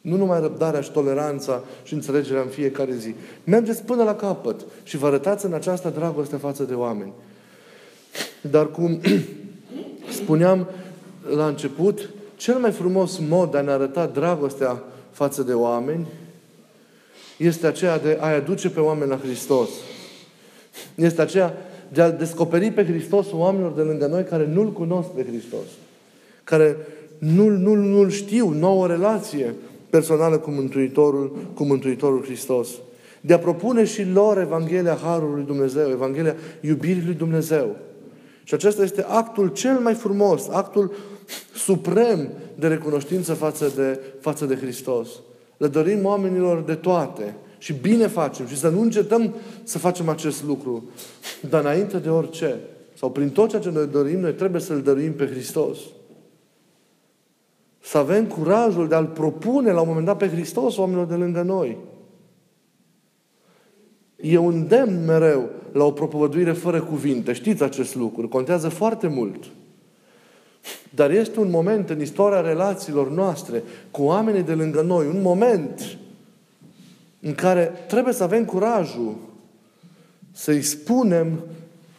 Nu 0.00 0.16
numai 0.16 0.40
răbdarea 0.40 0.80
și 0.80 0.90
toleranța 0.90 1.64
și 1.82 1.94
înțelegerea 1.94 2.42
în 2.42 2.48
fiecare 2.48 2.94
zi. 2.94 3.14
Mergeți 3.44 3.82
până 3.82 4.02
la 4.02 4.14
capăt 4.14 4.60
și 4.82 4.96
vă 4.96 5.06
arătați 5.06 5.44
în 5.44 5.52
această 5.52 5.88
dragoste 5.88 6.36
față 6.36 6.62
de 6.62 6.74
oameni. 6.74 7.12
Dar 8.40 8.70
cum 8.70 9.00
spuneam 10.20 10.68
la 11.34 11.46
început, 11.46 12.10
cel 12.36 12.58
mai 12.58 12.70
frumos 12.70 13.18
mod 13.28 13.50
de 13.50 13.58
a 13.58 13.60
ne 13.60 13.70
arăta 13.70 14.06
dragostea 14.06 14.82
față 15.10 15.42
de 15.42 15.52
oameni 15.52 16.06
este 17.36 17.66
aceea 17.66 17.98
de 17.98 18.18
a 18.20 18.34
aduce 18.34 18.70
pe 18.70 18.80
oameni 18.80 19.10
la 19.10 19.18
Hristos. 19.18 19.68
Este 20.94 21.22
aceea 21.22 21.54
de 21.88 22.02
a 22.02 22.10
descoperi 22.10 22.70
pe 22.70 22.84
Hristos 22.84 23.26
oamenilor 23.32 23.72
de 23.72 23.82
lângă 23.82 24.06
noi 24.06 24.24
care 24.24 24.46
nu-L 24.46 24.72
cunosc 24.72 25.08
pe 25.08 25.24
Hristos. 25.24 25.66
Care 26.44 26.76
nu-L, 27.18 27.52
nu-L, 27.52 27.78
nu-L 27.78 28.10
știu, 28.10 28.48
nu 28.48 28.66
au 28.66 28.78
o 28.78 28.86
relație 28.86 29.54
personală 29.90 30.38
cu 30.38 30.50
Mântuitorul, 30.50 31.36
cu 31.54 31.64
Mântuitorul 31.64 32.22
Hristos. 32.24 32.68
De 33.20 33.32
a 33.32 33.38
propune 33.38 33.84
și 33.84 34.04
lor 34.04 34.38
Evanghelia 34.38 34.98
Harului 35.02 35.44
Dumnezeu, 35.44 35.90
Evanghelia 35.90 36.34
iubirii 36.60 37.04
lui 37.04 37.14
Dumnezeu. 37.14 37.76
Și 38.44 38.54
acesta 38.54 38.82
este 38.82 39.04
actul 39.08 39.48
cel 39.48 39.78
mai 39.78 39.94
frumos, 39.94 40.48
actul 40.48 40.92
suprem 41.54 42.28
de 42.54 42.66
recunoștință 42.66 43.34
față 43.34 43.72
de, 43.76 44.00
față 44.20 44.46
de 44.46 44.56
Hristos. 44.56 45.08
Le 45.56 45.66
dorim 45.66 46.04
oamenilor 46.04 46.62
de 46.62 46.74
toate. 46.74 47.34
Și 47.58 47.72
bine 47.72 48.06
facem. 48.06 48.46
Și 48.46 48.56
să 48.56 48.68
nu 48.68 48.80
încetăm 48.80 49.34
să 49.62 49.78
facem 49.78 50.08
acest 50.08 50.44
lucru. 50.44 50.84
Dar 51.48 51.60
înainte 51.60 51.98
de 51.98 52.08
orice, 52.08 52.56
sau 52.98 53.10
prin 53.10 53.30
tot 53.30 53.48
ceea 53.48 53.62
ce 53.62 53.70
noi 53.70 53.86
dorim, 53.86 54.20
noi 54.20 54.32
trebuie 54.32 54.60
să-L 54.60 54.80
dăruim 54.80 55.12
pe 55.12 55.26
Hristos. 55.26 55.78
Să 57.80 57.98
avem 57.98 58.26
curajul 58.26 58.88
de 58.88 58.94
a-L 58.94 59.06
propune 59.06 59.72
la 59.72 59.80
un 59.80 59.88
moment 59.88 60.06
dat 60.06 60.16
pe 60.16 60.28
Hristos 60.28 60.76
oamenilor 60.76 61.06
de 61.06 61.14
lângă 61.14 61.42
noi. 61.42 61.78
E 64.16 64.38
un 64.38 64.66
demn 64.68 65.04
mereu 65.04 65.48
la 65.72 65.84
o 65.84 65.90
propovăduire 65.90 66.52
fără 66.52 66.80
cuvinte. 66.80 67.32
Știți 67.32 67.62
acest 67.62 67.94
lucru. 67.94 68.28
Contează 68.28 68.68
foarte 68.68 69.06
mult. 69.06 69.44
Dar 70.94 71.10
este 71.10 71.40
un 71.40 71.50
moment 71.50 71.90
în 71.90 72.00
istoria 72.00 72.40
relațiilor 72.40 73.10
noastre 73.10 73.62
cu 73.90 74.02
oamenii 74.02 74.42
de 74.42 74.54
lângă 74.54 74.80
noi, 74.80 75.06
un 75.06 75.20
moment 75.22 75.98
în 77.20 77.34
care 77.34 77.64
trebuie 77.88 78.14
să 78.14 78.22
avem 78.22 78.44
curajul 78.44 79.16
să-i 80.32 80.62
spunem, 80.62 81.40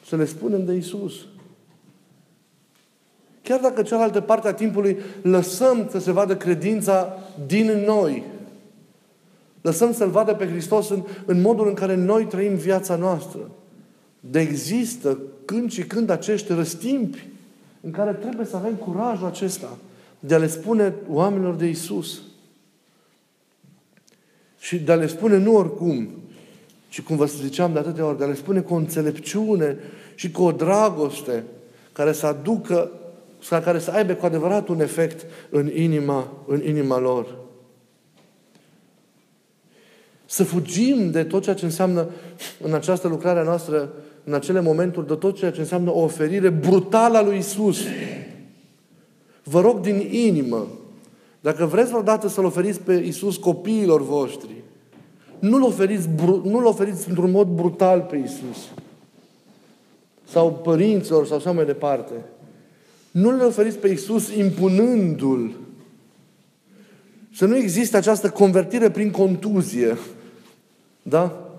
să 0.05 0.15
le 0.15 0.25
spunem 0.25 0.65
de 0.65 0.73
Isus. 0.73 1.13
Chiar 3.43 3.59
dacă 3.59 3.81
cealaltă 3.81 4.21
parte 4.21 4.47
a 4.47 4.53
timpului 4.53 4.97
lăsăm 5.21 5.87
să 5.91 5.99
se 5.99 6.11
vadă 6.11 6.37
credința 6.37 7.17
din 7.45 7.83
noi. 7.85 8.23
Lăsăm 9.61 9.93
să-L 9.93 10.09
vadă 10.09 10.33
pe 10.33 10.47
Hristos 10.47 10.89
în, 10.89 11.03
în 11.25 11.41
modul 11.41 11.67
în 11.67 11.73
care 11.73 11.95
noi 11.95 12.25
trăim 12.25 12.55
viața 12.55 12.95
noastră. 12.95 13.39
De 14.19 14.39
există 14.39 15.17
când 15.45 15.71
și 15.71 15.83
când 15.83 16.09
acești 16.09 16.53
răstimpi 16.53 17.27
în 17.81 17.91
care 17.91 18.11
trebuie 18.11 18.45
să 18.45 18.55
avem 18.55 18.73
curajul 18.73 19.27
acesta 19.27 19.77
de 20.19 20.33
a 20.33 20.37
le 20.37 20.47
spune 20.47 20.93
oamenilor 21.09 21.55
de 21.55 21.65
Isus. 21.65 22.21
Și 24.59 24.79
de 24.79 24.91
a 24.91 24.95
le 24.95 25.07
spune 25.07 25.37
nu 25.37 25.55
oricum, 25.55 26.09
ci 26.89 27.01
cum 27.01 27.15
vă 27.15 27.25
ziceam 27.25 27.73
de 27.73 27.79
atâtea 27.79 28.05
ori, 28.05 28.17
de 28.17 28.23
a 28.23 28.27
le 28.27 28.35
spune 28.35 28.59
cu 28.59 28.73
o 28.73 28.77
înțelepciune 28.77 29.77
și 30.15 30.31
cu 30.31 30.43
o 30.43 30.51
dragoste 30.51 31.43
care 31.91 32.11
să 32.11 32.25
aducă, 32.25 32.91
sau 33.41 33.61
care 33.61 33.79
să 33.79 33.91
aibă 33.91 34.13
cu 34.13 34.25
adevărat 34.25 34.67
un 34.67 34.79
efect 34.79 35.25
în 35.49 35.71
inima, 35.75 36.31
în 36.47 36.63
inima 36.65 36.99
lor. 36.99 37.35
Să 40.25 40.43
fugim 40.43 41.11
de 41.11 41.23
tot 41.23 41.43
ceea 41.43 41.55
ce 41.55 41.65
înseamnă 41.65 42.09
în 42.61 42.73
această 42.73 43.07
lucrare 43.07 43.39
a 43.39 43.43
noastră, 43.43 43.91
în 44.23 44.33
acele 44.33 44.59
momenturi, 44.59 45.07
de 45.07 45.13
tot 45.13 45.37
ceea 45.37 45.51
ce 45.51 45.59
înseamnă 45.59 45.91
o 45.91 45.99
oferire 45.99 46.49
brutală 46.49 47.17
a 47.17 47.21
lui 47.21 47.37
Isus. 47.37 47.79
Vă 49.43 49.61
rog 49.61 49.79
din 49.79 50.07
inimă, 50.11 50.67
dacă 51.39 51.65
vreți 51.65 51.89
vreodată 51.89 52.27
să-L 52.27 52.45
oferiți 52.45 52.79
pe 52.79 52.93
Isus 52.93 53.37
copiilor 53.37 54.01
voștri, 54.01 54.55
nu-L 55.39 55.63
oferiți, 55.63 56.09
nu-L 56.43 56.65
oferiți 56.65 57.09
într-un 57.09 57.31
mod 57.31 57.47
brutal 57.47 58.01
pe 58.01 58.15
Isus. 58.15 58.69
Sau 60.23 60.51
părinților, 60.51 61.25
sau 61.25 61.37
așa 61.37 61.51
mai 61.51 61.65
departe. 61.65 62.13
Nu 63.11 63.37
le 63.37 63.43
oferiți 63.43 63.77
pe 63.77 63.87
Isus 63.87 64.35
impunându-L. 64.35 65.51
Să 67.33 67.45
nu 67.45 67.57
existe 67.57 67.97
această 67.97 68.29
convertire 68.29 68.89
prin 68.89 69.11
contuzie. 69.11 69.97
Da? 71.01 71.49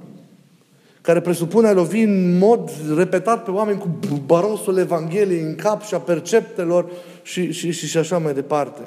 Care 1.00 1.20
presupune 1.20 1.68
a 1.68 1.72
lovi 1.72 2.00
în 2.00 2.38
mod 2.38 2.70
repetat 2.96 3.44
pe 3.44 3.50
oameni 3.50 3.78
cu 3.78 3.88
barosul 4.26 4.78
Evangheliei 4.78 5.42
în 5.42 5.54
cap 5.54 5.82
și 5.82 5.94
a 5.94 5.98
perceptelor 5.98 6.90
și, 7.22 7.52
și, 7.52 7.70
și, 7.70 7.86
și 7.86 7.98
așa 7.98 8.18
mai 8.18 8.34
departe 8.34 8.82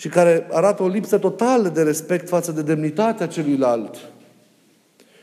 și 0.00 0.08
care 0.08 0.46
arată 0.50 0.82
o 0.82 0.88
lipsă 0.88 1.18
totală 1.18 1.68
de 1.68 1.82
respect 1.82 2.28
față 2.28 2.52
de 2.52 2.62
demnitatea 2.62 3.26
celuilalt. 3.26 3.96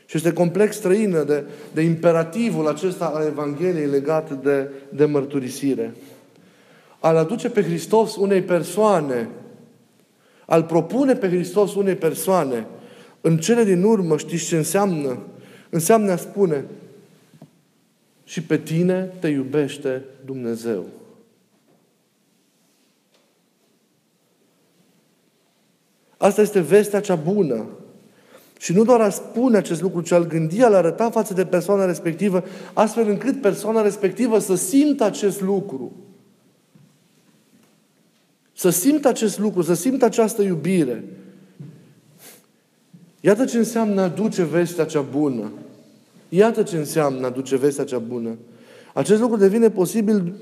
Și 0.07 0.17
este 0.17 0.33
complex 0.33 0.75
străină 0.75 1.23
de, 1.23 1.43
de 1.73 1.81
imperativul 1.81 2.67
acesta 2.67 3.05
al 3.05 3.25
Evangheliei 3.25 3.87
legat 3.87 4.41
de, 4.43 4.69
de 4.89 5.05
mărturisire. 5.05 5.95
Al 6.99 7.17
aduce 7.17 7.49
pe 7.49 7.63
Hristos 7.63 8.15
unei 8.15 8.41
persoane, 8.41 9.29
al 10.45 10.63
propune 10.63 11.13
pe 11.13 11.27
Hristos 11.27 11.75
unei 11.75 11.95
persoane, 11.95 12.67
în 13.21 13.37
cele 13.37 13.63
din 13.63 13.83
urmă 13.83 14.17
știți 14.17 14.45
ce 14.45 14.57
înseamnă? 14.57 15.17
Înseamnă 15.69 16.11
a 16.11 16.15
spune, 16.15 16.65
și 18.23 18.43
pe 18.43 18.57
tine 18.57 19.13
te 19.19 19.27
iubește 19.27 20.03
Dumnezeu. 20.25 20.85
Asta 26.17 26.41
este 26.41 26.59
vestea 26.59 26.99
cea 26.99 27.15
bună. 27.15 27.65
Și 28.59 28.73
nu 28.73 28.83
doar 28.83 29.01
a 29.01 29.09
spune 29.09 29.57
acest 29.57 29.81
lucru, 29.81 30.01
ci 30.01 30.11
al 30.11 30.27
gândi, 30.27 30.63
al 30.63 30.73
arăta 30.73 31.09
față 31.09 31.33
de 31.33 31.45
persoana 31.45 31.85
respectivă, 31.85 32.43
astfel 32.73 33.09
încât 33.09 33.41
persoana 33.41 33.81
respectivă 33.81 34.39
să 34.39 34.55
simtă 34.55 35.03
acest 35.03 35.41
lucru. 35.41 35.91
Să 38.53 38.69
simtă 38.69 39.07
acest 39.07 39.39
lucru, 39.39 39.61
să 39.61 39.73
simtă 39.73 40.05
această 40.05 40.41
iubire. 40.41 41.03
Iată 43.21 43.45
ce 43.45 43.57
înseamnă 43.57 44.01
a 44.01 44.07
duce 44.07 44.43
vestea 44.43 44.85
cea 44.85 45.01
bună. 45.01 45.51
Iată 46.29 46.63
ce 46.63 46.77
înseamnă 46.77 47.25
a 47.25 47.29
duce 47.29 47.57
vestea 47.57 47.83
cea 47.83 47.97
bună. 47.97 48.37
Acest 48.93 49.21
lucru 49.21 49.37
devine 49.37 49.69
posibil 49.69 50.33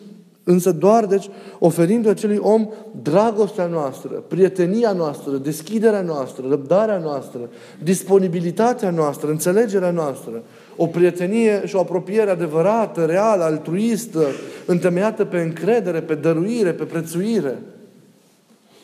Însă 0.47 0.71
doar, 0.71 1.05
deci, 1.05 1.29
oferindu 1.59 2.09
acelui 2.09 2.37
om 2.37 2.69
dragostea 3.01 3.65
noastră, 3.65 4.09
prietenia 4.09 4.91
noastră, 4.91 5.37
deschiderea 5.37 6.01
noastră, 6.01 6.45
răbdarea 6.49 6.97
noastră, 6.97 7.39
disponibilitatea 7.83 8.89
noastră, 8.89 9.29
înțelegerea 9.29 9.91
noastră, 9.91 10.43
o 10.75 10.87
prietenie 10.87 11.65
și 11.65 11.75
o 11.75 11.79
apropiere 11.79 12.29
adevărată, 12.29 13.05
reală, 13.05 13.43
altruistă, 13.43 14.25
întemeiată 14.65 15.25
pe 15.25 15.37
încredere, 15.37 16.01
pe 16.01 16.15
dăruire, 16.15 16.71
pe 16.71 16.83
prețuire. 16.83 17.59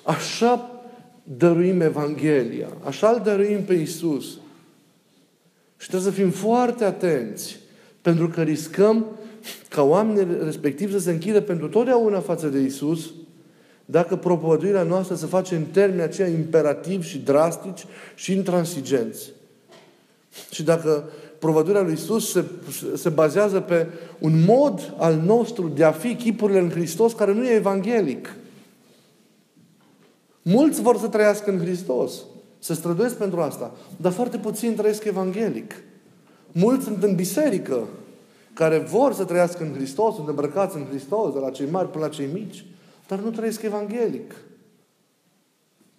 Așa 0.03 0.81
dăruim 1.23 1.81
Evanghelia, 1.81 2.67
așa 2.83 3.09
îl 3.09 3.21
dăruim 3.23 3.63
pe 3.63 3.73
Isus. 3.73 4.25
Și 5.77 5.87
trebuie 5.87 6.11
să 6.11 6.17
fim 6.19 6.29
foarte 6.29 6.83
atenți, 6.83 7.59
pentru 8.01 8.27
că 8.27 8.41
riscăm 8.41 9.05
ca 9.71 9.81
oamenii 9.83 10.37
respectivi 10.43 10.91
să 10.91 10.99
se 10.99 11.11
închidă 11.11 11.41
pentru 11.41 11.67
totdeauna 11.67 12.19
față 12.19 12.47
de 12.47 12.59
Isus, 12.59 13.11
dacă 13.85 14.15
propovăduirea 14.15 14.83
noastră 14.83 15.15
se 15.15 15.25
face 15.25 15.55
în 15.55 15.63
termeni 15.63 16.01
aceia 16.01 16.27
imperativi 16.27 17.07
și 17.07 17.17
drastici 17.17 17.85
și 18.15 18.33
intransigenți. 18.33 19.31
Și 20.51 20.63
dacă 20.63 21.09
propovăduirea 21.39 21.81
lui 21.81 21.93
Isus 21.93 22.31
se, 22.31 22.45
se 22.95 23.09
bazează 23.09 23.59
pe 23.59 23.87
un 24.19 24.43
mod 24.45 24.93
al 24.97 25.15
nostru 25.15 25.67
de 25.67 25.83
a 25.83 25.91
fi 25.91 26.15
chipurile 26.15 26.59
în 26.59 26.69
Hristos 26.69 27.13
care 27.13 27.33
nu 27.33 27.43
e 27.43 27.55
evanghelic. 27.55 28.35
Mulți 30.41 30.81
vor 30.81 30.97
să 30.97 31.07
trăiască 31.07 31.51
în 31.51 31.59
Hristos. 31.59 32.13
Se 32.59 32.73
străduiesc 32.73 33.15
pentru 33.15 33.39
asta. 33.39 33.71
Dar 33.97 34.11
foarte 34.11 34.37
puțin 34.37 34.75
trăiesc 34.75 35.03
evanghelic. 35.03 35.73
Mulți 36.51 36.83
sunt 36.83 37.03
în 37.03 37.15
biserică, 37.15 37.87
care 38.53 38.77
vor 38.77 39.13
să 39.13 39.23
trăiască 39.23 39.63
în 39.63 39.73
Hristos, 39.73 40.15
sunt 40.15 40.27
îmbrăcați 40.27 40.75
în 40.77 40.85
Hristos, 40.85 41.33
de 41.33 41.39
la 41.39 41.49
cei 41.49 41.69
mari 41.69 41.89
până 41.89 42.03
la 42.03 42.09
cei 42.09 42.29
mici, 42.33 42.65
dar 43.07 43.19
nu 43.19 43.29
trăiesc 43.29 43.61
evanghelic. 43.61 44.35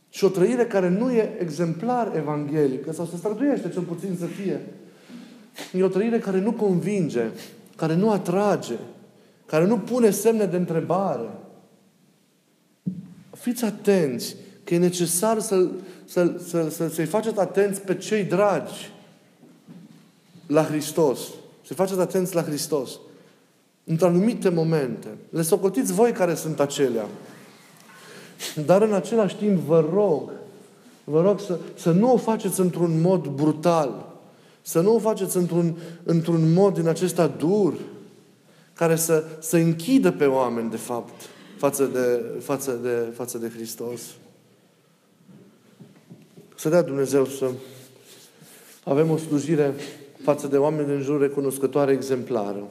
Și 0.09 0.25
o 0.25 0.29
trăire 0.29 0.67
care 0.67 0.89
nu 0.89 1.11
e 1.11 1.37
exemplar 1.41 2.17
evanghelică, 2.17 2.93
sau 2.93 3.05
se 3.05 3.17
străduiește 3.17 3.69
cel 3.69 3.83
puțin 3.83 4.17
să 4.19 4.27
fie, 4.27 4.61
e 5.73 5.85
o 5.85 5.89
trăire 5.89 6.19
care 6.19 6.41
nu 6.41 6.53
convinge, 6.53 7.25
care 7.77 7.95
nu 7.95 8.11
atrage, 8.11 8.77
care 9.47 9.67
nu 9.67 9.79
pune 9.79 10.11
semne 10.11 10.45
de 10.45 10.57
întrebare. 10.57 11.29
Fiți 13.31 13.65
atenți 13.65 14.37
că 14.65 14.75
e 14.75 14.79
necesar 14.79 15.39
să, 15.39 15.69
să, 16.05 16.35
să, 16.49 16.69
să, 16.71 16.89
să-i 16.89 17.05
faceți 17.05 17.39
atenți 17.39 17.81
pe 17.81 17.97
cei 17.97 18.25
dragi 18.25 18.93
la 20.47 20.65
Hristos. 20.65 21.21
Să 21.73 21.79
faceți 21.79 22.01
atenți 22.01 22.35
la 22.35 22.43
Hristos. 22.43 22.91
Într 23.85 24.05
anumite 24.05 24.49
momente. 24.49 25.09
Le 25.31 25.43
socotiți 25.43 25.93
voi 25.93 26.13
care 26.13 26.35
sunt 26.35 26.61
acelea. 26.61 27.07
Dar 28.67 28.83
în 28.83 28.93
același 28.93 29.37
timp 29.37 29.59
vă 29.59 29.89
rog, 29.93 30.31
vă 31.05 31.23
rog 31.23 31.41
să, 31.41 31.59
să 31.75 31.91
nu 31.91 32.13
o 32.13 32.17
faceți 32.17 32.61
într-un 32.61 33.01
mod 33.01 33.27
brutal. 33.27 34.13
Să 34.63 34.81
nu 34.81 34.95
o 34.95 34.99
faceți 34.99 35.37
într-un, 35.37 35.77
într-un 36.03 36.53
mod 36.53 36.75
din 36.75 36.89
acesta 36.89 37.27
dur, 37.27 37.75
care 38.75 38.97
să, 38.97 39.25
să 39.41 39.57
închidă 39.57 40.11
pe 40.11 40.27
oameni, 40.27 40.71
de 40.71 40.77
fapt, 40.77 41.15
față 41.59 41.85
de, 41.85 42.23
față 42.41 42.73
de, 42.83 43.13
față 43.15 43.39
de 43.39 43.49
Hristos. 43.49 44.01
Să 46.55 46.69
dea 46.69 46.83
Dumnezeu 46.83 47.25
să 47.25 47.51
avem 48.85 49.11
o 49.11 49.17
slujire 49.17 49.75
față 50.23 50.47
de 50.47 50.57
oameni 50.57 50.89
din 50.89 51.01
jur 51.01 51.21
recunoscătoare 51.21 51.93
exemplară. 51.93 52.69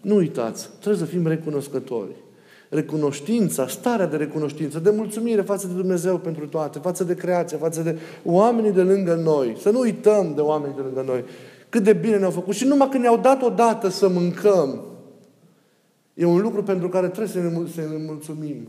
Nu 0.00 0.14
uitați, 0.14 0.68
trebuie 0.80 1.06
să 1.06 1.12
fim 1.12 1.26
recunoscători. 1.26 2.24
recunoștința, 2.68 3.68
starea 3.68 4.06
de 4.06 4.16
recunoștință, 4.16 4.78
de 4.78 4.90
mulțumire 4.90 5.40
față 5.40 5.66
de 5.66 5.72
Dumnezeu 5.72 6.18
pentru 6.18 6.46
toate, 6.46 6.78
față 6.78 7.04
de 7.04 7.14
creație, 7.14 7.56
față 7.56 7.82
de 7.82 7.98
oamenii 8.24 8.72
de 8.72 8.82
lângă 8.82 9.14
noi. 9.14 9.56
Să 9.60 9.70
nu 9.70 9.80
uităm 9.80 10.32
de 10.34 10.40
oamenii 10.40 10.76
de 10.76 10.82
lângă 10.82 11.02
noi. 11.06 11.24
Cât 11.68 11.82
de 11.82 11.92
bine 11.92 12.18
ne-au 12.18 12.30
făcut. 12.30 12.54
Și 12.54 12.66
numai 12.66 12.88
când 12.88 13.02
ne-au 13.02 13.18
dat 13.18 13.42
odată 13.42 13.88
să 13.88 14.08
mâncăm, 14.08 14.80
e 16.14 16.24
un 16.24 16.40
lucru 16.40 16.62
pentru 16.62 16.88
care 16.88 17.06
trebuie 17.08 17.28
să 17.28 17.38
ne, 17.38 17.66
să 17.74 17.80
ne 17.80 18.04
mulțumim. 18.06 18.68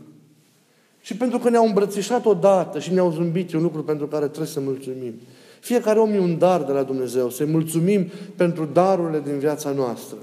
Și 1.00 1.16
pentru 1.16 1.38
că 1.38 1.50
ne-au 1.50 1.66
îmbrățișat 1.66 2.26
odată 2.26 2.78
și 2.78 2.92
ne-au 2.92 3.10
zâmbit, 3.10 3.52
e 3.52 3.56
un 3.56 3.62
lucru 3.62 3.82
pentru 3.82 4.06
care 4.06 4.26
trebuie 4.26 4.46
să 4.46 4.60
mulțumim. 4.60 5.14
Fiecare 5.60 5.98
om 5.98 6.12
e 6.12 6.18
un 6.18 6.38
dar 6.38 6.62
de 6.62 6.72
la 6.72 6.82
Dumnezeu. 6.82 7.30
Să-i 7.30 7.46
mulțumim 7.46 8.06
pentru 8.36 8.68
darurile 8.72 9.20
din 9.20 9.38
viața 9.38 9.70
noastră. 9.70 10.16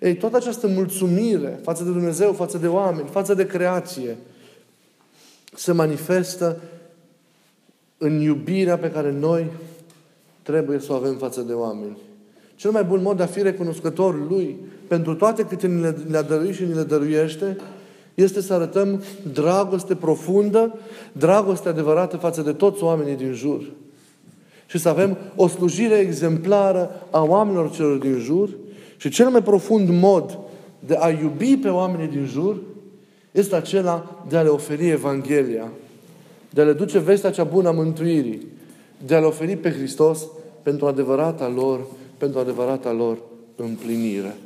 Ei, 0.00 0.16
toată 0.16 0.36
această 0.36 0.66
mulțumire 0.66 1.58
față 1.62 1.84
de 1.84 1.90
Dumnezeu, 1.90 2.32
față 2.32 2.58
de 2.58 2.66
oameni, 2.66 3.08
față 3.08 3.34
de 3.34 3.46
creație, 3.46 4.16
se 5.54 5.72
manifestă 5.72 6.60
în 7.98 8.20
iubirea 8.20 8.78
pe 8.78 8.90
care 8.90 9.12
noi 9.12 9.50
trebuie 10.42 10.78
să 10.78 10.92
o 10.92 10.94
avem 10.94 11.16
față 11.16 11.40
de 11.40 11.52
oameni. 11.52 11.98
Cel 12.54 12.70
mai 12.70 12.84
bun 12.84 13.02
mod 13.02 13.16
de 13.16 13.22
a 13.22 13.26
fi 13.26 13.42
recunoscător 13.42 14.28
Lui 14.28 14.58
pentru 14.88 15.14
toate 15.14 15.44
câte 15.44 15.66
ni 15.66 15.80
le, 15.80 15.96
le-a 16.10 16.22
dăruit 16.22 16.54
și 16.54 16.64
ni 16.64 16.74
le 16.74 16.82
dăruiește 16.82 17.56
este 18.14 18.40
să 18.40 18.52
arătăm 18.52 19.02
dragoste 19.32 19.94
profundă, 19.94 20.78
dragoste 21.12 21.68
adevărată 21.68 22.16
față 22.16 22.42
de 22.42 22.52
toți 22.52 22.82
oamenii 22.82 23.16
din 23.16 23.32
jur. 23.32 23.62
Și 24.70 24.78
să 24.78 24.88
avem 24.88 25.18
o 25.36 25.48
slujire 25.48 25.94
exemplară 25.94 27.06
a 27.10 27.22
oamenilor 27.22 27.70
celor 27.70 27.96
din 27.96 28.18
jur 28.18 28.48
și 28.96 29.08
cel 29.08 29.28
mai 29.28 29.42
profund 29.42 29.88
mod 29.88 30.38
de 30.86 30.96
a 30.98 31.08
iubi 31.08 31.56
pe 31.56 31.68
oamenii 31.68 32.06
din 32.06 32.26
jur 32.26 32.56
este 33.30 33.54
acela 33.54 34.24
de 34.28 34.36
a 34.36 34.42
le 34.42 34.48
oferi 34.48 34.88
Evanghelia, 34.88 35.70
de 36.50 36.60
a 36.60 36.64
le 36.64 36.72
duce 36.72 36.98
vestea 36.98 37.30
cea 37.30 37.44
bună 37.44 37.68
a 37.68 37.72
mântuirii, 37.72 38.46
de 39.06 39.14
a 39.14 39.18
le 39.18 39.26
oferi 39.26 39.56
pe 39.56 39.70
Hristos 39.70 40.26
pentru 40.62 40.86
adevărata 40.86 41.48
lor, 41.48 41.80
pentru 42.18 42.38
adevărata 42.38 42.92
lor 42.92 43.18
împlinire. 43.56 44.36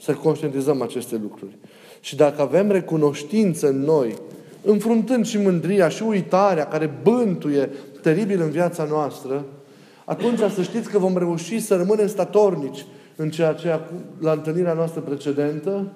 Să 0.00 0.12
conștientizăm 0.12 0.82
aceste 0.82 1.18
lucruri. 1.22 1.56
Și 2.00 2.16
dacă 2.16 2.40
avem 2.42 2.70
recunoștință 2.70 3.68
în 3.68 3.80
noi, 3.80 4.14
înfruntând 4.62 5.26
și 5.26 5.38
mândria 5.38 5.88
și 5.88 6.02
uitarea 6.02 6.66
care 6.66 6.98
bântuie 7.02 7.70
teribil 8.06 8.40
în 8.40 8.50
viața 8.50 8.84
noastră, 8.84 9.44
atunci 10.04 10.38
să 10.38 10.62
știți 10.62 10.90
că 10.90 10.98
vom 10.98 11.16
reuși 11.16 11.60
să 11.60 11.76
rămânem 11.76 12.08
statornici 12.08 12.86
în 13.16 13.30
ceea 13.30 13.52
ce 13.52 13.80
la 14.20 14.32
întâlnirea 14.32 14.72
noastră 14.72 15.00
precedentă 15.00 15.92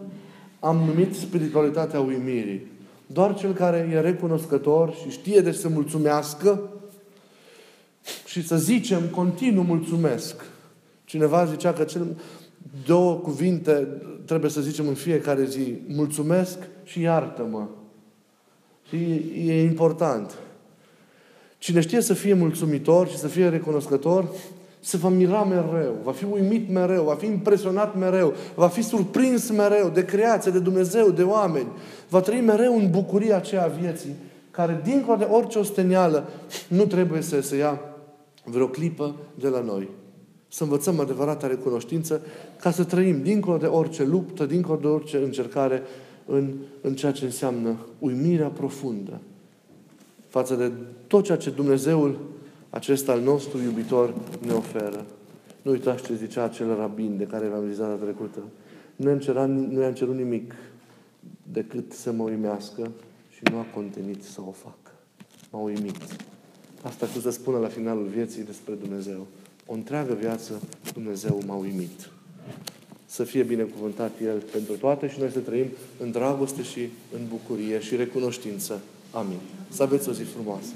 am 0.60 0.76
numit 0.76 1.14
spiritualitatea 1.14 2.00
uimirii. 2.00 2.66
Doar 3.06 3.34
cel 3.34 3.52
care 3.52 3.90
e 3.92 4.00
recunoscător 4.00 4.94
și 4.94 5.10
știe 5.10 5.40
de 5.40 5.52
să 5.52 5.68
mulțumească 5.68 6.70
și 8.26 8.46
să 8.46 8.56
zicem 8.56 9.00
continuu 9.00 9.62
mulțumesc. 9.62 10.44
Cineva 11.04 11.44
zicea 11.44 11.72
că 11.72 11.84
cel, 11.84 12.06
două 12.86 13.14
cuvinte 13.14 13.88
trebuie 14.24 14.50
să 14.50 14.60
zicem 14.60 14.88
în 14.88 14.94
fiecare 14.94 15.44
zi. 15.44 15.74
Mulțumesc 15.88 16.58
și 16.84 17.00
iartă-mă. 17.00 17.66
Și 18.88 18.96
e 19.46 19.62
important. 19.62 20.38
Cine 21.60 21.80
știe 21.80 22.00
să 22.00 22.14
fie 22.14 22.34
mulțumitor 22.34 23.08
și 23.08 23.16
să 23.16 23.28
fie 23.28 23.48
recunoscător, 23.48 24.28
se 24.80 24.96
va 24.96 25.08
mira 25.08 25.44
mereu, 25.44 25.96
va 26.02 26.12
fi 26.12 26.24
uimit 26.24 26.70
mereu, 26.70 27.04
va 27.04 27.14
fi 27.14 27.26
impresionat 27.26 27.98
mereu, 27.98 28.34
va 28.54 28.68
fi 28.68 28.82
surprins 28.82 29.50
mereu 29.50 29.88
de 29.88 30.04
creație, 30.04 30.50
de 30.50 30.58
Dumnezeu, 30.58 31.10
de 31.10 31.22
oameni. 31.22 31.66
Va 32.08 32.20
trăi 32.20 32.40
mereu 32.40 32.78
în 32.78 32.90
bucuria 32.90 33.36
aceea 33.36 33.64
a 33.64 33.66
vieții, 33.80 34.14
care, 34.50 34.80
dincolo 34.84 35.16
de 35.16 35.24
orice 35.24 35.58
ostenială, 35.58 36.28
nu 36.68 36.84
trebuie 36.84 37.20
să 37.20 37.40
se 37.40 37.56
ia 37.56 37.80
vreo 38.44 38.66
clipă 38.66 39.14
de 39.34 39.48
la 39.48 39.60
noi. 39.60 39.88
Să 40.48 40.62
învățăm 40.62 41.00
adevărata 41.00 41.46
recunoștință 41.46 42.20
ca 42.60 42.70
să 42.70 42.84
trăim 42.84 43.22
dincolo 43.22 43.56
de 43.56 43.66
orice 43.66 44.04
luptă, 44.04 44.46
dincolo 44.46 44.78
de 44.78 44.86
orice 44.86 45.16
încercare 45.16 45.82
în, 46.26 46.52
în 46.80 46.94
ceea 46.94 47.12
ce 47.12 47.24
înseamnă 47.24 47.76
uimirea 47.98 48.48
profundă 48.48 49.20
față 50.30 50.54
de 50.54 50.72
tot 51.06 51.24
ceea 51.24 51.36
ce 51.36 51.50
Dumnezeul 51.50 52.18
acesta 52.70 53.12
al 53.12 53.20
nostru 53.20 53.58
iubitor 53.62 54.14
ne 54.46 54.52
oferă. 54.52 55.06
Nu 55.62 55.70
uitați 55.70 56.02
ce 56.02 56.14
zicea 56.14 56.44
acel 56.44 56.76
rabin 56.76 57.16
de 57.16 57.24
care 57.24 57.46
v-am 57.46 57.68
zis 57.68 57.78
data 57.78 58.02
trecută. 58.02 58.38
Nu 58.96 59.08
i-am, 59.08 59.18
cerat, 59.18 59.48
nu 59.48 59.80
i-am 59.80 59.92
cerut 59.92 60.16
nimic 60.16 60.54
decât 61.52 61.92
să 61.92 62.12
mă 62.12 62.22
uimească 62.22 62.90
și 63.30 63.40
nu 63.50 63.58
a 63.58 63.66
contenit 63.74 64.22
să 64.22 64.40
o 64.40 64.50
facă. 64.50 64.90
M-a 65.50 65.60
uimit. 65.60 65.96
Asta 66.82 67.06
cu 67.14 67.20
să 67.20 67.30
spună 67.30 67.58
la 67.58 67.68
finalul 67.68 68.06
vieții 68.06 68.42
despre 68.42 68.74
Dumnezeu. 68.74 69.26
O 69.66 69.72
întreagă 69.74 70.14
viață 70.14 70.60
Dumnezeu 70.92 71.40
m-a 71.46 71.54
uimit. 71.54 72.10
Să 73.06 73.24
fie 73.24 73.42
binecuvântat 73.42 74.12
El 74.22 74.42
pentru 74.52 74.76
toate 74.76 75.08
și 75.08 75.18
noi 75.18 75.30
să 75.30 75.38
trăim 75.38 75.66
în 76.00 76.10
dragoste 76.10 76.62
și 76.62 76.80
în 77.14 77.20
bucurie 77.28 77.80
și 77.80 77.96
recunoștință. 77.96 78.80
Amin. 79.10 79.38
Să 79.70 79.82
aveți 79.82 80.08
o 80.08 80.12
zi 80.12 80.22
frumoasă. 80.22 80.72